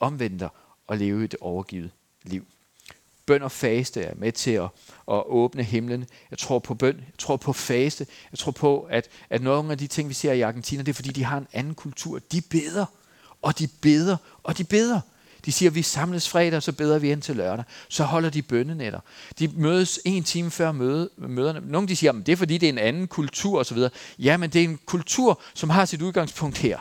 omvende 0.00 0.38
dig 0.38 0.48
og 0.86 0.96
leve 0.96 1.24
et 1.24 1.34
overgivet 1.40 1.90
liv. 2.22 2.46
Bøn 3.32 3.42
og 3.42 3.52
faste 3.52 4.02
er 4.02 4.14
med 4.16 4.32
til 4.32 4.50
at, 4.50 4.68
at 5.10 5.22
åbne 5.26 5.62
himlen. 5.62 6.06
Jeg 6.30 6.38
tror 6.38 6.58
på 6.58 6.74
bøn, 6.74 6.96
jeg 6.96 7.18
tror 7.18 7.36
på 7.36 7.52
faste. 7.52 8.06
Jeg 8.32 8.38
tror 8.38 8.52
på, 8.52 8.80
at, 8.90 9.08
at 9.30 9.42
nogle 9.42 9.72
af 9.72 9.78
de 9.78 9.86
ting, 9.86 10.08
vi 10.08 10.14
ser 10.14 10.32
i 10.32 10.40
Argentina, 10.40 10.82
det 10.82 10.88
er 10.88 10.94
fordi, 10.94 11.08
de 11.08 11.24
har 11.24 11.38
en 11.38 11.46
anden 11.52 11.74
kultur. 11.74 12.18
De 12.32 12.40
beder, 12.40 12.86
og 13.42 13.58
de 13.58 13.68
beder, 13.80 14.16
og 14.42 14.58
de 14.58 14.64
beder. 14.64 15.00
De 15.44 15.52
siger, 15.52 15.70
at 15.70 15.74
vi 15.74 15.82
samles 15.82 16.28
fredag, 16.28 16.62
så 16.62 16.72
beder 16.72 16.98
vi 16.98 17.12
ind 17.12 17.22
til 17.22 17.36
lørdag. 17.36 17.64
Så 17.88 18.04
holder 18.04 18.30
de 18.30 18.42
bønnenetter. 18.42 19.00
De 19.38 19.48
mødes 19.48 20.00
en 20.04 20.24
time 20.24 20.50
før 20.50 20.72
møde, 20.72 21.10
møderne. 21.16 21.60
Nogle 21.70 21.88
de 21.88 21.96
siger, 21.96 22.12
at 22.12 22.26
det 22.26 22.32
er 22.32 22.36
fordi, 22.36 22.58
det 22.58 22.66
er 22.66 22.72
en 22.72 22.78
anden 22.78 23.06
kultur 23.06 23.60
osv. 23.60 23.78
Ja, 24.18 24.36
men 24.36 24.50
det 24.50 24.60
er 24.60 24.64
en 24.64 24.78
kultur, 24.86 25.40
som 25.54 25.70
har 25.70 25.84
sit 25.84 26.02
udgangspunkt 26.02 26.58
her. 26.58 26.78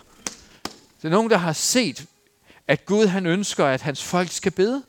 Det 0.97 1.05
er 1.05 1.09
nogen, 1.09 1.29
der 1.29 1.37
har 1.37 1.53
set, 1.53 2.05
at 2.67 2.85
Gud 2.85 3.05
han 3.05 3.25
ønsker, 3.25 3.65
at 3.65 3.81
hans 3.81 4.03
folk 4.03 4.31
skal 4.31 4.51
bede. 4.51 4.83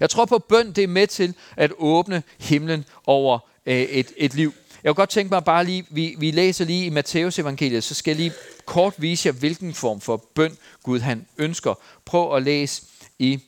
Jeg 0.00 0.10
tror 0.10 0.24
på 0.24 0.38
bøn, 0.38 0.72
det 0.72 0.84
er 0.84 0.88
med 0.88 1.06
til 1.06 1.34
at 1.56 1.72
åbne 1.78 2.22
himlen 2.38 2.84
over 3.06 3.38
øh, 3.66 3.76
et, 3.76 4.12
et 4.16 4.34
liv. 4.34 4.52
Jeg 4.84 4.90
kunne 4.90 5.00
godt 5.00 5.10
tænke 5.10 5.34
mig 5.34 5.44
bare 5.44 5.64
lige, 5.64 5.86
vi, 5.90 6.14
vi 6.18 6.30
læser 6.30 6.64
lige 6.64 6.86
i 6.86 6.90
Matteus 6.90 7.38
evangeliet, 7.38 7.84
så 7.84 7.94
skal 7.94 8.10
jeg 8.10 8.16
lige 8.16 8.32
kort 8.64 8.94
vise 8.98 9.26
jer, 9.26 9.32
hvilken 9.32 9.74
form 9.74 10.00
for 10.00 10.16
bøn 10.34 10.56
Gud 10.82 11.00
han 11.00 11.26
ønsker. 11.38 11.74
Prøv 12.04 12.36
at 12.36 12.42
læse 12.42 12.82
i 13.18 13.40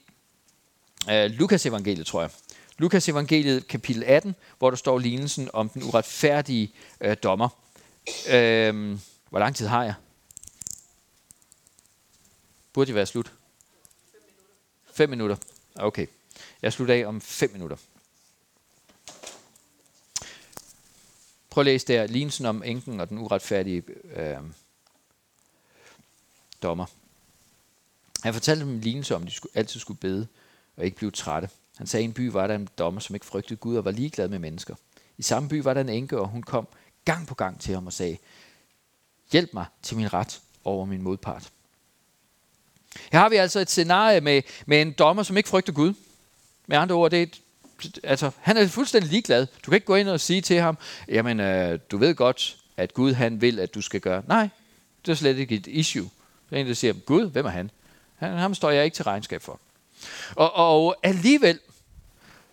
øh, 1.09 1.31
Lukas 1.31 1.65
evangeliet, 1.65 2.07
tror 2.07 2.21
jeg. 2.21 2.29
Lukas 2.77 3.09
evangeliet 3.09 3.67
kapitel 3.67 4.03
18, 4.03 4.35
hvor 4.57 4.69
der 4.69 4.77
står 4.77 4.99
lignelsen 4.99 5.49
om 5.53 5.69
den 5.69 5.83
uretfærdige 5.83 6.71
øh, 7.01 7.17
dommer. 7.23 7.49
Øh, 8.29 8.97
hvor 9.29 9.39
lang 9.39 9.55
tid 9.55 9.67
har 9.67 9.83
jeg? 9.83 9.93
Burde 12.73 12.87
det 12.87 12.95
være 12.95 13.05
slut? 13.05 13.31
Fem 14.93 15.09
minutter. 15.09 15.35
Okay. 15.75 16.07
Jeg 16.61 16.73
slutter 16.73 16.95
af 16.95 17.05
om 17.05 17.21
5 17.21 17.51
minutter. 17.51 17.77
Prøv 21.49 21.61
at 21.61 21.65
læse 21.65 21.87
der, 21.87 22.07
lignelsen 22.07 22.45
om 22.45 22.63
enken 22.63 22.99
og 22.99 23.09
den 23.09 23.17
uretfærdige 23.17 23.83
øh, 24.15 24.37
dommer. 26.63 26.85
Han 28.23 28.33
fortalte 28.33 28.65
dem 28.65 28.73
en 28.73 28.81
lignelse 28.81 29.15
om, 29.15 29.21
at 29.21 29.27
de 29.27 29.33
skulle, 29.33 29.57
altid 29.57 29.79
skulle 29.79 29.99
bede 29.99 30.27
og 30.77 30.85
ikke 30.85 30.97
blive 30.97 31.11
trætte. 31.11 31.49
Han 31.77 31.87
sagde, 31.87 32.01
at 32.01 32.05
i 32.05 32.09
en 32.09 32.13
by 32.13 32.31
var 32.31 32.47
der 32.47 32.55
en 32.55 32.69
dommer, 32.77 32.99
som 32.99 33.15
ikke 33.15 33.25
frygtede 33.25 33.55
Gud 33.55 33.77
og 33.77 33.85
var 33.85 33.91
ligeglad 33.91 34.27
med 34.27 34.39
mennesker. 34.39 34.75
I 35.17 35.21
samme 35.21 35.49
by 35.49 35.63
var 35.63 35.73
der 35.73 35.81
en 35.81 35.89
enke, 35.89 36.19
og 36.19 36.27
hun 36.27 36.43
kom 36.43 36.67
gang 37.05 37.27
på 37.27 37.35
gang 37.35 37.61
til 37.61 37.73
ham 37.73 37.87
og 37.87 37.93
sagde, 37.93 38.17
hjælp 39.31 39.53
mig 39.53 39.65
til 39.83 39.97
min 39.97 40.13
ret 40.13 40.41
over 40.63 40.85
min 40.85 41.01
modpart. 41.01 41.51
Her 43.11 43.19
har 43.19 43.29
vi 43.29 43.35
altså 43.35 43.59
et 43.59 43.69
scenarie 43.69 44.21
med, 44.21 44.41
med 44.65 44.81
en 44.81 44.91
dommer, 44.91 45.23
som 45.23 45.37
ikke 45.37 45.49
frygter 45.49 45.73
Gud. 45.73 45.93
Med 46.67 46.77
andre 46.77 46.95
ord, 46.95 47.11
det 47.11 47.19
er 47.19 47.23
et, 47.23 47.41
altså, 48.03 48.31
han 48.41 48.57
er 48.57 48.67
fuldstændig 48.67 49.11
ligeglad. 49.11 49.45
Du 49.45 49.71
kan 49.71 49.73
ikke 49.73 49.87
gå 49.87 49.95
ind 49.95 50.09
og 50.09 50.19
sige 50.19 50.41
til 50.41 50.59
ham, 50.59 50.77
jamen, 51.07 51.39
øh, 51.39 51.79
du 51.91 51.97
ved 51.97 52.15
godt, 52.15 52.57
at 52.77 52.93
Gud 52.93 53.13
han 53.13 53.41
vil, 53.41 53.59
at 53.59 53.75
du 53.75 53.81
skal 53.81 53.99
gøre. 53.99 54.23
Nej, 54.27 54.49
det 55.05 55.11
er 55.11 55.15
slet 55.15 55.37
ikke 55.37 55.55
et 55.55 55.67
issue. 55.67 56.09
Det 56.49 56.55
er 56.55 56.59
en, 56.59 56.67
der 56.67 56.73
siger, 56.73 56.93
Gud, 56.93 57.29
hvem 57.29 57.45
er 57.45 57.49
han? 57.49 57.71
han 58.15 58.37
ham 58.37 58.53
står 58.53 58.69
jeg 58.69 58.85
ikke 58.85 58.95
til 58.95 59.05
regnskab 59.05 59.41
for. 59.41 59.59
Og, 60.35 60.53
og 60.53 60.95
alligevel, 61.03 61.59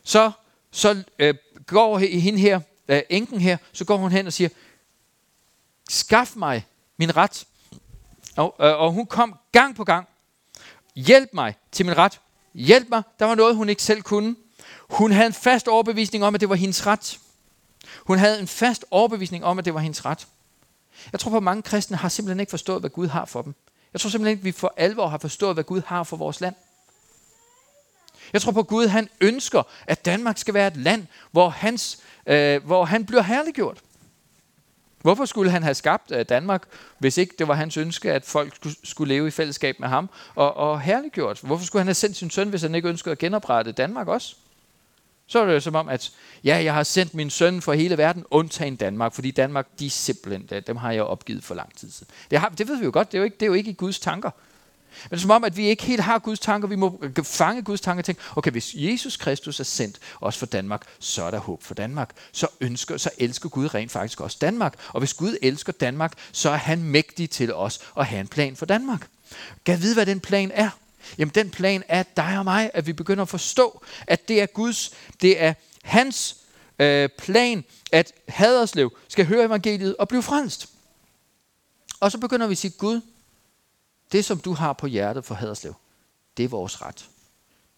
så, 0.05 0.31
så 0.71 1.03
øh, 1.19 1.35
går 1.67 1.99
hende 1.99 2.39
her, 2.39 2.61
øh, 2.89 3.03
enken 3.11 3.41
her, 3.41 3.57
så 3.73 3.85
går 3.85 3.97
hun 3.97 4.13
hen 4.13 4.27
og 4.27 4.33
siger, 4.33 4.49
skaf 5.89 6.33
mig 6.37 6.67
min 6.97 7.17
ret. 7.17 7.45
Og, 8.37 8.57
øh, 8.61 8.81
og 8.81 8.93
hun 8.93 9.07
kom 9.07 9.39
gang 9.53 9.77
på 9.77 9.85
gang. 9.85 10.09
Hjælp 10.95 11.31
mig 11.33 11.57
til 11.73 11.87
min 11.87 11.97
ret. 11.97 12.21
Hjælp 12.55 12.89
mig. 12.91 13.03
Der 13.19 13.27
var 13.27 13.35
noget, 13.35 13.57
hun 13.57 13.69
ikke 13.69 13.83
selv 13.83 14.03
kunne. 14.03 14.37
Hun 14.91 15.13
havde 15.13 15.27
en 15.27 15.33
fast 15.33 15.69
overbevisning 15.69 16.25
om, 16.25 16.35
at 16.35 16.41
det 16.41 16.49
var 16.49 16.55
hendes 16.55 16.87
ret. 16.87 17.19
Hun 18.07 18.19
havde 18.19 18.41
en 18.41 18.49
fast 18.49 18.85
overbevisning 18.91 19.45
om, 19.45 19.59
at 19.59 19.65
det 19.65 19.75
var 19.75 19.81
hendes 19.81 20.05
ret. 20.05 20.27
Jeg 21.13 21.21
tror 21.21 21.31
på, 21.31 21.37
at 21.37 21.43
mange 21.43 21.63
kristne 21.63 21.97
har 21.97 22.09
simpelthen 22.09 22.41
ikke 22.41 22.51
forstået, 22.51 22.83
hvad 22.83 22.91
Gud 22.91 23.09
har 23.09 23.25
for 23.25 23.43
dem. 23.43 23.55
Jeg 23.93 24.01
tror 24.01 24.11
simpelthen 24.11 24.31
ikke, 24.33 24.41
at 24.41 24.45
vi 24.45 24.53
for 24.53 24.75
alvor 24.77 25.09
har 25.09 25.19
forstået, 25.19 25.55
hvad 25.55 25.65
Gud 25.65 25.83
har 25.87 26.03
for 26.03 26.17
vores 26.17 26.41
land. 26.41 26.55
Jeg 28.33 28.43
tror 28.43 28.53
på, 28.53 28.61
at 28.61 28.67
Gud 28.67 28.87
han 28.87 29.09
ønsker, 29.21 29.63
at 29.87 30.05
Danmark 30.05 30.39
skal 30.39 30.55
være 30.55 30.67
et 30.67 30.77
land, 30.77 31.07
hvor, 31.31 31.49
hans, 31.49 31.99
øh, 32.27 32.65
hvor 32.65 32.85
han 32.85 33.07
bliver 33.07 33.23
herliggjort. 33.23 33.83
Hvorfor 35.03 35.25
skulle 35.25 35.51
han 35.51 35.63
have 35.63 35.75
skabt 35.75 36.13
øh, 36.13 36.25
Danmark, 36.29 36.63
hvis 36.99 37.19
ikke 37.19 37.35
det 37.39 37.49
var 37.49 37.55
hans 37.55 37.77
ønske, 37.77 38.13
at 38.13 38.25
folk 38.25 38.55
skulle 38.85 39.15
leve 39.15 39.29
i 39.29 39.31
fællesskab 39.31 39.81
med 39.81 39.89
ham 39.89 40.11
og, 40.35 40.57
og 40.57 40.81
herliggjort? 40.81 41.41
Hvorfor 41.43 41.67
skulle 41.67 41.81
han 41.81 41.87
have 41.87 41.95
sendt 41.95 42.17
sin 42.17 42.31
søn, 42.31 42.49
hvis 42.49 42.63
han 42.63 42.75
ikke 42.75 42.89
ønskede 42.89 43.13
at 43.13 43.19
genoprette 43.19 43.73
Danmark 43.73 44.09
også? 44.09 44.35
Så 45.27 45.41
er 45.41 45.47
det 45.47 45.55
jo 45.55 45.61
som 45.61 45.75
om, 45.75 45.89
at 45.89 46.13
ja, 46.45 46.61
jeg 46.65 46.75
har 46.75 46.83
sendt 46.83 47.15
min 47.15 47.31
søn 47.31 47.63
for 47.63 47.73
hele 47.73 47.99
verden, 47.99 48.25
undtagen 48.31 48.77
Danmark, 48.77 49.15
fordi 49.15 49.31
Danmark, 49.31 49.67
de 49.79 49.91
simpelthen, 49.91 50.63
dem 50.67 50.77
har 50.77 50.93
jeg 50.93 51.03
opgivet 51.03 51.45
for 51.45 51.55
lang 51.55 51.77
tid 51.77 51.91
siden. 51.91 52.13
Det, 52.31 52.39
har, 52.39 52.49
det 52.49 52.69
ved 52.69 52.77
vi 52.77 52.85
jo 52.85 52.91
godt, 52.95 53.13
det 53.13 53.19
er 53.19 53.21
jo 53.21 53.25
ikke, 53.25 53.35
det 53.35 53.43
er 53.43 53.47
jo 53.47 53.53
ikke 53.53 53.71
i 53.71 53.75
Guds 53.75 54.01
tanker. 54.01 54.31
Men 55.05 55.11
det 55.11 55.17
er 55.17 55.21
som 55.21 55.31
om, 55.31 55.45
at 55.45 55.57
vi 55.57 55.67
ikke 55.67 55.83
helt 55.83 56.01
har 56.01 56.19
Guds 56.19 56.41
tanker. 56.41 56.69
Vi 56.69 56.77
må 56.77 57.05
fange 57.23 57.63
Guds 57.63 57.81
tanker 57.81 58.01
og 58.01 58.05
tænke, 58.05 58.23
okay, 58.37 58.51
hvis 58.51 58.75
Jesus 58.75 59.17
Kristus 59.17 59.61
er 59.61 59.65
sendt 59.65 59.99
også 60.21 60.39
for 60.39 60.47
Danmark, 60.47 60.83
så 60.99 61.23
er 61.23 61.31
der 61.31 61.39
håb 61.39 61.63
for 61.63 61.75
Danmark. 61.75 62.11
Så, 62.33 62.47
ønsker, 62.61 62.97
så 62.97 63.11
elsker 63.19 63.49
Gud 63.49 63.75
rent 63.75 63.93
faktisk 63.93 64.21
også 64.21 64.37
Danmark. 64.41 64.75
Og 64.89 64.99
hvis 64.99 65.15
Gud 65.15 65.37
elsker 65.43 65.73
Danmark, 65.73 66.13
så 66.33 66.51
er 66.51 66.57
han 66.57 66.83
mægtig 66.83 67.31
til 67.31 67.55
os 67.55 67.81
at 67.99 68.07
have 68.07 68.21
en 68.21 68.29
plan 68.29 68.57
for 68.57 68.67
Danmark. 68.67 69.09
Kan 69.67 69.83
vide, 69.83 69.95
hvad 69.95 70.07
den 70.07 70.21
plan 70.21 70.51
er? 70.55 70.71
Jamen 71.19 71.33
den 71.35 71.51
plan 71.51 71.83
er 71.89 72.03
dig 72.17 72.39
og 72.39 72.45
mig, 72.45 72.71
at 72.75 72.87
vi 72.87 72.93
begynder 72.93 73.23
at 73.23 73.29
forstå, 73.29 73.83
at 74.07 74.29
det 74.29 74.43
er 74.43 74.47
Guds, 74.47 74.91
det 75.23 75.43
er 75.43 75.55
hans 75.83 76.37
øh, 76.79 77.09
plan, 77.19 77.65
at 77.93 78.13
Haderslev 78.29 78.97
skal 79.09 79.27
høre 79.27 79.45
evangeliet 79.45 79.97
og 79.97 80.09
blive 80.09 80.23
frelst. 80.23 80.69
Og 82.01 82.13
så 82.13 82.19
begynder 82.19 82.47
vi 82.47 82.53
at 82.53 82.59
sige, 82.59 82.71
Gud, 82.71 83.01
det, 84.13 84.25
som 84.25 84.39
du 84.39 84.53
har 84.53 84.73
på 84.73 84.87
hjertet 84.87 85.25
for 85.25 85.35
Haderslev, 85.35 85.75
det 86.37 86.45
er 86.45 86.49
vores 86.49 86.83
ret. 86.83 87.09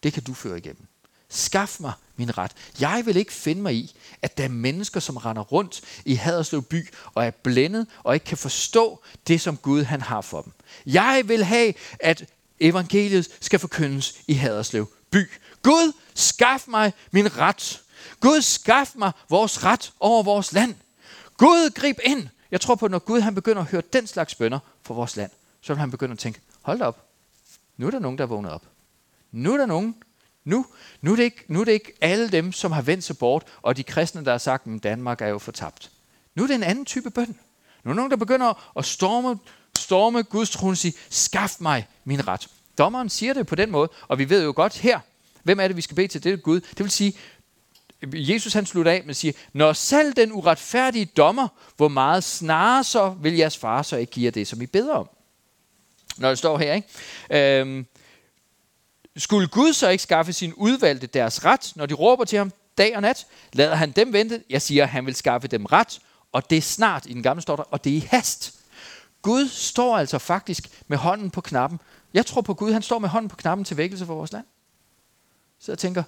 Det 0.03 0.13
kan 0.13 0.23
du 0.23 0.33
føre 0.33 0.57
igennem. 0.57 0.87
Skaf 1.29 1.77
mig 1.79 1.93
min 2.15 2.37
ret. 2.37 2.51
Jeg 2.79 3.03
vil 3.05 3.15
ikke 3.15 3.33
finde 3.33 3.61
mig 3.61 3.75
i, 3.75 3.95
at 4.21 4.37
der 4.37 4.43
er 4.43 4.49
mennesker, 4.49 4.99
som 4.99 5.17
render 5.17 5.41
rundt 5.41 5.81
i 6.05 6.13
Haderslev 6.13 6.63
by 6.63 6.89
og 7.13 7.25
er 7.25 7.31
blændet 7.31 7.87
og 8.03 8.13
ikke 8.13 8.25
kan 8.25 8.37
forstå 8.37 9.03
det, 9.27 9.41
som 9.41 9.57
Gud 9.57 9.83
han 9.83 10.01
har 10.01 10.21
for 10.21 10.41
dem. 10.41 10.53
Jeg 10.85 11.23
vil 11.25 11.43
have, 11.43 11.73
at 11.99 12.25
evangeliet 12.59 13.27
skal 13.41 13.59
forkyndes 13.59 14.13
i 14.27 14.33
Haderslev 14.33 14.89
by. 15.11 15.31
Gud, 15.61 15.93
skaf 16.13 16.63
mig 16.67 16.93
min 17.11 17.37
ret. 17.37 17.81
Gud, 18.19 18.41
skaf 18.41 18.91
mig 18.95 19.11
vores 19.29 19.63
ret 19.63 19.93
over 19.99 20.23
vores 20.23 20.53
land. 20.53 20.75
Gud, 21.37 21.69
grib 21.69 21.99
ind. 22.03 22.27
Jeg 22.51 22.61
tror 22.61 22.75
på, 22.75 22.85
at 22.85 22.91
når 22.91 22.99
Gud 22.99 23.19
han 23.19 23.35
begynder 23.35 23.61
at 23.61 23.67
høre 23.67 23.83
den 23.93 24.07
slags 24.07 24.35
bønder 24.35 24.59
for 24.83 24.93
vores 24.93 25.15
land, 25.15 25.31
så 25.65 25.73
vil 25.73 25.79
han 25.79 25.91
begynde 25.91 26.11
at 26.11 26.19
tænke, 26.19 26.41
hold 26.61 26.79
da 26.79 26.85
op, 26.85 27.05
nu 27.77 27.87
er 27.87 27.91
der 27.91 27.99
nogen, 27.99 28.17
der 28.17 28.23
er 28.23 28.27
vågnet 28.27 28.51
op. 28.51 28.63
Nu 29.31 29.53
er 29.53 29.57
der 29.57 29.65
nogen, 29.65 29.95
nu, 30.43 30.65
nu, 31.01 31.11
er 31.11 31.15
det 31.15 31.23
ikke, 31.23 31.45
nu 31.47 31.61
er 31.61 31.65
det 31.65 31.71
ikke 31.71 31.93
alle 32.01 32.29
dem, 32.29 32.51
som 32.51 32.71
har 32.71 32.81
vendt 32.81 33.03
sig 33.03 33.17
bort, 33.17 33.43
og 33.61 33.77
de 33.77 33.83
kristne, 33.83 34.25
der 34.25 34.31
har 34.31 34.37
sagt, 34.37 34.67
at 34.67 34.83
Danmark 34.83 35.21
er 35.21 35.27
jo 35.27 35.39
fortabt. 35.39 35.91
Nu 36.35 36.43
er 36.43 36.47
det 36.47 36.55
en 36.55 36.63
anden 36.63 36.85
type 36.85 37.09
bøn. 37.09 37.27
Nu 37.83 37.89
er 37.89 37.93
der 37.93 37.93
nogen, 37.93 38.11
der 38.11 38.17
begynder 38.17 38.71
at 38.77 38.85
storme, 38.85 39.39
storme 39.77 40.23
Guds 40.23 40.49
trone 40.49 40.71
og 40.71 40.77
sige, 40.77 40.93
skaf 41.09 41.55
mig 41.59 41.87
min 42.03 42.27
ret. 42.27 42.47
Dommeren 42.77 43.09
siger 43.09 43.33
det 43.33 43.47
på 43.47 43.55
den 43.55 43.71
måde, 43.71 43.89
og 44.07 44.19
vi 44.19 44.29
ved 44.29 44.43
jo 44.43 44.53
godt 44.55 44.77
her, 44.77 44.99
hvem 45.43 45.59
er 45.59 45.67
det, 45.67 45.77
vi 45.77 45.81
skal 45.81 45.95
bede 45.95 46.07
til? 46.07 46.23
Det 46.23 46.33
er 46.33 46.37
Gud. 46.37 46.59
Det 46.59 46.79
vil 46.79 46.91
sige, 46.91 47.17
Jesus 48.13 48.53
han 48.53 48.65
slutter 48.65 48.91
af 48.91 49.01
med 49.01 49.09
at 49.09 49.15
sige, 49.15 49.33
når 49.53 49.73
selv 49.73 50.13
den 50.13 50.31
uretfærdige 50.31 51.05
dommer, 51.05 51.47
hvor 51.77 51.87
meget 51.87 52.23
snarere 52.23 52.83
så 52.83 53.09
vil 53.09 53.33
jeres 53.33 53.57
far 53.57 53.81
så 53.81 53.95
ikke 53.95 54.11
give 54.11 54.25
jer 54.25 54.31
det, 54.31 54.47
som 54.47 54.61
I 54.61 54.65
beder 54.65 54.93
om. 54.93 55.09
Når 56.17 56.29
det 56.29 56.37
står 56.37 56.57
her, 56.57 56.73
ikke? 56.73 57.59
Øhm, 57.61 57.85
skulle 59.17 59.47
Gud 59.47 59.73
så 59.73 59.89
ikke 59.89 60.03
skaffe 60.03 60.33
sin 60.33 60.53
udvalgte 60.53 61.07
deres 61.07 61.45
ret, 61.45 61.71
når 61.75 61.85
de 61.85 61.93
råber 61.93 62.25
til 62.25 62.37
ham 62.37 62.51
dag 62.77 62.95
og 62.95 63.01
nat? 63.01 63.27
Lader 63.53 63.75
han 63.75 63.91
dem 63.91 64.13
vente? 64.13 64.43
Jeg 64.49 64.61
siger, 64.61 64.83
at 64.83 64.89
han 64.89 65.05
vil 65.05 65.15
skaffe 65.15 65.47
dem 65.47 65.65
ret, 65.65 65.99
og 66.31 66.49
det 66.49 66.57
er 66.57 66.61
snart 66.61 67.05
i 67.05 67.13
den 67.13 67.23
gamle 67.23 67.41
står 67.41 67.55
der, 67.55 67.63
og 67.63 67.83
det 67.83 67.91
er 67.91 67.97
i 67.97 68.07
hast. 68.11 68.53
Gud 69.21 69.49
står 69.49 69.97
altså 69.97 70.19
faktisk 70.19 70.83
med 70.87 70.97
hånden 70.97 71.31
på 71.31 71.41
knappen. 71.41 71.79
Jeg 72.13 72.25
tror 72.25 72.41
på 72.41 72.53
Gud, 72.53 72.73
han 72.73 72.81
står 72.81 72.99
med 72.99 73.09
hånden 73.09 73.29
på 73.29 73.35
knappen 73.35 73.65
til 73.65 73.77
vækkelse 73.77 74.05
for 74.05 74.15
vores 74.15 74.31
land. 74.31 74.45
Så 75.59 75.71
jeg 75.71 75.79
tænker, 75.79 76.03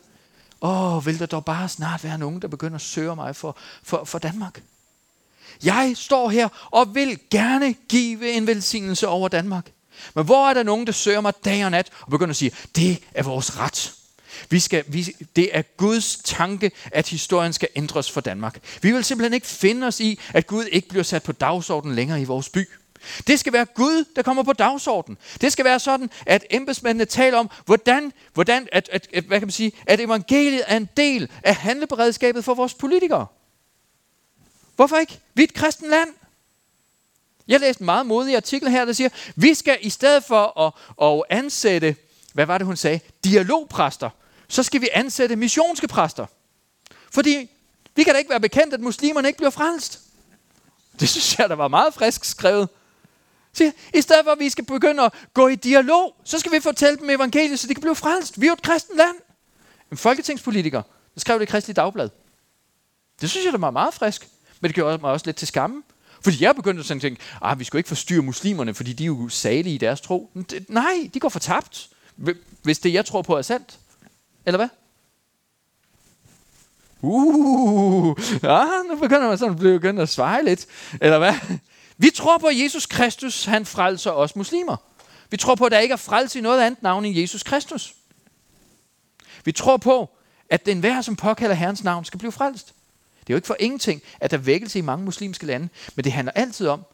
åh, 0.62 1.06
vil 1.06 1.20
der 1.20 1.26
dog 1.26 1.46
bare 1.46 1.70
snart 1.70 2.04
være 2.04 2.18
nogen, 2.18 2.42
der 2.42 2.48
begynder 2.48 2.76
at 2.76 2.82
søge 2.82 3.16
mig 3.16 3.36
for, 3.36 3.58
for, 3.84 4.04
for 4.04 4.20
Danmark? 4.20 4.64
Jeg 5.64 5.94
står 5.96 6.30
her 6.30 6.50
og 6.72 6.96
vil 6.96 7.20
gerne 7.30 7.74
give 7.74 8.32
en 8.32 8.48
velsignelse 8.48 9.08
over 9.08 9.28
Danmark. 9.28 9.72
Men 10.16 10.26
hvor 10.26 10.50
er 10.50 10.54
der 10.54 10.64
nogen, 10.64 10.88
der 10.88 10.94
søger 10.94 11.22
mig 11.22 11.34
dag 11.46 11.66
og 11.66 11.72
nat 11.72 11.90
og 12.02 12.12
begynder 12.12 12.30
at 12.30 12.36
sige, 12.36 12.52
det 12.76 13.04
er 13.14 13.24
vores 13.24 13.60
ret. 13.60 13.94
Vi 14.50 14.60
skal, 14.60 14.84
vi, 14.88 15.16
det 15.36 15.50
er 15.58 15.62
Guds 15.62 16.16
tanke, 16.24 16.72
at 16.92 17.08
historien 17.08 17.54
skal 17.54 17.68
ændres 17.76 18.12
for 18.12 18.22
Danmark. 18.22 18.58
Vi 18.82 18.92
vil 18.92 19.04
simpelthen 19.04 19.34
ikke 19.34 19.48
finde 19.48 19.88
os 19.88 20.00
i, 20.00 20.20
at 20.34 20.48
Gud 20.48 20.66
ikke 20.66 20.90
bliver 20.90 21.04
sat 21.04 21.24
på 21.24 21.32
dagsordenen 21.32 21.96
længere 21.96 22.22
i 22.22 22.26
vores 22.26 22.50
by. 22.50 22.70
Det 23.28 23.40
skal 23.40 23.54
være 23.54 23.66
Gud, 23.66 24.06
der 24.16 24.22
kommer 24.22 24.44
på 24.44 24.54
dagsordenen. 24.54 25.18
Det 25.42 25.52
skal 25.52 25.66
være 25.66 25.80
sådan, 25.80 26.10
at 26.26 26.46
embedsmændene 26.50 27.06
taler 27.06 27.38
om, 27.38 27.50
hvordan, 27.66 28.14
hvordan 28.34 28.68
at, 28.72 28.90
at, 28.92 29.08
at, 29.14 29.24
hvad 29.24 29.40
kan 29.40 29.48
man 29.48 29.52
sige, 29.52 29.72
at 29.86 30.00
evangeliet 30.00 30.64
er 30.68 30.78
en 30.78 30.90
del 30.98 31.30
af 31.44 31.56
handleberedskabet 31.56 32.46
for 32.46 32.54
vores 32.54 32.74
politikere. 32.74 33.26
Hvorfor 34.76 34.98
ikke? 34.98 35.20
Vi 35.34 35.42
er 35.44 35.48
et 35.48 35.54
kristen 35.54 35.90
land. 35.90 36.10
Jeg 37.48 37.60
læste 37.60 37.82
en 37.82 37.86
meget 37.86 38.06
modig 38.06 38.36
artikel 38.36 38.70
her, 38.70 38.86
der 38.86 38.94
siger, 38.94 39.10
vi 39.36 39.54
skal 39.54 39.78
i 39.82 39.90
stedet 39.90 40.24
for 40.24 40.62
at, 40.62 40.74
at 41.08 41.38
ansætte, 41.38 41.96
hvad 42.34 42.46
var 42.46 42.58
det 42.58 42.68
hun 42.68 42.76
sagde, 42.76 43.00
dialogpræster, 43.24 44.10
så 44.48 44.64
skal 44.64 44.82
vi 44.82 44.90
ansætte 44.94 45.36
missionske 45.36 45.88
præster. 45.88 46.26
Fordi 47.12 47.50
vi 47.96 48.04
kan 48.04 48.14
da 48.14 48.18
ikke 48.18 48.30
være 48.30 48.40
bekendt, 48.40 48.74
at 48.74 48.80
muslimerne 48.80 49.28
ikke 49.28 49.38
bliver 49.38 49.50
frelst. 49.50 50.00
Det 51.00 51.10
synes 51.10 51.40
jeg, 51.40 51.50
der 51.50 51.56
var 51.56 51.68
meget 51.68 51.94
frisk 51.94 52.26
skrevet. 52.26 52.70
Så 53.54 53.72
I 53.94 54.02
stedet 54.02 54.24
for, 54.24 54.32
at 54.32 54.40
vi 54.40 54.50
skal 54.50 54.66
begynde 54.66 55.04
at 55.04 55.14
gå 55.34 55.48
i 55.48 55.56
dialog, 55.56 56.16
så 56.24 56.40
skal 56.40 56.52
vi 56.52 56.60
fortælle 56.60 56.98
dem 56.98 57.10
evangeliet, 57.10 57.60
så 57.60 57.68
de 57.68 57.74
kan 57.74 57.82
blive 57.82 57.96
frelst. 57.96 58.42
Vi 58.42 58.46
er 58.46 58.50
jo 58.50 58.54
et 58.54 58.62
kristent 58.62 58.98
land. 58.98 59.16
En 59.92 59.98
folketingspolitiker, 59.98 60.82
der 61.14 61.20
skrev 61.20 61.40
det 61.40 61.44
i 61.44 61.52
Kristelig 61.52 61.76
Dagblad. 61.76 62.10
Det 63.22 63.30
synes 63.30 63.46
jeg, 63.46 63.54
der 63.54 63.60
var 63.60 63.72
meget 63.72 63.94
frisk. 63.94 64.28
Men 64.60 64.70
det 64.70 64.76
gjorde 64.76 64.98
mig 64.98 65.12
også 65.12 65.26
lidt 65.26 65.38
til 65.38 65.48
skamme. 65.48 65.84
Fordi 66.28 66.44
jeg 66.44 66.56
begyndte 66.56 66.94
at 66.94 67.02
tænke, 67.02 67.18
ah, 67.42 67.60
vi 67.60 67.64
skal 67.64 67.78
ikke 67.78 67.88
forstyrre 67.88 68.22
muslimerne, 68.22 68.74
fordi 68.74 68.94
de 68.94 69.04
er 69.04 69.08
jo 69.08 69.30
salige 69.30 69.76
i 69.76 69.78
deres 69.78 70.02
tro. 70.02 70.32
Nej, 70.68 71.10
de 71.14 71.20
går 71.20 71.30
fortabt, 71.30 71.90
hvis 72.64 72.80
det 72.80 72.94
jeg 72.94 73.06
tror 73.06 73.22
på 73.22 73.38
er 73.38 73.42
sandt. 73.42 73.80
Eller 74.46 74.58
hvad? 74.58 74.68
Uh, 77.02 78.18
ja, 78.44 78.66
nu 78.90 78.96
begynder 78.96 79.28
man 79.28 79.38
sådan 79.38 79.54
at 79.54 79.60
begynde 79.60 80.02
at 80.02 80.10
svare 80.10 80.46
lidt. 80.46 80.66
Eller 81.02 81.18
hvad? 81.18 81.34
Vi 81.98 82.10
tror 82.10 82.38
på, 82.38 82.48
at 82.48 82.60
Jesus 82.60 82.86
Kristus, 82.86 83.46
han 83.46 83.66
frelser 83.66 84.12
os 84.12 84.36
muslimer. 84.36 84.78
Vi 85.30 85.38
tror 85.38 85.56
på, 85.56 85.66
at 85.66 85.72
der 85.72 85.80
ikke 85.80 85.94
er 85.94 85.98
frelse 85.98 86.40
i 86.40 86.42
noget 86.42 86.62
andet 86.62 86.84
navn 86.84 87.06
end 87.06 87.18
Jesus 87.18 87.44
Kristus. 87.44 87.94
Vi 89.46 89.52
tror 89.52 89.78
på, 89.78 90.10
at 90.50 90.66
den 90.66 90.80
hver, 90.80 91.02
som 91.02 91.16
påkalder 91.16 91.56
Herrens 91.56 91.84
navn, 91.84 92.06
skal 92.06 92.18
blive 92.20 92.32
frelst. 92.32 92.74
Det 93.28 93.34
er 93.34 93.36
jo 93.36 93.38
ikke 93.38 93.48
for 93.48 93.58
ingenting, 93.60 94.02
at 94.20 94.32
der 94.32 94.38
er 94.38 94.42
vækkelse 94.42 94.80
i 94.80 94.82
mange 94.82 95.06
muslimske 95.06 95.46
lande, 95.46 95.70
men 95.96 96.04
det 96.04 96.12
handler 96.12 96.32
altid 96.32 96.68
om, 96.68 96.86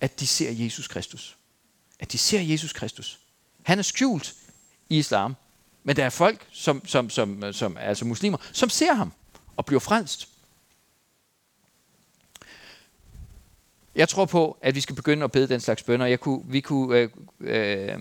at 0.00 0.20
de 0.20 0.26
ser 0.26 0.50
Jesus 0.50 0.88
Kristus. 0.88 1.36
At 2.00 2.12
de 2.12 2.18
ser 2.18 2.40
Jesus 2.40 2.72
Kristus. 2.72 3.18
Han 3.62 3.78
er 3.78 3.82
skjult 3.82 4.34
i 4.88 4.98
islam, 4.98 5.36
men 5.84 5.96
der 5.96 6.04
er 6.04 6.10
folk, 6.10 6.46
som, 6.52 6.86
som, 6.86 7.10
som, 7.10 7.52
som 7.52 7.76
altså 7.76 8.04
muslimer, 8.04 8.38
som 8.52 8.68
ser 8.68 8.92
ham 8.92 9.12
og 9.56 9.66
bliver 9.66 9.80
frelst. 9.80 10.28
Jeg 13.94 14.08
tror 14.08 14.24
på, 14.24 14.58
at 14.62 14.74
vi 14.74 14.80
skal 14.80 14.96
begynde 14.96 15.24
at 15.24 15.32
bede 15.32 15.48
den 15.48 15.60
slags 15.60 15.82
bønder. 15.82 16.06
Jeg 16.06 16.20
kunne, 16.20 16.42
vi 16.46 16.60
kunne 16.60 16.98
øh, 16.98 17.10
øh, 17.40 17.98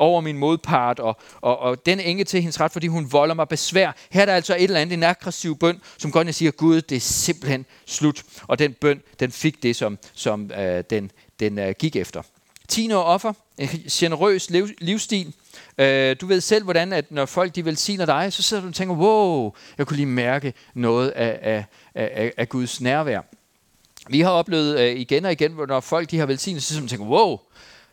over 0.00 0.20
min 0.20 0.38
modpart, 0.38 0.98
og, 0.98 1.16
og, 1.40 1.58
og 1.58 1.86
den 1.86 2.00
enke 2.00 2.24
til 2.24 2.40
hendes 2.40 2.60
ret, 2.60 2.72
fordi 2.72 2.86
hun 2.86 3.12
volder 3.12 3.34
mig 3.34 3.48
besvær. 3.48 3.92
Her 4.10 4.20
er 4.20 4.26
der 4.26 4.34
altså 4.34 4.54
et 4.54 4.62
eller 4.62 4.80
andet, 4.80 4.94
en 4.94 5.02
aggressiv 5.02 5.58
bøn, 5.58 5.80
som 5.98 6.12
godt 6.12 6.26
jeg 6.26 6.34
siger, 6.34 6.50
Gud, 6.50 6.80
det 6.80 6.96
er 6.96 7.00
simpelthen 7.00 7.66
slut. 7.86 8.22
Og 8.42 8.58
den 8.58 8.72
bøn, 8.72 9.02
den 9.20 9.32
fik 9.32 9.62
det, 9.62 9.76
som, 9.76 9.98
som 10.14 10.50
øh, 10.58 10.84
den, 10.90 11.10
den 11.40 11.58
øh, 11.58 11.74
gik 11.78 11.96
efter. 11.96 12.22
Tiende 12.68 12.96
og 12.96 13.04
offer, 13.04 13.32
en 13.58 13.68
generøs 13.90 14.50
liv, 14.50 14.68
livsstil. 14.78 15.34
Øh, 15.78 16.16
du 16.20 16.26
ved 16.26 16.40
selv, 16.40 16.64
hvordan 16.64 16.92
at 16.92 17.12
når 17.12 17.26
folk 17.26 17.54
de 17.54 17.64
velsigner 17.64 18.06
dig, 18.06 18.32
så 18.32 18.42
sidder 18.42 18.62
du 18.62 18.68
og 18.68 18.74
tænker, 18.74 18.94
wow, 18.94 19.52
jeg 19.78 19.86
kunne 19.86 19.96
lige 19.96 20.06
mærke 20.06 20.54
noget 20.74 21.08
af, 21.10 21.38
af, 21.42 21.64
af, 21.94 22.32
af 22.36 22.48
Guds 22.48 22.80
nærvær. 22.80 23.20
Vi 24.08 24.20
har 24.20 24.30
oplevet 24.30 24.80
øh, 24.80 24.96
igen 24.96 25.24
og 25.24 25.32
igen, 25.32 25.50
når 25.68 25.80
folk 25.80 26.10
de 26.10 26.18
har 26.18 26.26
velsignet, 26.26 26.62
så 26.62 26.86
tænker 26.86 27.06
wow, 27.06 27.38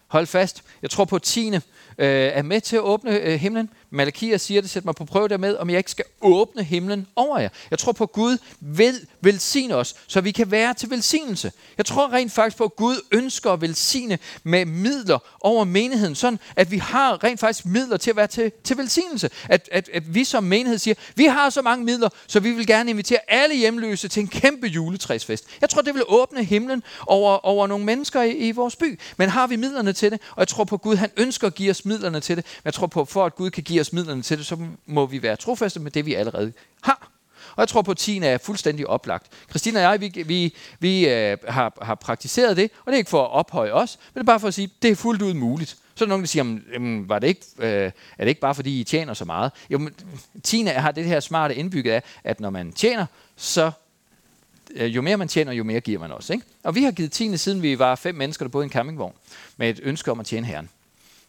hold 0.08 0.28
fast. 0.28 0.64
Jeg 0.82 0.90
tror 0.90 1.06
på, 1.06 1.16
at 1.16 1.22
tiende 1.22 1.62
øh, 1.98 2.08
er 2.08 2.42
med 2.42 2.62
til 2.62 2.76
at 2.76 2.82
åbne 2.82 3.20
øh, 3.20 3.40
himlen. 3.40 3.70
Malakias 3.90 4.42
siger 4.42 4.62
det, 4.62 4.70
sæt 4.70 4.86
mig 4.86 4.96
på 4.96 5.06
prøve 5.06 5.28
dermed, 5.28 5.58
om 5.58 5.70
jeg 5.70 5.78
ikke 5.78 5.92
skal 5.92 6.06
åbne 6.22 6.64
himlen 6.64 7.08
over 7.16 7.40
jer. 7.40 7.50
Jeg 7.72 7.80
tror 7.80 7.92
på, 7.92 8.04
at 8.04 8.12
Gud 8.12 8.38
vil 8.60 9.08
velsigne 9.22 9.76
os, 9.76 9.96
så 10.08 10.22
vi 10.22 10.32
kan 10.32 10.52
være 10.52 10.74
til 10.74 10.90
velsignelse. 10.90 11.52
Jeg 11.78 11.86
tror 11.86 12.14
rent 12.14 12.32
faktisk 12.32 12.58
på, 12.58 12.64
at 12.64 12.76
Gud 12.76 12.96
ønsker 13.12 13.52
at 13.52 13.62
velsigne 13.62 14.20
med 14.44 14.66
midler 14.66 15.20
over 15.40 15.64
menigheden, 15.64 16.16
sådan 16.16 16.40
at 16.56 16.72
vi 16.72 16.78
har 16.78 17.24
rent 17.24 17.40
faktisk 17.40 17.66
midler 17.66 17.98
til 17.98 18.10
at 18.10 18.16
være 18.16 18.28
til, 18.28 18.52
til 18.64 18.78
velsignelse. 18.78 19.30
At, 19.50 19.70
at, 19.72 19.90
at 19.94 20.16
vi 20.16 20.24
som 20.24 20.44
menighed 20.44 20.78
siger, 20.78 20.96
vi 21.16 21.26
har 21.26 21.50
så 21.50 21.62
mange 21.62 21.86
midler, 21.86 22.10
så 22.28 22.40
vi 22.40 22.52
vil 22.52 22.68
gerne 22.68 22.90
invitere 22.90 23.20
alle 23.28 23.56
hjemløse 23.56 24.08
til 24.08 24.22
en 24.22 24.28
kæmpe 24.28 24.68
juletræsfest. 24.68 25.46
Jeg 25.62 25.70
tror, 25.70 25.82
det 25.82 25.94
vil 25.94 26.04
åbne 26.08 26.44
himlen 26.44 26.84
over, 27.06 27.46
over 27.46 27.68
nogle 27.68 27.86
mennesker 27.86 28.22
i, 28.22 28.32
i 28.32 28.52
vores 28.52 28.76
by. 28.76 29.00
Men 29.18 29.30
har 29.30 29.48
vi 29.48 29.56
midlerne 29.56 29.94
til 29.94 30.12
det? 30.12 30.22
Og 30.32 30.40
jeg 30.40 30.48
tror 30.48 30.64
på, 30.64 30.76
at 30.76 30.82
Gud 30.82 30.96
han 30.96 31.10
ønsker 31.18 31.48
at 31.48 31.56
give 31.56 31.72
os 31.72 31.86
midlerne 31.86 32.20
til 32.20 32.38
det. 32.38 32.46
Men 32.46 32.66
jeg 32.66 32.74
tror 32.74 32.88
på, 32.88 33.06
for 33.06 33.26
at 33.26 33.36
Gud 33.36 33.50
kan 33.50 33.64
give 33.64 33.77
os 33.80 33.94
midlerne 33.94 34.22
til 34.22 34.38
det, 34.38 34.46
så 34.46 34.68
må 34.86 35.06
vi 35.06 35.24
være 35.24 35.36
trofaste 35.36 35.80
med 35.80 35.92
det, 35.92 36.06
vi 36.06 36.14
allerede 36.14 36.54
har. 36.82 37.12
Og 37.58 37.62
jeg 37.62 37.68
tror 37.68 37.82
på, 37.82 37.92
at 37.92 37.98
10 37.98 38.18
er 38.18 38.38
fuldstændig 38.38 38.88
oplagt. 38.88 39.28
Christina 39.50 39.88
og 39.88 39.92
jeg, 39.92 40.02
vi, 40.02 40.24
vi, 40.24 40.56
vi 40.80 41.10
øh, 41.10 41.38
har, 41.48 41.78
har 41.82 41.96
praktiseret 41.96 42.58
det, 42.58 42.72
og 42.86 42.86
det 42.86 42.94
er 42.94 42.98
ikke 42.98 43.10
for 43.10 43.24
at 43.24 43.32
ophøje 43.32 43.72
os, 43.72 43.98
men 44.14 44.20
det 44.20 44.20
er 44.20 44.32
bare 44.32 44.40
for 44.40 44.48
at 44.48 44.54
sige, 44.54 44.66
at 44.66 44.84
det 44.84 44.92
er 44.92 44.96
fuldt 44.96 45.22
ud 45.22 45.34
muligt. 45.34 45.70
Så 45.70 46.04
er 46.04 46.06
der 46.06 46.10
nogen, 46.10 46.24
der 46.24 46.28
siger, 46.28 46.60
jamen, 46.74 47.10
var 47.10 47.20
det 47.20 47.28
ikke, 47.28 47.42
øh, 47.58 47.68
er 47.68 47.92
det 48.20 48.28
ikke 48.28 48.42
bare 48.42 48.56
fordi, 48.56 48.80
I 48.80 48.84
tjener 48.84 49.14
så 49.14 49.26
meget? 49.26 49.52
Jo, 49.70 49.78
men 49.78 49.94
Tina 50.44 50.72
har 50.72 50.92
det 50.92 51.06
her 51.06 51.20
smarte 51.20 51.56
indbygget 51.56 51.92
af, 51.92 52.04
at 52.24 52.40
når 52.40 52.50
man 52.50 52.72
tjener, 52.72 53.06
så 53.36 53.72
øh, 54.76 54.96
jo 54.96 55.02
mere 55.02 55.18
man 55.18 55.28
tjener, 55.28 55.52
jo 55.52 55.64
mere 55.64 55.80
giver 55.80 56.00
man 56.00 56.12
også. 56.12 56.34
Ikke? 56.34 56.46
Og 56.64 56.76
vi 56.76 56.84
har 56.84 56.92
givet 56.92 57.12
tiende, 57.12 57.38
siden 57.38 57.62
vi 57.62 57.80
var 57.80 57.96
fem 57.96 58.16
mennesker, 58.16 58.46
der 58.46 58.50
boede 58.50 58.66
i 58.66 58.68
en 58.68 58.72
campingvogn, 58.72 59.14
med 59.58 59.70
et 59.70 59.80
ønske 59.84 60.12
om 60.12 60.20
at 60.20 60.26
tjene 60.26 60.48
herren. 60.48 60.70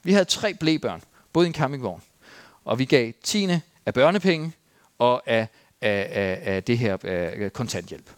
Vi 0.02 0.12
havde 0.12 0.24
tre 0.24 0.54
blæbørn, 0.54 1.02
boede 1.32 1.46
i 1.46 1.48
en 1.48 1.54
campingvogn. 1.54 2.02
Og 2.68 2.78
vi 2.78 2.84
gav 2.84 3.12
tiende 3.22 3.60
af 3.86 3.94
børnepenge 3.94 4.52
og 4.98 5.22
af, 5.26 5.48
af, 5.80 6.08
af, 6.10 6.54
af 6.54 6.64
det 6.64 6.78
her 6.78 6.96
af 7.04 7.52
kontanthjælp. 7.52 8.10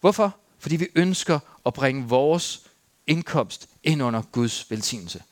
Hvorfor? 0.00 0.36
Fordi 0.58 0.76
vi 0.76 0.88
ønsker 0.94 1.38
at 1.66 1.74
bringe 1.74 2.08
vores 2.08 2.70
indkomst 3.06 3.68
ind 3.82 4.02
under 4.02 4.22
Guds 4.32 4.70
velsignelse. 4.70 5.22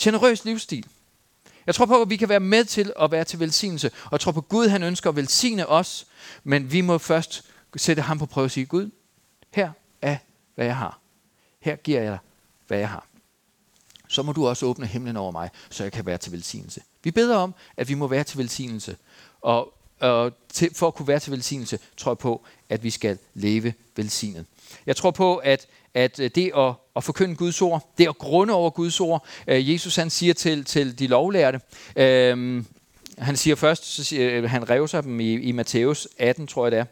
Generøs 0.00 0.44
livsstil. 0.44 0.86
Jeg 1.66 1.74
tror 1.74 1.86
på, 1.86 2.02
at 2.02 2.10
vi 2.10 2.16
kan 2.16 2.28
være 2.28 2.40
med 2.40 2.64
til 2.64 2.92
at 3.00 3.10
være 3.10 3.24
til 3.24 3.40
velsignelse. 3.40 3.90
Og 4.04 4.12
jeg 4.12 4.20
tror 4.20 4.32
på, 4.32 4.40
at 4.40 4.48
Gud 4.48 4.68
han 4.68 4.82
ønsker 4.82 5.10
at 5.10 5.16
velsigne 5.16 5.66
os. 5.66 6.06
Men 6.44 6.72
vi 6.72 6.80
må 6.80 6.98
først 6.98 7.44
sætte 7.76 8.02
ham 8.02 8.18
på 8.18 8.26
prøve 8.26 8.44
og 8.44 8.50
sige, 8.50 8.66
Gud, 8.66 8.90
her 9.50 9.70
er, 10.02 10.16
hvad 10.54 10.66
jeg 10.66 10.76
har. 10.76 11.00
Her 11.60 11.76
giver 11.76 12.00
jeg 12.00 12.10
dig, 12.12 12.18
hvad 12.66 12.78
jeg 12.78 12.88
har 12.88 13.08
så 14.08 14.22
må 14.22 14.32
du 14.32 14.48
også 14.48 14.66
åbne 14.66 14.86
himlen 14.86 15.16
over 15.16 15.32
mig, 15.32 15.50
så 15.70 15.82
jeg 15.82 15.92
kan 15.92 16.06
være 16.06 16.18
til 16.18 16.32
velsignelse. 16.32 16.82
Vi 17.08 17.12
beder 17.12 17.36
om, 17.36 17.54
at 17.76 17.88
vi 17.88 17.94
må 17.94 18.06
være 18.06 18.24
til 18.24 18.38
velsignelse. 18.38 18.96
Og 19.40 19.74
og 20.00 20.32
til, 20.52 20.74
for 20.74 20.86
at 20.86 20.94
kunne 20.94 21.08
være 21.08 21.18
til 21.18 21.32
velsignelse, 21.32 21.78
tror 21.96 22.10
jeg 22.10 22.18
på, 22.18 22.44
at 22.68 22.82
vi 22.82 22.90
skal 22.90 23.18
leve 23.34 23.72
velsignet. 23.96 24.46
Jeg 24.86 24.96
tror 24.96 25.10
på, 25.10 25.36
at, 25.36 25.66
at 25.94 26.20
øh, 26.20 26.30
det 26.34 26.52
at, 26.56 26.72
at 26.96 27.04
forkynde 27.04 27.36
Guds 27.36 27.62
ord, 27.62 27.92
det 27.98 28.08
at 28.08 28.18
grunde 28.18 28.54
over 28.54 28.70
Guds 28.70 29.00
ord, 29.00 29.26
øh, 29.46 29.70
Jesus 29.72 29.96
han 29.96 30.10
siger 30.10 30.34
til, 30.34 30.64
til 30.64 30.98
de 30.98 31.06
lovlærte, 31.06 31.60
øh, 31.96 32.64
han 33.18 33.36
siger 33.36 33.56
først, 33.56 33.84
så 33.84 34.04
siger, 34.04 34.32
øh, 34.32 34.50
han 34.50 34.70
revser 34.70 35.00
dem 35.00 35.20
i, 35.20 35.34
i 35.34 35.52
Matthæus 35.52 36.08
18, 36.18 36.46
tror 36.46 36.64
jeg 36.64 36.72
det 36.72 36.78
er, 36.78 36.84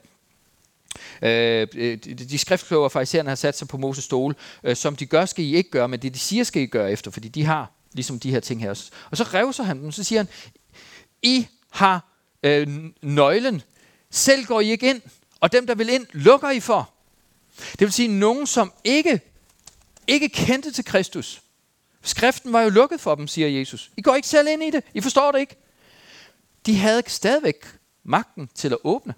Øh, 1.23 1.67
øh 1.75 1.99
de, 1.99 2.39
skriftkloge 2.39 2.85
og 2.85 2.93
farisæerne 2.93 3.29
har 3.29 3.37
sat 3.37 3.59
sig 3.59 3.69
på 3.69 3.77
Moses 3.77 4.05
stole, 4.05 4.35
øh, 4.65 4.77
som 4.77 4.97
de 4.97 5.07
gør, 5.07 5.27
skal 5.27 5.45
I 5.45 5.57
ikke 5.57 5.71
gøre, 5.71 5.89
men 5.89 6.01
det 6.01 6.15
de 6.15 6.19
siger, 6.19 6.45
skal 6.45 6.63
I 6.63 6.67
gøre 6.67 6.93
efter, 6.93 7.11
fordi 7.11 7.29
de 7.29 7.45
har 7.45 7.76
ligesom 7.97 8.21
de 8.21 8.31
her 8.31 8.41
ting 8.41 8.61
her. 8.61 8.91
Og 9.11 9.17
så 9.17 9.25
revser 9.25 9.65
han 9.65 9.83
dem, 9.83 9.93
så 9.93 10.05
siger 10.05 10.19
han, 10.19 10.29
I 11.23 11.47
har 11.71 12.13
øh, 12.43 12.69
nøglen, 13.03 13.63
selv 14.11 14.45
går 14.45 14.61
I 14.61 14.71
ikke 14.71 14.91
ind, 14.91 15.03
og 15.41 15.53
dem, 15.53 15.67
der 15.67 15.75
vil 15.75 15.89
ind, 15.89 16.07
lukker 16.13 16.51
I 16.51 16.61
for. 16.61 16.91
Det 17.73 17.81
vil 17.81 17.93
sige, 17.93 18.09
nogen, 18.09 18.47
som 18.47 18.73
ikke, 18.85 19.21
ikke 20.07 20.29
kendte 20.29 20.73
til 20.73 20.85
Kristus. 20.85 21.43
Skriften 22.03 22.53
var 22.53 22.61
jo 22.61 22.69
lukket 22.69 23.01
for 23.01 23.15
dem, 23.15 23.29
siger 23.29 23.49
Jesus. 23.49 23.91
I 23.97 24.03
går 24.03 24.15
ikke 24.15 24.29
selv 24.29 24.49
ind 24.49 24.63
i 24.63 24.71
det. 24.71 24.85
I 24.95 25.01
forstår 25.01 25.33
det 25.33 25.39
ikke. 25.41 25.57
De 26.67 26.77
havde 26.77 27.03
stadigvæk 27.07 27.67
magten 28.05 28.51
til 28.55 28.73
at 28.73 28.79
åbne. 28.85 29.15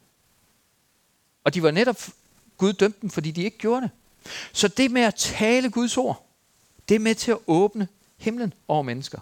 Og 1.44 1.54
de 1.54 1.62
var 1.62 1.70
netop, 1.70 2.06
Gud 2.56 2.72
dømte 2.72 2.98
dem, 3.02 3.10
fordi 3.10 3.30
de 3.30 3.42
ikke 3.42 3.58
gjorde 3.58 3.82
det. 3.82 3.90
Så 4.52 4.68
det 4.68 4.90
med 4.90 5.02
at 5.02 5.14
tale 5.14 5.70
Guds 5.70 5.96
ord, 5.96 6.26
det 6.88 6.94
er 6.94 6.98
med 6.98 7.14
til 7.14 7.30
at 7.30 7.38
åbne 7.46 7.88
himlen 8.18 8.54
over 8.68 8.82
mennesker. 8.82 9.18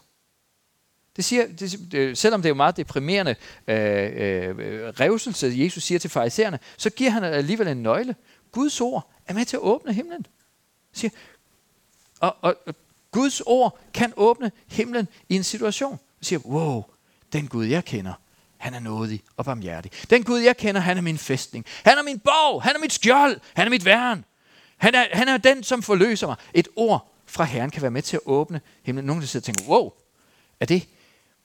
Det 1.16 1.24
siger, 1.24 1.46
det, 1.46 1.92
det, 1.92 2.18
selvom 2.18 2.42
det 2.42 2.46
er 2.46 2.50
jo 2.50 2.54
meget 2.54 2.76
deprimerende 2.76 3.34
øh, 3.66 3.76
øh, 3.76 4.88
revselse, 4.88 5.52
Jesus 5.54 5.82
siger 5.82 5.98
til 5.98 6.10
farisæerne, 6.10 6.58
så 6.76 6.90
giver 6.90 7.10
han 7.10 7.24
alligevel 7.24 7.68
en 7.68 7.82
nøgle. 7.82 8.16
Guds 8.52 8.80
ord 8.80 9.10
er 9.26 9.34
med 9.34 9.44
til 9.44 9.56
at 9.56 9.60
åbne 9.60 9.92
himlen. 9.92 10.26
Siger, 10.92 11.10
og, 12.20 12.36
og, 12.40 12.56
og 12.66 12.74
Guds 13.10 13.40
ord 13.40 13.78
kan 13.94 14.12
åbne 14.16 14.52
himlen 14.66 15.08
i 15.28 15.36
en 15.36 15.44
situation. 15.44 15.90
Han 15.90 16.24
siger, 16.24 16.38
wow, 16.38 16.84
den 17.32 17.48
Gud 17.48 17.64
jeg 17.64 17.84
kender, 17.84 18.12
han 18.56 18.74
er 18.74 18.80
nådig 18.80 19.22
og 19.36 19.44
barmhjertig. 19.44 19.92
Den 20.10 20.24
Gud 20.24 20.40
jeg 20.40 20.56
kender, 20.56 20.80
han 20.80 20.96
er 20.96 21.02
min 21.02 21.18
fæstning. 21.18 21.64
Han 21.84 21.98
er 21.98 22.02
min 22.02 22.18
borg, 22.18 22.62
han 22.62 22.76
er 22.76 22.80
mit 22.80 22.92
skjold, 22.92 23.40
han 23.54 23.66
er 23.66 23.70
mit 23.70 23.84
værn. 23.84 24.24
Han 24.76 24.94
er, 24.94 25.04
han 25.12 25.28
er 25.28 25.36
den, 25.36 25.62
som 25.62 25.82
forløser 25.82 26.26
mig. 26.26 26.36
Et 26.54 26.68
ord 26.76 27.12
fra 27.26 27.44
Herren 27.44 27.70
kan 27.70 27.82
være 27.82 27.90
med 27.90 28.02
til 28.02 28.16
at 28.16 28.20
åbne 28.26 28.60
himlen. 28.82 29.04
Nogle 29.04 29.22
der 29.22 29.26
sidder 29.26 29.50
og 29.50 29.56
tænker, 29.56 29.72
wow, 29.72 29.92
er 30.60 30.66
det, 30.66 30.88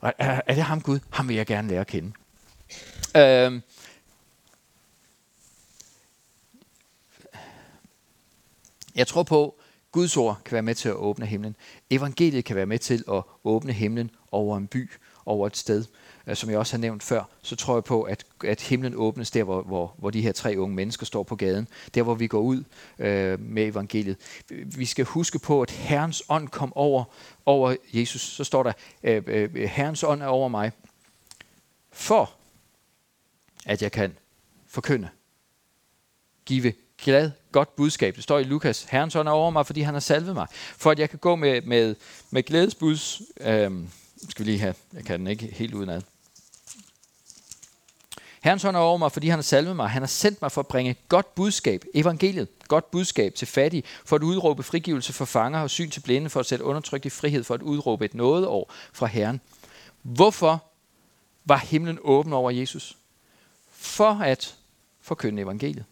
er, 0.02 0.42
er 0.48 0.54
det 0.56 0.64
ham 0.64 0.82
Gud? 0.82 1.00
Ham 1.10 1.28
vil 1.28 1.36
jeg 1.36 1.46
gerne 1.46 1.68
lære 1.68 1.82
at 1.82 1.88
kende. 1.88 2.14
Øhm, 3.18 3.62
jeg 8.96 9.08
tror 9.08 9.24
på, 9.24 9.56
Guds 9.92 10.18
ord 10.18 10.42
kan 10.46 10.54
være 10.54 10.62
med 10.62 10.76
til 10.76 10.90
at 10.90 10.96
åbne 10.96 11.26
himlen. 11.26 11.56
Evangeliet 11.90 12.46
kan 12.46 12.56
være 12.56 12.66
med 12.66 12.80
til 12.80 13.04
at 13.12 13.24
åbne 13.44 13.74
himlen 13.74 14.12
over 14.32 14.58
en 14.58 14.68
by, 14.68 14.92
over 15.26 15.48
et 15.48 15.58
sted. 15.58 15.86
Øh, 16.28 16.36
som 16.36 16.50
jeg 16.50 16.60
også 16.60 16.74
har 16.74 16.80
nævnt 16.80 17.04
før, 17.04 17.24
så 17.42 17.56
tror 17.56 17.76
jeg 17.76 17.84
på, 17.84 18.02
at, 18.02 18.26
at 18.44 18.62
himlen 18.62 18.96
åbnes 18.96 19.32
der, 19.32 19.44
hvor, 19.44 19.62
hvor, 19.62 19.96
hvor 19.98 20.10
de 20.10 20.22
her 20.22 20.32
tre 20.32 20.56
unge 20.58 20.76
mennesker 20.76 21.06
står 21.06 21.24
på 21.24 21.36
gaden. 21.36 21.68
Der, 21.94 22.02
hvor 22.02 22.16
vi 22.16 22.28
går 22.28 22.40
ud 22.40 22.64
øh, 23.00 23.40
med 23.40 23.64
evangeliet. 23.64 24.18
Vi 24.50 24.86
skal 24.86 25.06
huske 25.06 25.40
på, 25.40 25.62
at 25.62 25.72
Herrens 25.72 26.24
ånd 26.30 26.48
kom 26.48 26.74
over, 26.76 27.04
over 27.46 27.76
Jesus. 27.94 28.22
Så 28.22 28.44
står 28.44 28.64
der, 28.64 28.74
øh, 29.04 29.24
øh, 29.28 29.56
Herrens 29.56 30.04
ånd 30.04 30.22
er 30.22 30.28
over 30.28 30.48
mig, 30.48 30.72
for 31.92 32.32
at 33.66 33.82
jeg 33.82 33.92
kan 33.92 34.18
forkynde, 34.68 35.10
give 36.46 36.74
glad, 37.04 37.32
godt 37.52 37.76
budskab. 37.76 38.16
Det 38.16 38.24
står 38.24 38.40
i 38.40 38.44
Lukas, 38.44 38.84
Herrens 38.84 39.16
ånd 39.16 39.28
er 39.28 39.32
over 39.32 39.52
mig, 39.52 39.66
fordi 39.66 39.82
han 39.82 39.94
har 39.94 40.02
salvet 40.02 40.36
mig. 40.36 40.48
For 40.52 40.92
at 40.92 41.00
jeg 41.00 41.10
kan 41.10 41.20
gå 41.20 41.36
med, 41.36 41.62
med, 41.62 41.96
med 42.32 42.44
glædesbuds... 42.44 43.22
Øh, 43.40 43.72
skal 44.30 44.46
vi 44.46 44.52
lige 44.52 44.60
have, 44.60 44.76
jeg 44.94 45.06
kan 45.06 45.20
den 45.20 45.28
ikke 45.28 45.46
helt 45.46 45.74
udenad. 45.74 46.02
Herrens 48.42 48.64
hånd 48.64 48.76
er 48.76 48.80
over 48.80 48.98
mig, 48.98 49.12
fordi 49.12 49.28
han 49.28 49.38
har 49.38 49.44
salvet 49.44 49.76
mig. 49.76 49.90
Han 49.90 50.02
har 50.02 50.08
sendt 50.08 50.42
mig 50.42 50.52
for 50.52 50.62
at 50.62 50.68
bringe 50.68 50.96
godt 51.10 51.36
budskab, 51.36 51.86
evangeliet, 51.94 52.48
godt 52.68 52.92
budskab 52.92 53.36
til 53.36 53.48
fattige, 53.48 53.84
for 54.06 54.16
at 54.16 54.24
udråbe 54.24 54.64
frigivelse 54.64 55.14
for 55.14 55.26
fanger 55.26 55.60
og 55.60 55.70
syn 55.70 55.90
til 55.90 56.00
blinde, 56.00 56.30
for 56.30 56.40
at 56.40 56.46
sætte 56.46 56.66
undertrykt 56.66 57.06
i 57.06 57.10
frihed, 57.10 57.44
for 57.44 57.54
at 57.54 57.62
udråbe 57.62 58.06
et 58.06 58.14
nådeår 58.14 58.74
fra 58.94 59.06
Herren. 59.06 59.42
Hvorfor 60.02 60.64
var 61.46 61.58
himlen 61.58 62.00
åben 62.02 62.34
over 62.34 62.52
Jesus? 62.52 62.98
For 63.72 64.14
at 64.14 64.56
forkynde 65.02 65.42
evangeliet. 65.42 65.86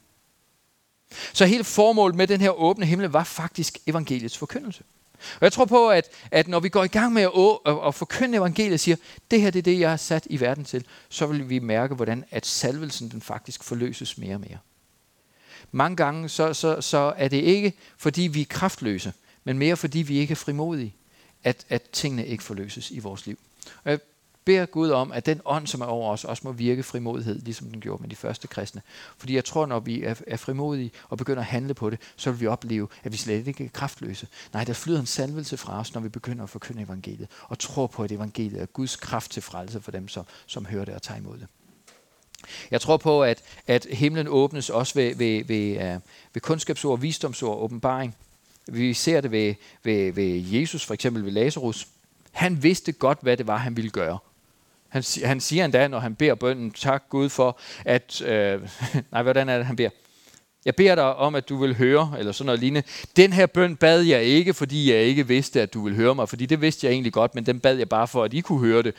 Så 1.34 1.46
hele 1.46 1.64
formålet 1.64 2.16
med 2.16 2.28
den 2.28 2.42
her 2.42 2.52
åbne 2.52 2.86
himmel 2.86 3.10
var 3.10 3.24
faktisk 3.24 3.80
evangeliets 3.88 4.38
forkyndelse. 4.38 4.84
Og 5.34 5.42
jeg 5.42 5.52
tror 5.52 5.66
på, 5.66 5.90
at, 5.90 6.10
at 6.32 6.48
når 6.48 6.60
vi 6.60 6.70
går 6.70 6.84
i 6.84 6.88
gang 6.88 7.14
med 7.14 7.22
at, 7.22 7.74
at, 7.74 7.88
at 7.88 7.96
forkynde 7.96 8.38
evangeliet 8.38 8.74
og 8.74 8.80
siger, 8.80 8.96
det 9.32 9.42
her 9.42 9.52
det 9.52 9.60
er 9.60 9.64
det, 9.64 9.80
jeg 9.80 9.94
er 9.94 9.98
sat 9.98 10.28
i 10.30 10.40
verden 10.40 10.66
til, 10.66 10.86
så 11.10 11.26
vil 11.26 11.50
vi 11.50 11.60
mærke, 11.60 11.96
hvordan 11.96 12.26
at 12.32 12.46
salvelsen 12.46 13.12
den 13.12 13.22
faktisk 13.22 13.64
forløses 13.64 14.18
mere 14.18 14.36
og 14.36 14.42
mere. 14.42 14.58
Mange 15.72 15.96
gange 15.96 16.30
så, 16.30 16.54
så, 16.54 16.82
så 16.82 17.14
er 17.18 17.28
det 17.28 17.38
ikke, 17.38 17.74
fordi 17.98 18.22
vi 18.22 18.42
er 18.42 18.46
kraftløse, 18.50 19.14
men 19.44 19.58
mere 19.58 19.78
fordi 19.78 20.00
vi 20.00 20.18
ikke 20.18 20.32
er 20.32 20.36
frimodige, 20.36 20.96
at, 21.44 21.66
at 21.70 21.82
tingene 21.82 22.28
ikke 22.28 22.44
forløses 22.44 22.92
i 22.92 23.00
vores 23.00 23.26
liv. 23.26 23.40
Og 23.84 23.92
jeg 23.92 24.00
beder 24.46 24.66
Gud 24.66 24.90
om, 24.90 25.12
at 25.12 25.26
den 25.26 25.42
ånd, 25.46 25.68
som 25.68 25.82
er 25.82 25.86
over 25.86 26.12
os, 26.12 26.26
også 26.26 26.42
må 26.46 26.52
virke 26.52 26.84
frimodighed, 26.84 27.40
ligesom 27.40 27.72
den 27.72 27.82
gjorde 27.82 28.02
med 28.02 28.10
de 28.10 28.16
første 28.16 28.48
kristne. 28.48 28.82
Fordi 29.18 29.36
jeg 29.36 29.46
tror, 29.46 29.66
når 29.66 29.80
vi 29.80 30.04
er, 30.04 30.16
er 30.28 30.38
frimodige 30.38 30.92
og 31.10 31.18
begynder 31.18 31.40
at 31.40 31.46
handle 31.46 31.74
på 31.74 31.90
det, 31.90 32.00
så 32.16 32.32
vil 32.32 32.40
vi 32.40 32.48
opleve, 32.48 32.88
at 33.04 33.12
vi 33.12 33.18
slet 33.18 33.48
ikke 33.48 33.66
er 33.66 33.70
kraftløse. 33.70 34.28
Nej, 34.54 34.64
der 34.64 34.74
flyder 34.74 35.00
en 35.00 35.06
salvelse 35.06 35.58
fra 35.58 35.80
os, 35.80 35.94
når 35.94 36.02
vi 36.02 36.10
begynder 36.10 36.44
at 36.44 36.50
forkynde 36.50 36.82
evangeliet, 36.82 37.28
og 37.44 37.60
tror 37.60 37.88
på, 37.88 38.04
at 38.04 38.12
evangeliet 38.12 38.62
er 38.62 38.66
Guds 38.66 38.96
kraft 38.96 39.32
til 39.32 39.42
frelse 39.42 39.82
for 39.82 39.92
dem, 39.92 40.08
som, 40.08 40.26
som 40.48 40.66
hører 40.66 40.86
det 40.86 40.94
og 40.94 41.02
tager 41.02 41.20
imod 41.20 41.38
det. 41.38 41.48
Jeg 42.72 42.82
tror 42.82 42.98
på, 42.98 43.24
at, 43.24 43.44
at 43.68 43.88
himlen 43.92 44.28
åbnes 44.28 44.70
også 44.70 44.94
ved, 44.94 45.16
ved, 45.16 45.46
ved, 45.46 45.96
uh, 45.96 46.02
ved 46.34 46.42
kundskabsord, 46.42 47.00
visdomsord, 47.00 47.58
åbenbaring. 47.58 48.16
Vi 48.68 48.94
ser 48.94 49.22
det 49.22 49.32
ved, 49.32 49.56
ved, 49.84 50.12
ved 50.12 50.44
Jesus, 50.46 50.86
for 50.86 50.94
eksempel 50.94 51.26
ved 51.26 51.32
Lazarus. 51.32 51.88
Han 52.32 52.64
vidste 52.64 52.92
godt, 52.92 53.18
hvad 53.22 53.38
det 53.38 53.48
var, 53.48 53.58
han 53.58 53.76
ville 53.76 53.90
gøre. 53.92 54.20
Han, 54.90 55.04
han 55.24 55.40
siger 55.40 55.66
endda, 55.66 55.88
når 55.88 56.00
han 56.00 56.16
beder 56.16 56.36
bønden, 56.36 56.72
tak 56.72 57.04
Gud 57.10 57.30
for, 57.30 57.60
at... 57.86 58.22
Øh, 58.22 58.62
nej, 59.12 59.24
hvordan 59.24 59.50
er 59.50 59.58
det, 59.58 59.66
han 59.66 59.76
beder? 59.76 59.90
Jeg 60.66 60.76
beder 60.76 60.96
dig 60.96 61.16
om, 61.16 61.36
at 61.36 61.50
du 61.50 61.58
vil 61.58 61.76
høre, 61.78 62.16
eller 62.18 62.32
sådan 62.32 62.46
noget 62.46 62.60
lignende. 62.60 62.88
Den 63.16 63.34
her 63.34 63.46
bøn 63.46 63.76
bad 63.76 64.02
jeg 64.02 64.24
ikke, 64.24 64.54
fordi 64.54 64.94
jeg 64.94 65.04
ikke 65.04 65.28
vidste, 65.28 65.62
at 65.62 65.74
du 65.74 65.84
vil 65.84 65.96
høre 65.96 66.16
mig, 66.16 66.30
fordi 66.30 66.46
det 66.46 66.62
vidste 66.62 66.88
jeg 66.88 66.94
egentlig 66.94 67.14
godt, 67.14 67.36
men 67.36 67.46
den 67.46 67.60
bad 67.60 67.78
jeg 67.78 67.90
bare 67.90 68.08
for, 68.08 68.24
at 68.24 68.34
I 68.34 68.42
kunne 68.42 68.60
høre 68.60 68.84
det. 68.84 68.96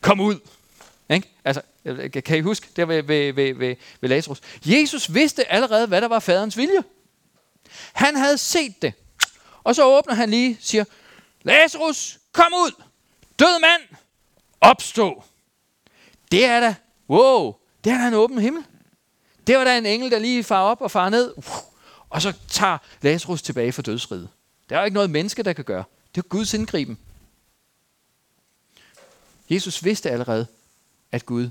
Kom 0.00 0.20
ud! 0.20 0.38
Ikke? 1.10 1.28
Altså, 1.44 1.62
øh, 1.84 2.10
kan 2.10 2.38
I 2.38 2.40
huske, 2.40 2.66
der 2.76 2.84
ved, 2.84 3.02
ved, 3.02 3.32
ved, 3.32 3.54
ved, 3.54 3.76
ved 4.00 4.08
Lazarus. 4.08 4.40
Jesus 4.64 5.14
vidste 5.14 5.52
allerede, 5.52 5.86
hvad 5.86 6.00
der 6.00 6.08
var 6.08 6.18
faderens 6.18 6.56
vilje. 6.56 6.82
Han 7.92 8.16
havde 8.16 8.38
set 8.38 8.82
det. 8.82 8.92
Og 9.64 9.74
så 9.74 9.84
åbner 9.84 10.14
han 10.14 10.30
lige, 10.30 10.58
siger, 10.60 10.84
Lazarus, 11.42 12.18
kom 12.32 12.52
ud! 12.54 12.82
Død 13.38 13.60
mand, 13.60 13.82
opstå. 14.60 15.24
Det 16.30 16.44
er 16.44 16.60
da, 16.60 16.74
wow, 17.10 17.54
det 17.84 17.92
er 17.92 17.98
da 17.98 18.08
en 18.08 18.14
åben 18.14 18.38
himmel. 18.38 18.64
Det 19.46 19.58
var 19.58 19.64
der 19.64 19.78
en 19.78 19.86
engel, 19.86 20.10
der 20.10 20.18
lige 20.18 20.44
far 20.44 20.62
op 20.62 20.80
og 20.80 20.90
far 20.90 21.08
ned, 21.08 21.34
og 22.10 22.22
så 22.22 22.32
tager 22.48 22.78
Lazarus 23.02 23.42
tilbage 23.42 23.72
fra 23.72 23.82
dødsriget. 23.82 24.28
Der 24.68 24.76
er 24.76 24.80
jo 24.80 24.84
ikke 24.84 24.94
noget 24.94 25.10
menneske, 25.10 25.42
der 25.42 25.52
kan 25.52 25.64
gøre. 25.64 25.84
Det 26.14 26.24
er 26.24 26.28
Guds 26.28 26.54
indgriben. 26.54 26.98
Jesus 29.50 29.84
vidste 29.84 30.10
allerede, 30.10 30.46
at 31.12 31.26
Gud 31.26 31.50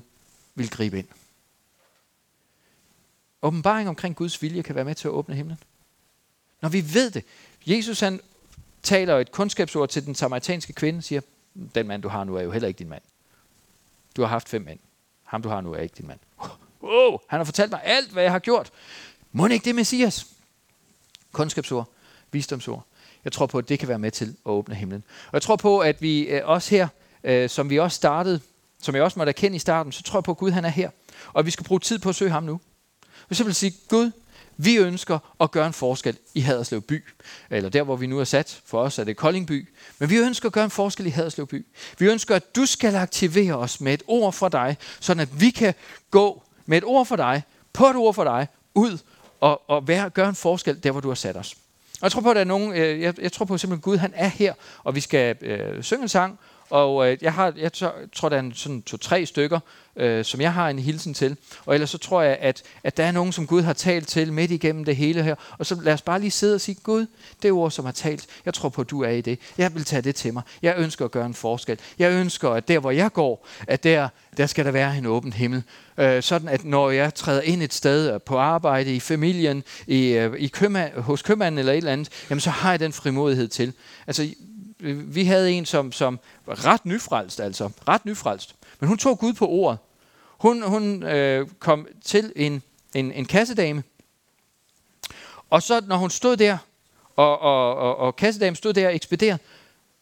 vil 0.56 0.70
gribe 0.70 1.00
ind. 1.00 1.08
Åbenbaring 3.42 3.90
omkring 3.90 4.16
Guds 4.16 4.42
vilje 4.42 4.64
kan 4.64 4.76
være 4.76 4.86
med 4.86 4.96
til 4.96 5.08
at 5.08 5.12
åbne 5.12 5.36
himlen. 5.36 5.60
Når 6.62 6.70
vi 6.70 6.94
ved 6.94 7.12
det. 7.12 7.24
Jesus 7.66 8.00
han 8.00 8.22
taler 8.84 9.18
et 9.18 9.32
kundskabsord 9.32 9.90
til 9.90 10.06
den 10.06 10.16
samaritanske 10.16 10.74
kvinde, 10.74 11.02
siger, 11.02 11.22
den 11.76 11.88
mand, 11.88 12.02
du 12.02 12.08
har 12.08 12.24
nu, 12.24 12.36
er 12.36 12.42
jo 12.42 12.52
heller 12.52 12.68
ikke 12.68 12.78
din 12.78 12.90
mand. 12.90 13.02
Du 14.16 14.22
har 14.22 14.30
haft 14.30 14.50
fem 14.50 14.62
mænd. 14.62 14.80
Ham, 15.24 15.42
du 15.42 15.50
har 15.50 15.62
nu, 15.62 15.74
er 15.74 15.80
ikke 15.80 15.96
din 15.98 16.08
mand. 16.08 16.20
Wow, 16.82 17.20
han 17.28 17.40
har 17.40 17.44
fortalt 17.44 17.72
mig 17.72 17.82
alt, 17.84 18.12
hvad 18.12 18.24
jeg 18.24 18.32
har 18.32 18.40
gjort. 18.40 18.72
Må 19.32 19.48
ikke 19.48 19.66
det 19.66 19.76
Messias? 19.76 20.28
Kundskabsord, 21.32 21.90
visdomsord. 22.32 22.86
Jeg 23.24 23.32
tror 23.32 23.46
på, 23.46 23.58
at 23.58 23.70
det 23.70 23.80
kan 23.80 23.88
være 23.88 24.00
med 24.00 24.12
til 24.12 24.28
at 24.30 24.52
åbne 24.52 24.76
himlen. 24.76 25.04
Og 25.28 25.34
jeg 25.34 25.42
tror 25.42 25.56
på, 25.56 25.80
at 25.80 26.02
vi 26.02 26.22
øh, 26.22 26.42
også 26.46 26.70
her, 26.70 26.88
øh, 27.24 27.50
som 27.50 27.70
vi 27.70 27.80
også 27.80 27.96
startede, 27.96 28.42
som 28.82 28.96
jeg 28.96 29.04
også 29.04 29.20
måtte 29.20 29.30
erkende 29.30 29.56
i 29.56 29.60
starten, 29.60 29.92
så 29.92 30.04
tror 30.04 30.20
jeg 30.20 30.24
på, 30.24 30.32
at 30.32 30.38
Gud 30.38 30.52
han 30.52 30.66
er 30.66 30.70
her. 30.70 30.90
Og 31.34 31.46
vi 31.46 31.52
skal 31.52 31.66
bruge 31.66 31.80
tid 31.80 32.00
på 32.00 32.10
at 32.10 32.16
søge 32.16 32.32
ham 32.32 32.44
nu. 32.44 32.60
Vi 33.30 33.36
simpelthen 33.36 33.72
sige, 33.72 33.82
Gud, 33.90 34.12
vi 34.62 34.76
ønsker 34.78 35.20
at 35.40 35.52
gøre 35.52 35.68
en 35.68 35.74
forskel 35.74 36.18
i 36.34 36.40
Haderslev 36.40 36.82
by, 36.82 37.04
eller 37.50 37.70
der, 37.70 37.84
hvor 37.84 37.96
vi 37.96 38.08
nu 38.08 38.20
er 38.20 38.24
sat. 38.24 38.62
For 38.66 38.82
os 38.82 39.00
er 39.00 39.04
det 39.04 39.18
Koldingby. 39.18 39.70
Men 40.00 40.10
vi 40.10 40.18
ønsker 40.18 40.50
at 40.50 40.54
gøre 40.54 40.64
en 40.64 40.72
forskel 40.72 41.06
i 41.06 41.10
Haderslev 41.10 41.48
by. 41.48 41.66
Vi 42.00 42.06
ønsker, 42.06 42.36
at 42.36 42.56
du 42.56 42.66
skal 42.66 42.96
aktivere 42.96 43.54
os 43.58 43.82
med 43.82 43.94
et 43.94 44.04
ord 44.08 44.34
fra 44.34 44.50
dig, 44.50 44.78
sådan 45.00 45.22
at 45.22 45.42
vi 45.42 45.50
kan 45.50 45.74
gå 46.12 46.44
med 46.66 46.78
et 46.78 46.84
ord 46.84 47.06
fra 47.06 47.16
dig, 47.16 47.44
på 47.74 47.86
et 47.86 47.96
ord 47.96 48.14
fra 48.14 48.24
dig, 48.24 48.48
ud 48.76 48.98
og, 49.40 49.70
og 49.70 49.88
være, 49.88 50.10
gøre 50.10 50.30
en 50.30 50.36
forskel 50.36 50.84
der, 50.84 50.92
hvor 50.92 51.02
du 51.02 51.08
har 51.08 51.16
sat 51.16 51.38
os. 51.38 51.56
Og 51.94 52.04
jeg 52.04 52.12
tror 52.12 52.22
på, 52.22 52.30
at 52.30 52.36
der 52.36 52.42
er 52.42 52.46
nogen, 52.46 52.74
øh, 52.74 53.02
jeg, 53.02 53.20
jeg 53.22 53.32
tror 53.32 53.46
på 53.46 53.58
simpelthen, 53.58 53.80
at 53.80 53.84
Gud 53.84 53.98
han 53.98 54.14
er 54.16 54.28
her, 54.28 54.54
og 54.84 54.96
vi 54.96 55.00
skal 55.00 55.36
øh, 55.42 55.84
synge 55.84 56.02
en 56.02 56.10
sang, 56.10 56.40
og 56.70 57.12
øh, 57.12 57.18
jeg, 57.22 57.34
har, 57.34 57.54
jeg 57.58 57.72
tror, 58.14 58.30
der 58.30 58.36
er 58.36 58.40
en, 58.40 58.54
sådan 58.54 58.82
to-tre 58.82 59.26
stykker, 59.26 59.60
øh, 59.96 60.26
som 60.26 60.42
jeg 60.42 60.54
har 60.54 60.70
en 60.70 60.80
hilsen 60.80 61.14
til. 61.14 61.38
Og 61.66 61.74
ellers 61.74 61.90
så 61.90 61.98
tror 61.98 62.22
jeg, 62.22 62.38
at, 62.42 62.64
at 62.84 62.98
der 62.98 63.04
er 63.04 63.12
nogen, 63.12 63.32
som 63.32 63.48
Gud 63.48 63.62
har 63.62 63.74
talt 63.74 64.08
til 64.08 64.34
midt 64.34 64.52
igennem 64.52 64.86
det 64.86 64.96
hele 64.96 65.24
her. 65.24 65.36
Og 65.58 65.66
så 65.66 65.76
lad 65.82 65.94
os 65.94 66.02
bare 66.02 66.20
lige 66.20 66.32
sidde 66.32 66.56
og 66.56 66.62
sige, 66.62 66.78
Gud, 66.84 67.06
det 67.44 67.52
ord, 67.52 67.72
som 67.72 67.86
har 67.86 67.92
talt, 67.92 68.28
jeg 68.46 68.54
tror 68.54 68.70
på, 68.70 68.82
at 68.82 68.90
du 68.90 69.04
er 69.04 69.10
i 69.10 69.22
det. 69.22 69.40
Jeg 69.58 69.76
vil 69.76 69.84
tage 69.84 70.02
det 70.02 70.16
til 70.16 70.34
mig. 70.34 70.44
Jeg 70.62 70.76
ønsker 70.78 71.06
at 71.06 71.12
gøre 71.12 71.26
en 71.26 71.34
forskel. 71.34 71.80
Jeg 72.00 72.12
ønsker, 72.12 72.50
at 72.50 72.68
der, 72.68 72.80
hvor 72.80 72.92
jeg 72.92 73.14
går, 73.14 73.48
at 73.68 73.84
der, 73.84 74.10
der 74.38 74.46
skal 74.46 74.66
der 74.66 74.72
være 74.72 74.98
en 74.98 75.06
åben 75.06 75.34
himmel. 75.34 75.64
Øh, 75.98 76.24
sådan 76.24 76.48
at 76.48 76.66
når 76.66 76.90
jeg 76.90 77.14
træder 77.14 77.42
ind 77.42 77.64
et 77.64 77.74
sted 77.74 78.20
på 78.20 78.38
arbejde, 78.38 78.96
i 78.96 79.00
familien, 79.00 79.64
i, 79.88 80.08
øh, 80.08 80.34
i 80.38 80.48
købmand, 80.48 80.94
hos 80.94 81.22
købmanden 81.22 81.60
eller 81.60 81.74
et 81.74 81.78
eller 81.78 81.92
andet, 81.92 82.10
jamen 82.30 82.40
så 82.40 82.50
har 82.50 82.72
jeg 82.72 82.80
den 82.80 82.94
frimodighed 82.94 83.48
til. 83.48 83.74
Altså, 84.08 84.30
vi 84.94 85.24
havde 85.24 85.52
en, 85.52 85.66
som, 85.66 85.92
som 85.92 86.20
var 86.46 86.66
ret 86.66 86.86
nyfrelst, 86.86 87.40
altså 87.40 87.70
ret 87.88 88.06
nyfrelst. 88.06 88.56
Men 88.80 88.88
hun 88.88 88.98
tog 88.98 89.20
Gud 89.20 89.34
på 89.34 89.48
ordet. 89.48 89.80
Hun, 90.28 90.62
hun 90.62 91.04
øh, 91.04 91.48
kom 91.60 91.88
til 92.06 92.34
en, 92.36 92.64
en, 92.96 93.12
en 93.12 93.26
kassedame, 93.26 93.84
og 95.50 95.64
så 95.64 95.82
når 95.88 95.98
hun 95.98 96.10
stod 96.10 96.38
der, 96.38 96.58
og, 97.16 97.40
og, 97.40 97.76
og, 97.76 97.98
og 97.98 98.16
kassedamen 98.16 98.56
stod 98.56 98.74
der 98.74 98.88
og 98.88 98.96
ekspederede, 98.96 99.40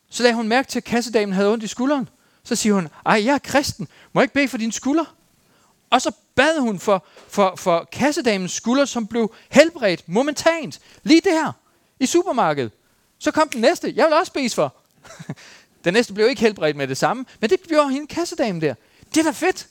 så 0.10 0.24
lagde 0.24 0.36
hun 0.36 0.48
mærke 0.48 0.68
til, 0.68 0.80
at 0.80 0.84
kassedamen 0.84 1.34
havde 1.34 1.54
ondt 1.54 1.64
i 1.64 1.68
skulderen. 1.68 2.10
Så 2.44 2.56
siger 2.56 2.74
hun, 2.74 2.88
ej, 3.06 3.26
jeg 3.26 3.34
er 3.34 3.40
kristen, 3.40 3.88
må 4.14 4.22
jeg 4.22 4.24
ikke 4.24 4.34
bede 4.34 4.48
for 4.48 4.58
dine 4.58 4.72
skulder? 4.72 5.16
Og 5.90 6.02
så 6.02 6.12
bad 6.36 6.60
hun 6.60 6.80
for, 6.80 7.06
for, 7.28 7.54
for 7.56 7.88
kassedamens 7.92 8.52
skulder, 8.52 8.86
som 8.86 9.08
blev 9.08 9.34
helbredt 9.50 10.10
momentant, 10.10 10.80
lige 11.04 11.22
der, 11.22 11.52
i 12.00 12.06
supermarkedet. 12.06 12.72
Så 13.20 13.32
kom 13.32 13.50
den 13.50 13.62
næste. 13.62 13.94
Jeg 13.96 14.06
vil 14.06 14.14
også 14.14 14.30
spise 14.30 14.56
for. 14.56 14.76
den 15.86 15.94
næste 15.94 16.14
blev 16.14 16.30
ikke 16.30 16.42
helbredt 16.42 16.78
med 16.78 16.88
det 16.88 16.98
samme, 16.98 17.26
men 17.40 17.50
det 17.50 17.60
gjorde 17.68 17.90
hende 17.90 18.08
kassedamen 18.08 18.62
der. 18.62 18.74
Det 19.14 19.18
er 19.18 19.24
da 19.24 19.32
fedt. 19.32 19.68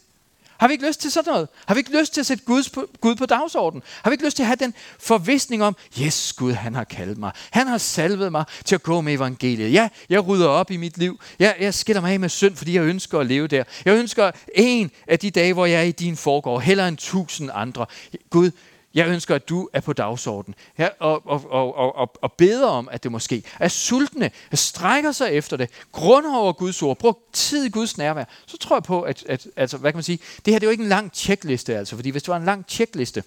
Har 0.58 0.68
vi 0.68 0.72
ikke 0.72 0.86
lyst 0.86 1.00
til 1.00 1.10
sådan 1.10 1.32
noget? 1.32 1.48
Har 1.66 1.74
vi 1.74 1.78
ikke 1.78 1.98
lyst 2.00 2.14
til 2.14 2.20
at 2.20 2.26
sætte 2.26 2.44
Guds 2.44 2.70
på, 2.70 2.86
Gud 3.00 3.14
på 3.14 3.26
dagsordenen? 3.26 3.82
Har 4.02 4.10
vi 4.10 4.14
ikke 4.14 4.24
lyst 4.24 4.36
til 4.36 4.42
at 4.42 4.46
have 4.46 4.56
den 4.56 4.74
forvisning 4.98 5.64
om, 5.64 5.76
yes, 6.00 6.32
Gud, 6.32 6.52
han 6.52 6.74
har 6.74 6.84
kaldt 6.84 7.18
mig. 7.18 7.32
Han 7.50 7.66
har 7.66 7.78
salvet 7.78 8.32
mig 8.32 8.44
til 8.64 8.74
at 8.74 8.82
gå 8.82 9.00
med 9.00 9.12
evangeliet. 9.12 9.72
Ja, 9.72 9.88
jeg 10.08 10.26
rydder 10.26 10.48
op 10.48 10.70
i 10.70 10.76
mit 10.76 10.98
liv. 10.98 11.20
Jeg, 11.38 11.56
jeg 11.60 11.74
skiller 11.74 12.00
mig 12.00 12.12
af 12.12 12.20
med 12.20 12.28
synd, 12.28 12.56
fordi 12.56 12.74
jeg 12.74 12.82
ønsker 12.82 13.18
at 13.18 13.26
leve 13.26 13.46
der. 13.46 13.64
Jeg 13.84 13.94
ønsker 13.94 14.30
en 14.54 14.90
af 15.06 15.18
de 15.18 15.30
dage, 15.30 15.52
hvor 15.52 15.66
jeg 15.66 15.78
er 15.78 15.84
i 15.84 15.92
din 15.92 16.16
forgård, 16.16 16.62
heller 16.62 16.88
end 16.88 16.96
tusind 16.96 17.50
andre. 17.54 17.86
Gud, 18.30 18.50
jeg 18.96 19.08
ønsker, 19.08 19.34
at 19.34 19.48
du 19.48 19.68
er 19.72 19.80
på 19.80 19.92
dagsordenen. 19.92 20.54
Ja, 20.78 20.88
og, 20.98 21.26
og, 21.26 21.50
og, 21.50 21.96
og, 21.96 22.16
og 22.22 22.32
beder 22.32 22.66
om, 22.66 22.88
at 22.92 23.02
det 23.02 23.12
måske 23.12 23.42
er 23.60 23.68
sultne, 23.68 24.30
at 24.50 24.58
strækker 24.58 25.12
sig 25.12 25.30
efter 25.30 25.56
det, 25.56 25.70
grunder 25.92 26.36
over 26.36 26.52
Guds 26.52 26.82
ord, 26.82 26.98
brug 26.98 27.28
tid 27.32 27.64
i 27.64 27.70
Guds 27.70 27.98
nærvær, 27.98 28.24
så 28.46 28.58
tror 28.58 28.76
jeg 28.76 28.82
på, 28.82 29.02
at, 29.02 29.24
at 29.26 29.46
altså, 29.56 29.76
hvad 29.76 29.92
kan 29.92 29.96
man 29.96 30.02
sige, 30.02 30.18
det 30.44 30.54
her 30.54 30.58
det 30.58 30.66
er 30.66 30.68
jo 30.68 30.70
ikke 30.70 30.82
en 30.82 30.88
lang 30.88 31.12
tjekliste, 31.12 31.76
altså, 31.76 31.96
fordi 31.96 32.10
hvis 32.10 32.22
det 32.22 32.28
var 32.28 32.36
en 32.36 32.44
lang 32.44 32.66
tjekliste, 32.66 33.22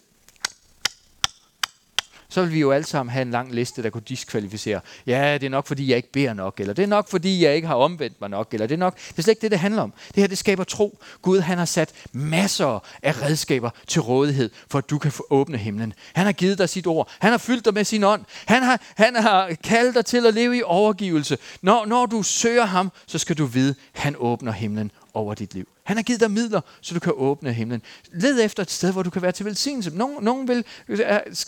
så 2.30 2.42
vil 2.42 2.54
vi 2.54 2.60
jo 2.60 2.72
alle 2.72 2.86
sammen 2.86 3.12
have 3.12 3.22
en 3.22 3.32
lang 3.32 3.54
liste, 3.54 3.84
der 3.84 3.90
kunne 3.90 4.04
diskvalificere. 4.10 4.82
Ja, 5.08 5.34
det 5.34 5.44
er 5.44 5.50
nok, 5.50 5.68
fordi 5.68 5.90
jeg 5.90 5.98
ikke 5.98 6.12
beder 6.12 6.34
nok, 6.34 6.60
eller 6.60 6.74
det 6.74 6.84
er 6.84 6.88
nok, 6.88 7.10
fordi 7.10 7.44
jeg 7.44 7.56
ikke 7.56 7.68
har 7.68 7.76
omvendt 7.76 8.22
mig 8.22 8.30
nok, 8.30 8.54
eller 8.54 8.68
det 8.68 8.76
er 8.76 8.80
nok, 8.80 8.96
det 8.96 9.18
er 9.18 9.22
slet 9.22 9.32
ikke 9.32 9.42
det, 9.42 9.52
det 9.52 9.60
handler 9.60 9.82
om. 9.82 9.94
Det 10.08 10.24
her, 10.24 10.28
det 10.28 10.38
skaber 10.38 10.64
tro. 10.64 11.00
Gud, 11.22 11.40
han 11.40 11.58
har 11.58 11.66
sat 11.66 11.92
masser 12.12 12.84
af 13.04 13.22
redskaber 13.22 13.70
til 13.88 14.02
rådighed, 14.02 14.50
for 14.70 14.78
at 14.78 14.90
du 14.90 14.98
kan 14.98 15.12
få 15.12 15.28
åbne 15.30 15.58
himlen. 15.58 15.94
Han 16.14 16.26
har 16.26 16.34
givet 16.34 16.58
dig 16.58 16.70
sit 16.70 16.88
ord. 16.88 17.12
Han 17.20 17.32
har 17.32 17.38
fyldt 17.38 17.66
dig 17.66 17.74
med 17.74 17.84
sin 17.84 18.04
ånd. 18.04 18.26
Han 18.46 18.64
har, 18.64 18.82
han 18.96 19.16
har 19.16 19.52
kaldt 19.64 19.96
dig 19.96 20.06
til 20.06 20.26
at 20.26 20.34
leve 20.34 20.58
i 20.58 20.64
overgivelse. 20.64 21.38
Når, 21.62 21.86
når 21.86 22.06
du 22.06 22.24
søger 22.24 22.66
ham, 22.66 22.92
så 23.08 23.18
skal 23.18 23.38
du 23.38 23.46
vide, 23.46 23.76
han 23.92 24.16
åbner 24.18 24.52
himlen 24.52 24.92
over 25.20 25.34
dit 25.34 25.53
liv. 25.53 25.67
Han 25.84 25.97
har 25.97 26.03
givet 26.03 26.20
dig 26.20 26.32
midler, 26.32 26.61
så 26.82 26.93
du 26.93 26.99
kan 26.99 27.13
åbne 27.15 27.53
himlen. 27.53 27.82
Led 28.11 28.45
efter 28.45 28.63
et 28.63 28.72
sted, 28.72 28.91
hvor 28.91 29.03
du 29.03 29.09
kan 29.09 29.22
være 29.22 29.32
til 29.32 29.45
velsignelse. 29.45 29.97
Nogen, 29.97 30.24
nogen 30.24 30.47
vil 30.47 30.65
øh, 30.88 30.99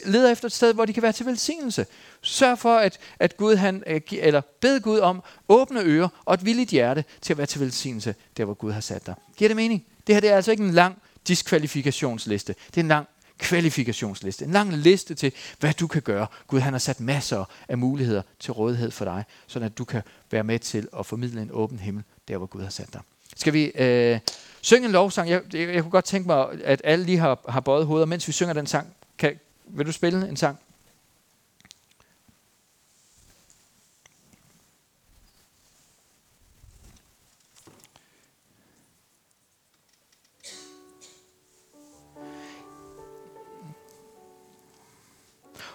lede 0.05 0.31
efter 0.31 0.45
et 0.45 0.51
sted, 0.51 0.73
hvor 0.73 0.85
de 0.85 0.93
kan 0.93 1.03
være 1.03 1.11
til 1.11 1.25
velsignelse. 1.25 1.85
Sørg 2.21 2.59
for, 2.59 2.75
at, 2.75 2.97
at 3.19 3.37
Gud, 3.37 3.55
han, 3.55 3.83
øh, 3.87 4.01
eller 4.11 4.41
bed 4.59 4.79
Gud 4.81 4.99
om 4.99 5.21
åbne 5.49 5.81
ører 5.83 6.07
og 6.25 6.33
et 6.33 6.45
villigt 6.45 6.69
hjerte 6.69 7.03
til 7.21 7.33
at 7.33 7.37
være 7.37 7.47
til 7.47 7.61
velsignelse, 7.61 8.15
der 8.37 8.45
hvor 8.45 8.53
Gud 8.53 8.71
har 8.71 8.81
sat 8.81 9.05
dig. 9.05 9.15
Giver 9.37 9.49
det 9.49 9.55
mening? 9.55 9.85
Det 10.07 10.15
her 10.15 10.19
det 10.19 10.29
er 10.29 10.35
altså 10.35 10.51
ikke 10.51 10.63
en 10.63 10.71
lang 10.71 10.97
diskvalifikationsliste. 11.27 12.55
Det 12.67 12.77
er 12.77 12.81
en 12.81 12.87
lang 12.87 13.07
kvalifikationsliste. 13.41 14.45
En 14.45 14.51
lang 14.51 14.73
liste 14.77 15.15
til, 15.15 15.31
hvad 15.59 15.73
du 15.73 15.87
kan 15.87 16.01
gøre. 16.01 16.27
Gud 16.47 16.59
han 16.59 16.73
har 16.73 16.79
sat 16.79 16.99
masser 16.99 17.45
af 17.67 17.77
muligheder 17.77 18.21
til 18.39 18.53
rådighed 18.53 18.91
for 18.91 19.05
dig, 19.05 19.23
så 19.47 19.59
at 19.59 19.77
du 19.77 19.85
kan 19.85 20.01
være 20.31 20.43
med 20.43 20.59
til 20.59 20.87
at 20.99 21.05
formidle 21.05 21.41
en 21.41 21.49
åben 21.53 21.79
himmel, 21.79 22.03
der 22.27 22.37
hvor 22.37 22.47
Gud 22.47 22.61
har 22.61 22.69
sat 22.69 22.93
dig. 22.93 23.01
Skal 23.35 23.53
vi 23.53 23.65
øh, 23.65 24.19
synge 24.61 24.85
en 24.85 24.91
lovsang? 24.91 25.29
Jeg, 25.29 25.41
jeg, 25.53 25.73
jeg 25.73 25.81
kunne 25.81 25.91
godt 25.91 26.05
tænke 26.05 26.27
mig, 26.27 26.47
at 26.63 26.81
alle 26.83 27.05
lige 27.05 27.17
har, 27.17 27.39
har 27.49 27.59
bøjet 27.59 27.85
hoveder, 27.85 28.05
mens 28.05 28.27
vi 28.27 28.33
synger 28.33 28.53
den 28.53 28.67
sang. 28.67 28.95
Kan, 29.17 29.39
vil 29.65 29.85
du 29.85 29.91
spille 29.91 30.29
en 30.29 30.37
sang? 30.37 30.59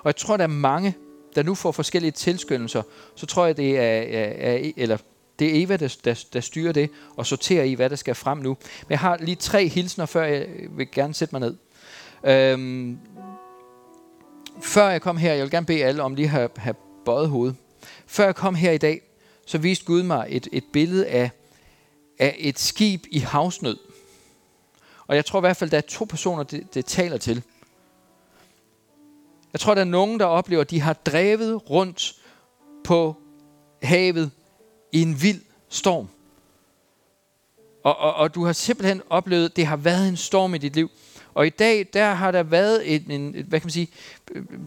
Og 0.07 0.09
jeg 0.09 0.17
tror, 0.17 0.37
der 0.37 0.45
er 0.45 0.49
mange, 0.49 0.97
der 1.35 1.43
nu 1.43 1.55
får 1.55 1.73
forskellige 1.73 2.11
tilskyndelser. 2.11 2.83
Så 3.15 3.27
tror 3.27 3.47
jeg, 3.47 3.57
det 3.57 3.79
er, 3.79 3.83
er, 3.83 4.55
er 4.55 4.73
eller 4.77 4.97
det 5.39 5.49
er 5.49 5.63
Eva, 5.63 5.77
der, 5.77 5.97
der, 6.05 6.25
der 6.33 6.41
styrer 6.41 6.73
det 6.73 6.91
og 7.17 7.27
sorterer 7.27 7.65
i, 7.65 7.75
hvad 7.75 7.91
der 7.91 7.97
skal 7.97 8.15
frem 8.15 8.39
nu. 8.39 8.49
Men 8.83 8.91
jeg 8.91 8.99
har 8.99 9.17
lige 9.17 9.35
tre 9.35 9.69
hilsner, 9.69 10.07
før 10.07 10.25
jeg 10.25 10.49
vil 10.71 10.91
gerne 10.91 11.15
sætte 11.15 11.35
mig 11.35 11.41
ned. 11.41 11.57
Øhm, 12.25 12.99
før 14.63 14.89
jeg 14.89 15.03
kom 15.03 15.17
her, 15.17 15.33
jeg 15.33 15.43
vil 15.43 15.51
gerne 15.51 15.67
bede 15.67 15.85
alle 15.85 16.03
om 16.03 16.15
lige 16.15 16.27
at 16.27 16.31
have, 16.31 16.49
have 16.57 16.75
bøjet 17.05 17.29
hovedet. 17.29 17.57
Før 18.07 18.25
jeg 18.25 18.35
kom 18.35 18.55
her 18.55 18.71
i 18.71 18.79
dag, 18.79 19.01
så 19.47 19.59
viste 19.59 19.85
Gud 19.85 20.03
mig 20.03 20.27
et, 20.29 20.49
et 20.53 20.65
billede 20.73 21.07
af, 21.07 21.31
af 22.19 22.37
et 22.39 22.59
skib 22.59 23.05
i 23.11 23.19
havsnød. 23.19 23.79
Og 25.07 25.17
jeg 25.17 25.25
tror 25.25 25.39
i 25.39 25.41
hvert 25.41 25.57
fald, 25.57 25.71
der 25.71 25.77
er 25.77 25.81
to 25.81 26.05
personer, 26.05 26.43
det, 26.43 26.75
det 26.75 26.85
taler 26.85 27.17
til. 27.17 27.43
Jeg 29.53 29.61
tror, 29.61 29.75
der 29.75 29.81
er 29.81 29.85
nogen, 29.85 30.21
der 30.21 30.27
oplever, 30.27 30.61
at 30.61 30.71
de 30.71 30.81
har 30.81 30.93
drevet 30.93 31.71
rundt 31.71 32.15
på 32.85 33.17
havet 33.83 34.31
i 34.97 35.03
en 35.03 35.23
vild 35.23 35.41
storm. 35.69 36.09
Og, 37.83 37.97
og, 37.99 38.15
og 38.15 38.35
du 38.35 38.45
har 38.45 38.53
simpelthen 38.53 39.03
oplevet, 39.11 39.45
at 39.45 39.57
det 39.57 39.67
har 39.67 39.77
været 39.77 40.09
en 40.09 40.17
storm 40.17 40.55
i 40.55 40.59
dit 40.59 40.77
liv. 40.77 40.91
Og 41.35 41.47
i 41.47 41.51
dag, 41.51 41.87
der 41.93 42.15
har 42.15 42.31
der 42.31 42.43
været 42.43 42.95
et, 42.95 43.05
en, 43.11 43.31
hvad 43.49 43.61
kan 43.61 43.67
man 43.67 43.71
sige, 43.71 43.89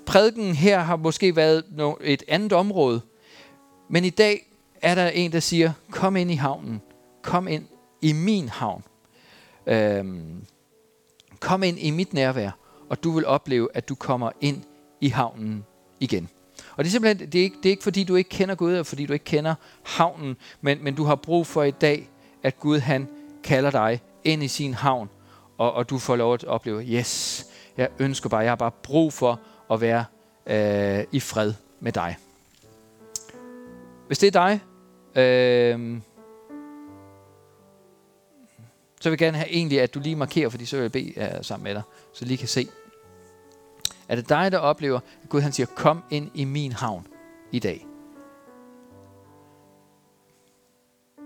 prædiken 0.05 0.55
her 0.55 0.79
har 0.79 0.95
måske 0.95 1.35
været 1.35 1.63
et 2.01 2.23
andet 2.27 2.53
område. 2.53 3.01
Men 3.89 4.05
i 4.05 4.09
dag 4.09 4.45
er 4.81 4.95
der 4.95 5.07
en, 5.07 5.31
der 5.31 5.39
siger, 5.39 5.73
kom 5.91 6.15
ind 6.15 6.31
i 6.31 6.35
havnen. 6.35 6.81
Kom 7.21 7.47
ind 7.47 7.65
i 8.01 8.13
min 8.13 8.49
havn. 8.49 8.83
Øhm, 9.67 10.45
kom 11.39 11.63
ind 11.63 11.79
i 11.79 11.91
mit 11.91 12.13
nærvær, 12.13 12.51
og 12.89 13.03
du 13.03 13.11
vil 13.11 13.25
opleve, 13.25 13.69
at 13.73 13.89
du 13.89 13.95
kommer 13.95 14.31
ind 14.41 14.63
i 15.01 15.07
havnen 15.07 15.65
igen. 15.99 16.29
Og 16.79 16.85
det 16.85 16.89
er 16.89 16.91
simpelthen, 16.91 17.31
det 17.31 17.39
er 17.39 17.43
ikke, 17.43 17.57
det 17.57 17.65
er 17.65 17.69
ikke 17.69 17.83
fordi, 17.83 18.03
du 18.03 18.15
ikke 18.15 18.29
kender 18.29 18.55
Gud, 18.55 18.69
eller 18.69 18.83
fordi 18.83 19.05
du 19.05 19.13
ikke 19.13 19.25
kender 19.25 19.55
havnen, 19.83 20.37
men, 20.61 20.83
men 20.83 20.95
du 20.95 21.03
har 21.03 21.15
brug 21.15 21.47
for 21.47 21.63
i 21.63 21.71
dag, 21.71 22.09
at 22.43 22.59
Gud 22.59 22.79
han 22.79 23.07
kalder 23.43 23.71
dig 23.71 24.01
ind 24.23 24.43
i 24.43 24.47
sin 24.47 24.73
havn, 24.73 25.09
og, 25.57 25.73
og 25.73 25.89
du 25.89 25.97
får 25.97 26.15
lov 26.15 26.33
at 26.33 26.43
opleve, 26.43 26.83
yes, 26.83 27.45
jeg 27.77 27.89
ønsker 27.99 28.29
bare, 28.29 28.41
jeg 28.41 28.51
har 28.51 28.55
bare 28.55 28.71
brug 28.83 29.13
for 29.13 29.39
at 29.71 29.81
være 29.81 30.05
øh, 30.47 31.05
i 31.11 31.19
fred 31.19 31.53
med 31.79 31.91
dig. 31.91 32.17
Hvis 34.07 34.19
det 34.19 34.35
er 34.35 34.47
dig, 34.47 34.59
øh, 35.21 36.01
så 39.01 39.09
vil 39.09 39.11
jeg 39.11 39.17
gerne 39.17 39.37
have 39.37 39.49
egentlig, 39.49 39.81
at 39.81 39.93
du 39.93 39.99
lige 39.99 40.15
markerer, 40.15 40.49
fordi 40.49 40.65
så 40.65 40.75
vil 40.75 40.81
jeg 40.81 40.91
bede 40.91 41.13
uh, 41.17 41.45
sammen 41.45 41.63
med 41.63 41.73
dig, 41.73 41.83
så 42.13 42.25
lige 42.25 42.37
kan 42.37 42.47
se, 42.47 42.67
er 44.09 44.15
det 44.15 44.29
dig, 44.29 44.51
der 44.51 44.57
oplever, 44.57 44.99
at 45.23 45.29
Gud 45.29 45.41
han 45.41 45.51
siger, 45.51 45.67
kom 45.75 46.03
ind 46.09 46.31
i 46.33 46.43
min 46.43 46.71
havn 46.71 47.07
i 47.51 47.59
dag? 47.59 47.87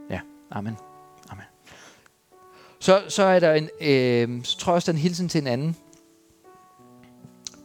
Ja, 0.10 0.20
amen. 0.52 0.78
amen. 1.30 1.46
Så, 2.80 3.04
så 3.08 3.24
er 3.24 3.40
der 3.40 3.54
en, 3.54 3.70
øh, 3.82 4.44
så 4.44 4.58
tror 4.58 4.72
jeg 4.72 4.76
også, 4.76 4.92
der 4.92 4.94
er 4.94 4.98
en 4.98 5.02
hilsen 5.02 5.30
til 5.30 5.42
en 5.42 5.48
anden. 5.48 5.76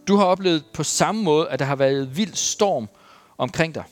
Du 0.09 0.16
har 0.16 0.25
oplevet 0.25 0.64
på 0.75 0.83
samme 0.83 1.23
måde, 1.23 1.49
at 1.49 1.59
der 1.59 1.64
har 1.64 1.77
været 1.77 2.16
vild 2.16 2.35
storm 2.35 2.89
omkring 3.39 3.75
dig. 3.75 3.85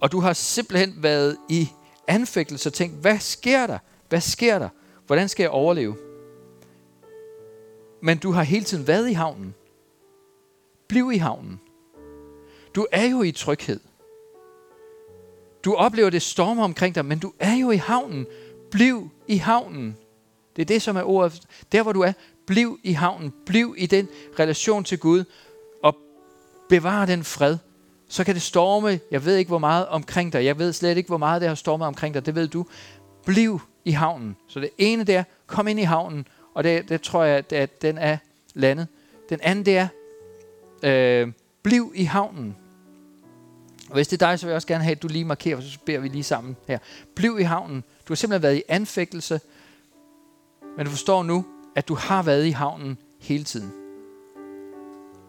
Og 0.00 0.12
du 0.12 0.20
har 0.20 0.32
simpelthen 0.32 1.02
været 1.02 1.36
i 1.48 1.68
anfægtelse 2.08 2.68
og 2.68 2.72
tænkt, 2.72 2.96
hvad 2.96 3.18
sker 3.18 3.66
der? 3.66 3.78
Hvad 4.08 4.20
sker 4.20 4.58
der? 4.58 4.68
Hvordan 5.06 5.28
skal 5.28 5.44
jeg 5.44 5.50
overleve? 5.50 5.96
Men 8.02 8.18
du 8.18 8.30
har 8.30 8.42
hele 8.42 8.64
tiden 8.64 8.86
været 8.86 9.10
i 9.10 9.12
havnen. 9.12 9.54
Bliv 10.88 11.12
i 11.12 11.16
havnen. 11.16 11.60
Du 12.74 12.86
er 12.92 13.04
jo 13.04 13.22
i 13.22 13.32
tryghed. 13.32 13.80
Du 15.64 15.74
oplever 15.74 16.10
det 16.10 16.22
stormer 16.22 16.64
omkring 16.64 16.94
dig, 16.94 17.04
men 17.04 17.18
du 17.18 17.32
er 17.38 17.54
jo 17.54 17.70
i 17.70 17.76
havnen. 17.76 18.26
Bliv 18.70 19.10
i 19.28 19.36
havnen. 19.36 19.96
Det 20.56 20.62
er 20.62 20.66
det, 20.66 20.82
som 20.82 20.96
er 20.96 21.02
ordet. 21.02 21.42
Der, 21.72 21.82
hvor 21.82 21.92
du 21.92 22.00
er, 22.00 22.12
bliv 22.46 22.78
i 22.82 22.92
havnen. 22.92 23.32
Bliv 23.46 23.74
i 23.78 23.86
den 23.86 24.08
relation 24.38 24.84
til 24.84 24.98
Gud. 24.98 25.24
Og 25.82 25.96
bevar 26.68 27.06
den 27.06 27.24
fred. 27.24 27.58
Så 28.08 28.24
kan 28.24 28.34
det 28.34 28.42
storme, 28.42 29.00
jeg 29.10 29.24
ved 29.24 29.36
ikke 29.36 29.48
hvor 29.48 29.58
meget 29.58 29.86
omkring 29.86 30.32
dig. 30.32 30.44
Jeg 30.44 30.58
ved 30.58 30.72
slet 30.72 30.96
ikke, 30.96 31.08
hvor 31.08 31.16
meget 31.16 31.40
det 31.40 31.48
har 31.48 31.54
stormet 31.54 31.86
omkring 31.86 32.14
dig. 32.14 32.26
Det 32.26 32.34
ved 32.34 32.48
du. 32.48 32.66
Bliv 33.26 33.60
i 33.84 33.90
havnen. 33.90 34.36
Så 34.48 34.60
det 34.60 34.70
ene 34.78 35.04
der, 35.04 35.24
kom 35.46 35.68
ind 35.68 35.80
i 35.80 35.82
havnen. 35.82 36.26
Og 36.54 36.64
det, 36.64 36.88
det 36.88 37.02
tror 37.02 37.24
jeg, 37.24 37.52
at 37.52 37.82
den 37.82 37.98
er 37.98 38.16
landet. 38.54 38.86
Den 39.28 39.40
anden 39.42 39.66
det 39.66 39.78
er, 39.78 39.88
øh, 40.82 41.32
bliv 41.62 41.92
i 41.94 42.04
havnen. 42.04 42.56
Og 43.88 43.94
hvis 43.94 44.08
det 44.08 44.22
er 44.22 44.26
dig, 44.26 44.38
så 44.38 44.46
vil 44.46 44.50
jeg 44.50 44.56
også 44.56 44.68
gerne 44.68 44.84
have, 44.84 44.96
at 44.96 45.02
du 45.02 45.08
lige 45.08 45.24
markerer, 45.24 45.56
for 45.56 45.62
så 45.62 45.78
beder 45.86 45.98
vi 45.98 46.08
lige 46.08 46.22
sammen 46.22 46.56
her. 46.68 46.78
Bliv 47.14 47.36
i 47.40 47.42
havnen. 47.42 47.84
Du 48.08 48.12
har 48.12 48.14
simpelthen 48.14 48.42
været 48.42 48.56
i 48.56 48.62
anfægtelse, 48.68 49.40
men 50.76 50.86
du 50.86 50.90
forstår 50.90 51.22
nu, 51.22 51.44
at 51.76 51.88
du 51.88 51.94
har 51.94 52.22
været 52.22 52.46
i 52.46 52.50
havnen 52.50 52.98
hele 53.20 53.44
tiden. 53.44 53.72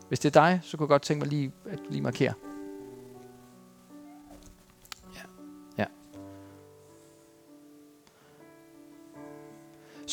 Hvis 0.08 0.20
det 0.20 0.36
er 0.36 0.42
dig, 0.42 0.60
så 0.64 0.78
kunne 0.78 0.86
jeg 0.86 0.90
godt 0.90 1.02
tænke 1.02 1.20
mig 1.20 1.30
lige, 1.30 1.52
at 1.70 1.78
du 1.78 1.84
lige 1.90 2.02
markerer. 2.02 2.34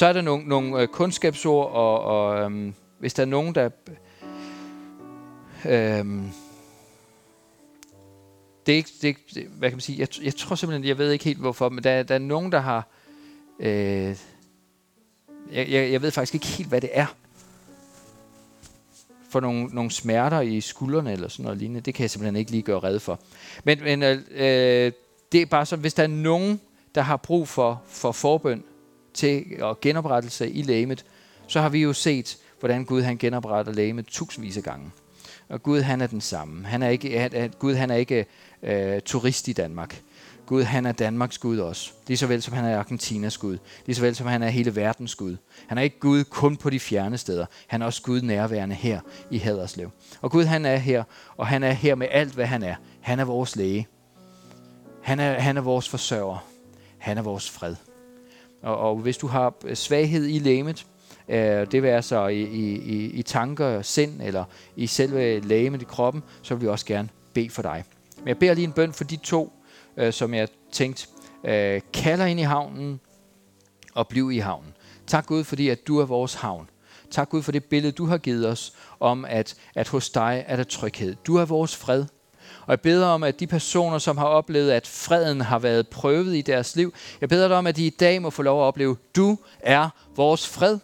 Så 0.00 0.06
er 0.06 0.12
der 0.12 0.20
nogle, 0.22 0.48
nogle 0.48 0.82
øh, 0.82 0.88
kundskabsord, 0.88 1.70
og, 1.72 2.00
og 2.02 2.40
øhm, 2.40 2.74
hvis 2.98 3.14
der 3.14 3.22
er 3.22 3.26
nogen, 3.26 3.54
der... 3.54 3.70
Øhm, 5.64 6.30
det 8.66 8.72
er 8.72 8.76
ikke, 8.76 8.90
det 9.02 9.04
er 9.04 9.08
ikke, 9.08 9.48
hvad 9.48 9.70
kan 9.70 9.76
man 9.76 9.80
sige, 9.80 9.98
jeg, 9.98 10.08
jeg 10.22 10.34
tror 10.34 10.56
simpelthen, 10.56 10.88
jeg 10.88 10.98
ved 10.98 11.10
ikke 11.10 11.24
helt 11.24 11.38
hvorfor, 11.38 11.68
men 11.68 11.84
der, 11.84 12.02
der 12.02 12.14
er 12.14 12.18
nogen, 12.18 12.52
der 12.52 12.58
har, 12.58 12.88
øh, 13.58 14.16
jeg, 15.52 15.70
jeg, 15.70 15.92
jeg 15.92 16.02
ved 16.02 16.10
faktisk 16.10 16.34
ikke 16.34 16.46
helt, 16.46 16.68
hvad 16.68 16.80
det 16.80 16.90
er, 16.92 17.06
for 19.30 19.40
nogle, 19.40 19.66
nogle 19.66 19.90
smerter 19.90 20.40
i 20.40 20.60
skuldrene 20.60 21.12
eller 21.12 21.28
sådan 21.28 21.42
noget 21.42 21.58
lignende. 21.58 21.80
Det 21.80 21.94
kan 21.94 22.02
jeg 22.02 22.10
simpelthen 22.10 22.36
ikke 22.36 22.50
lige 22.50 22.62
gøre 22.62 22.80
red 22.80 22.98
for. 22.98 23.20
Men, 23.64 23.80
men 23.80 24.02
øh, 24.02 24.18
øh, 24.30 24.92
det 25.32 25.42
er 25.42 25.46
bare 25.46 25.66
sådan, 25.66 25.80
hvis 25.80 25.94
der 25.94 26.02
er 26.02 26.06
nogen, 26.06 26.60
der 26.94 27.00
har 27.00 27.16
brug 27.16 27.48
for, 27.48 27.82
for 27.86 28.12
forbøn 28.12 28.64
til 29.14 29.44
og 29.60 29.80
genoprettelse 29.80 30.50
i 30.50 30.62
lægemet, 30.62 31.04
så 31.46 31.60
har 31.60 31.68
vi 31.68 31.82
jo 31.82 31.92
set, 31.92 32.38
hvordan 32.60 32.84
Gud 32.84 33.02
han 33.02 33.16
genopretter 33.16 33.72
lægemet 33.72 34.06
tusindvis 34.06 34.56
af 34.56 34.62
gange. 34.62 34.90
Og 35.48 35.62
Gud 35.62 35.80
han 35.80 36.00
er 36.00 36.06
den 36.06 36.20
samme. 36.20 36.66
Han 36.66 36.82
er 36.82 36.88
ikke, 36.88 37.18
han, 37.18 37.52
Gud 37.58 37.74
han 37.74 37.90
er 37.90 37.94
ikke 37.94 38.26
øh, 38.62 39.00
turist 39.00 39.48
i 39.48 39.52
Danmark. 39.52 40.02
Gud, 40.50 40.62
han 40.62 40.86
er 40.86 40.92
Danmarks 40.92 41.38
Gud 41.38 41.58
også. 41.58 41.92
Lige 42.06 42.16
så 42.16 42.26
vel 42.26 42.42
som 42.42 42.54
han 42.54 42.64
er 42.64 42.78
Argentinas 42.78 43.38
Gud. 43.38 43.58
Lige 43.86 43.96
så 43.96 44.02
vel 44.02 44.14
som 44.14 44.26
han 44.26 44.42
er 44.42 44.48
hele 44.48 44.76
verdens 44.76 45.14
Gud. 45.14 45.36
Han 45.66 45.78
er 45.78 45.82
ikke 45.82 45.98
Gud 45.98 46.24
kun 46.24 46.56
på 46.56 46.70
de 46.70 46.80
fjerne 46.80 47.18
steder. 47.18 47.46
Han 47.66 47.82
er 47.82 47.86
også 47.86 48.02
Gud 48.02 48.20
nærværende 48.20 48.74
her 48.74 49.00
i 49.30 49.38
Haderslev. 49.38 49.90
Og 50.20 50.30
Gud, 50.30 50.44
han 50.44 50.64
er 50.64 50.76
her, 50.76 51.04
og 51.36 51.46
han 51.46 51.62
er 51.62 51.72
her 51.72 51.94
med 51.94 52.06
alt, 52.10 52.32
hvad 52.32 52.46
han 52.46 52.62
er. 52.62 52.74
Han 53.00 53.18
er 53.18 53.24
vores 53.24 53.56
læge. 53.56 53.88
Han 55.02 55.20
er, 55.20 55.40
han 55.40 55.56
er 55.56 55.60
vores 55.60 55.88
forsørger. 55.88 56.46
Han 56.98 57.18
er 57.18 57.22
vores 57.22 57.50
fred. 57.50 57.74
Og, 58.62 58.76
og 58.76 58.96
hvis 58.96 59.16
du 59.16 59.26
har 59.26 59.54
øh, 59.64 59.76
svaghed 59.76 60.26
i 60.26 60.38
lægemet, 60.38 60.86
øh, 61.28 61.66
det 61.72 61.82
vil 61.82 61.88
altså 61.88 62.26
i, 62.26 62.42
i, 62.42 62.76
i, 62.76 63.10
i 63.10 63.22
tanker, 63.22 63.82
sind 63.82 64.22
eller 64.22 64.44
i 64.76 64.86
selve 64.86 65.40
lægemet 65.40 65.82
i 65.82 65.84
kroppen, 65.84 66.22
så 66.42 66.54
vil 66.54 66.62
vi 66.62 66.68
også 66.68 66.86
gerne 66.86 67.08
bede 67.34 67.50
for 67.50 67.62
dig. 67.62 67.84
Men 68.18 68.28
jeg 68.28 68.38
beder 68.38 68.54
lige 68.54 68.64
en 68.64 68.72
bøn 68.72 68.92
for 68.92 69.04
de 69.04 69.16
to, 69.16 69.52
øh, 69.96 70.12
som 70.12 70.34
jeg 70.34 70.48
tænkte, 70.72 71.06
øh, 71.44 71.80
kalder 71.92 72.26
ind 72.26 72.40
i 72.40 72.42
havnen 72.42 73.00
og 73.94 74.08
bliv 74.08 74.32
i 74.32 74.38
havnen. 74.38 74.74
Tak 75.06 75.26
Gud, 75.26 75.44
fordi 75.44 75.68
at 75.68 75.86
du 75.86 75.98
er 75.98 76.06
vores 76.06 76.34
havn. 76.34 76.70
Tak 77.10 77.28
Gud 77.28 77.42
for 77.42 77.52
det 77.52 77.64
billede, 77.64 77.92
du 77.92 78.06
har 78.06 78.18
givet 78.18 78.48
os 78.48 78.74
om, 79.00 79.24
at, 79.24 79.54
at 79.74 79.88
hos 79.88 80.10
dig 80.10 80.44
er 80.46 80.56
der 80.56 80.64
tryghed. 80.64 81.16
Du 81.26 81.36
er 81.36 81.44
vores 81.44 81.76
fred. 81.76 82.04
Og 82.70 82.72
jeg 82.72 82.80
beder 82.80 83.06
om, 83.06 83.22
at 83.22 83.40
de 83.40 83.46
personer, 83.46 83.98
som 83.98 84.18
har 84.18 84.24
oplevet, 84.24 84.70
at 84.70 84.86
freden 84.86 85.40
har 85.40 85.58
været 85.58 85.88
prøvet 85.88 86.36
i 86.36 86.40
deres 86.40 86.76
liv, 86.76 86.94
jeg 87.20 87.28
beder 87.28 87.48
dig 87.48 87.56
om, 87.56 87.66
at 87.66 87.76
de 87.76 87.86
i 87.86 87.90
dag 87.90 88.22
må 88.22 88.30
få 88.30 88.42
lov 88.42 88.62
at 88.62 88.64
opleve, 88.64 88.90
at 88.90 89.16
du 89.16 89.38
er 89.60 89.88
vores 90.16 90.48
fred. 90.48 90.78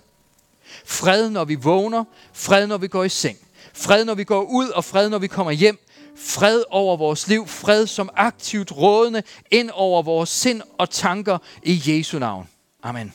Fred, 0.84 1.30
når 1.30 1.44
vi 1.44 1.54
vågner. 1.54 2.04
Fred, 2.32 2.66
når 2.66 2.78
vi 2.78 2.88
går 2.88 3.04
i 3.04 3.08
seng. 3.08 3.38
Fred, 3.74 4.04
når 4.04 4.14
vi 4.14 4.24
går 4.24 4.42
ud, 4.42 4.68
og 4.68 4.84
fred, 4.84 5.08
når 5.08 5.18
vi 5.18 5.26
kommer 5.26 5.52
hjem. 5.52 5.78
Fred 6.16 6.62
over 6.70 6.96
vores 6.96 7.28
liv. 7.28 7.46
Fred 7.46 7.86
som 7.86 8.10
aktivt 8.16 8.72
rådende 8.72 9.22
ind 9.50 9.70
over 9.74 10.02
vores 10.02 10.28
sind 10.28 10.62
og 10.78 10.90
tanker 10.90 11.38
i 11.62 11.82
Jesu 11.86 12.18
navn. 12.18 12.48
Amen. 12.82 13.12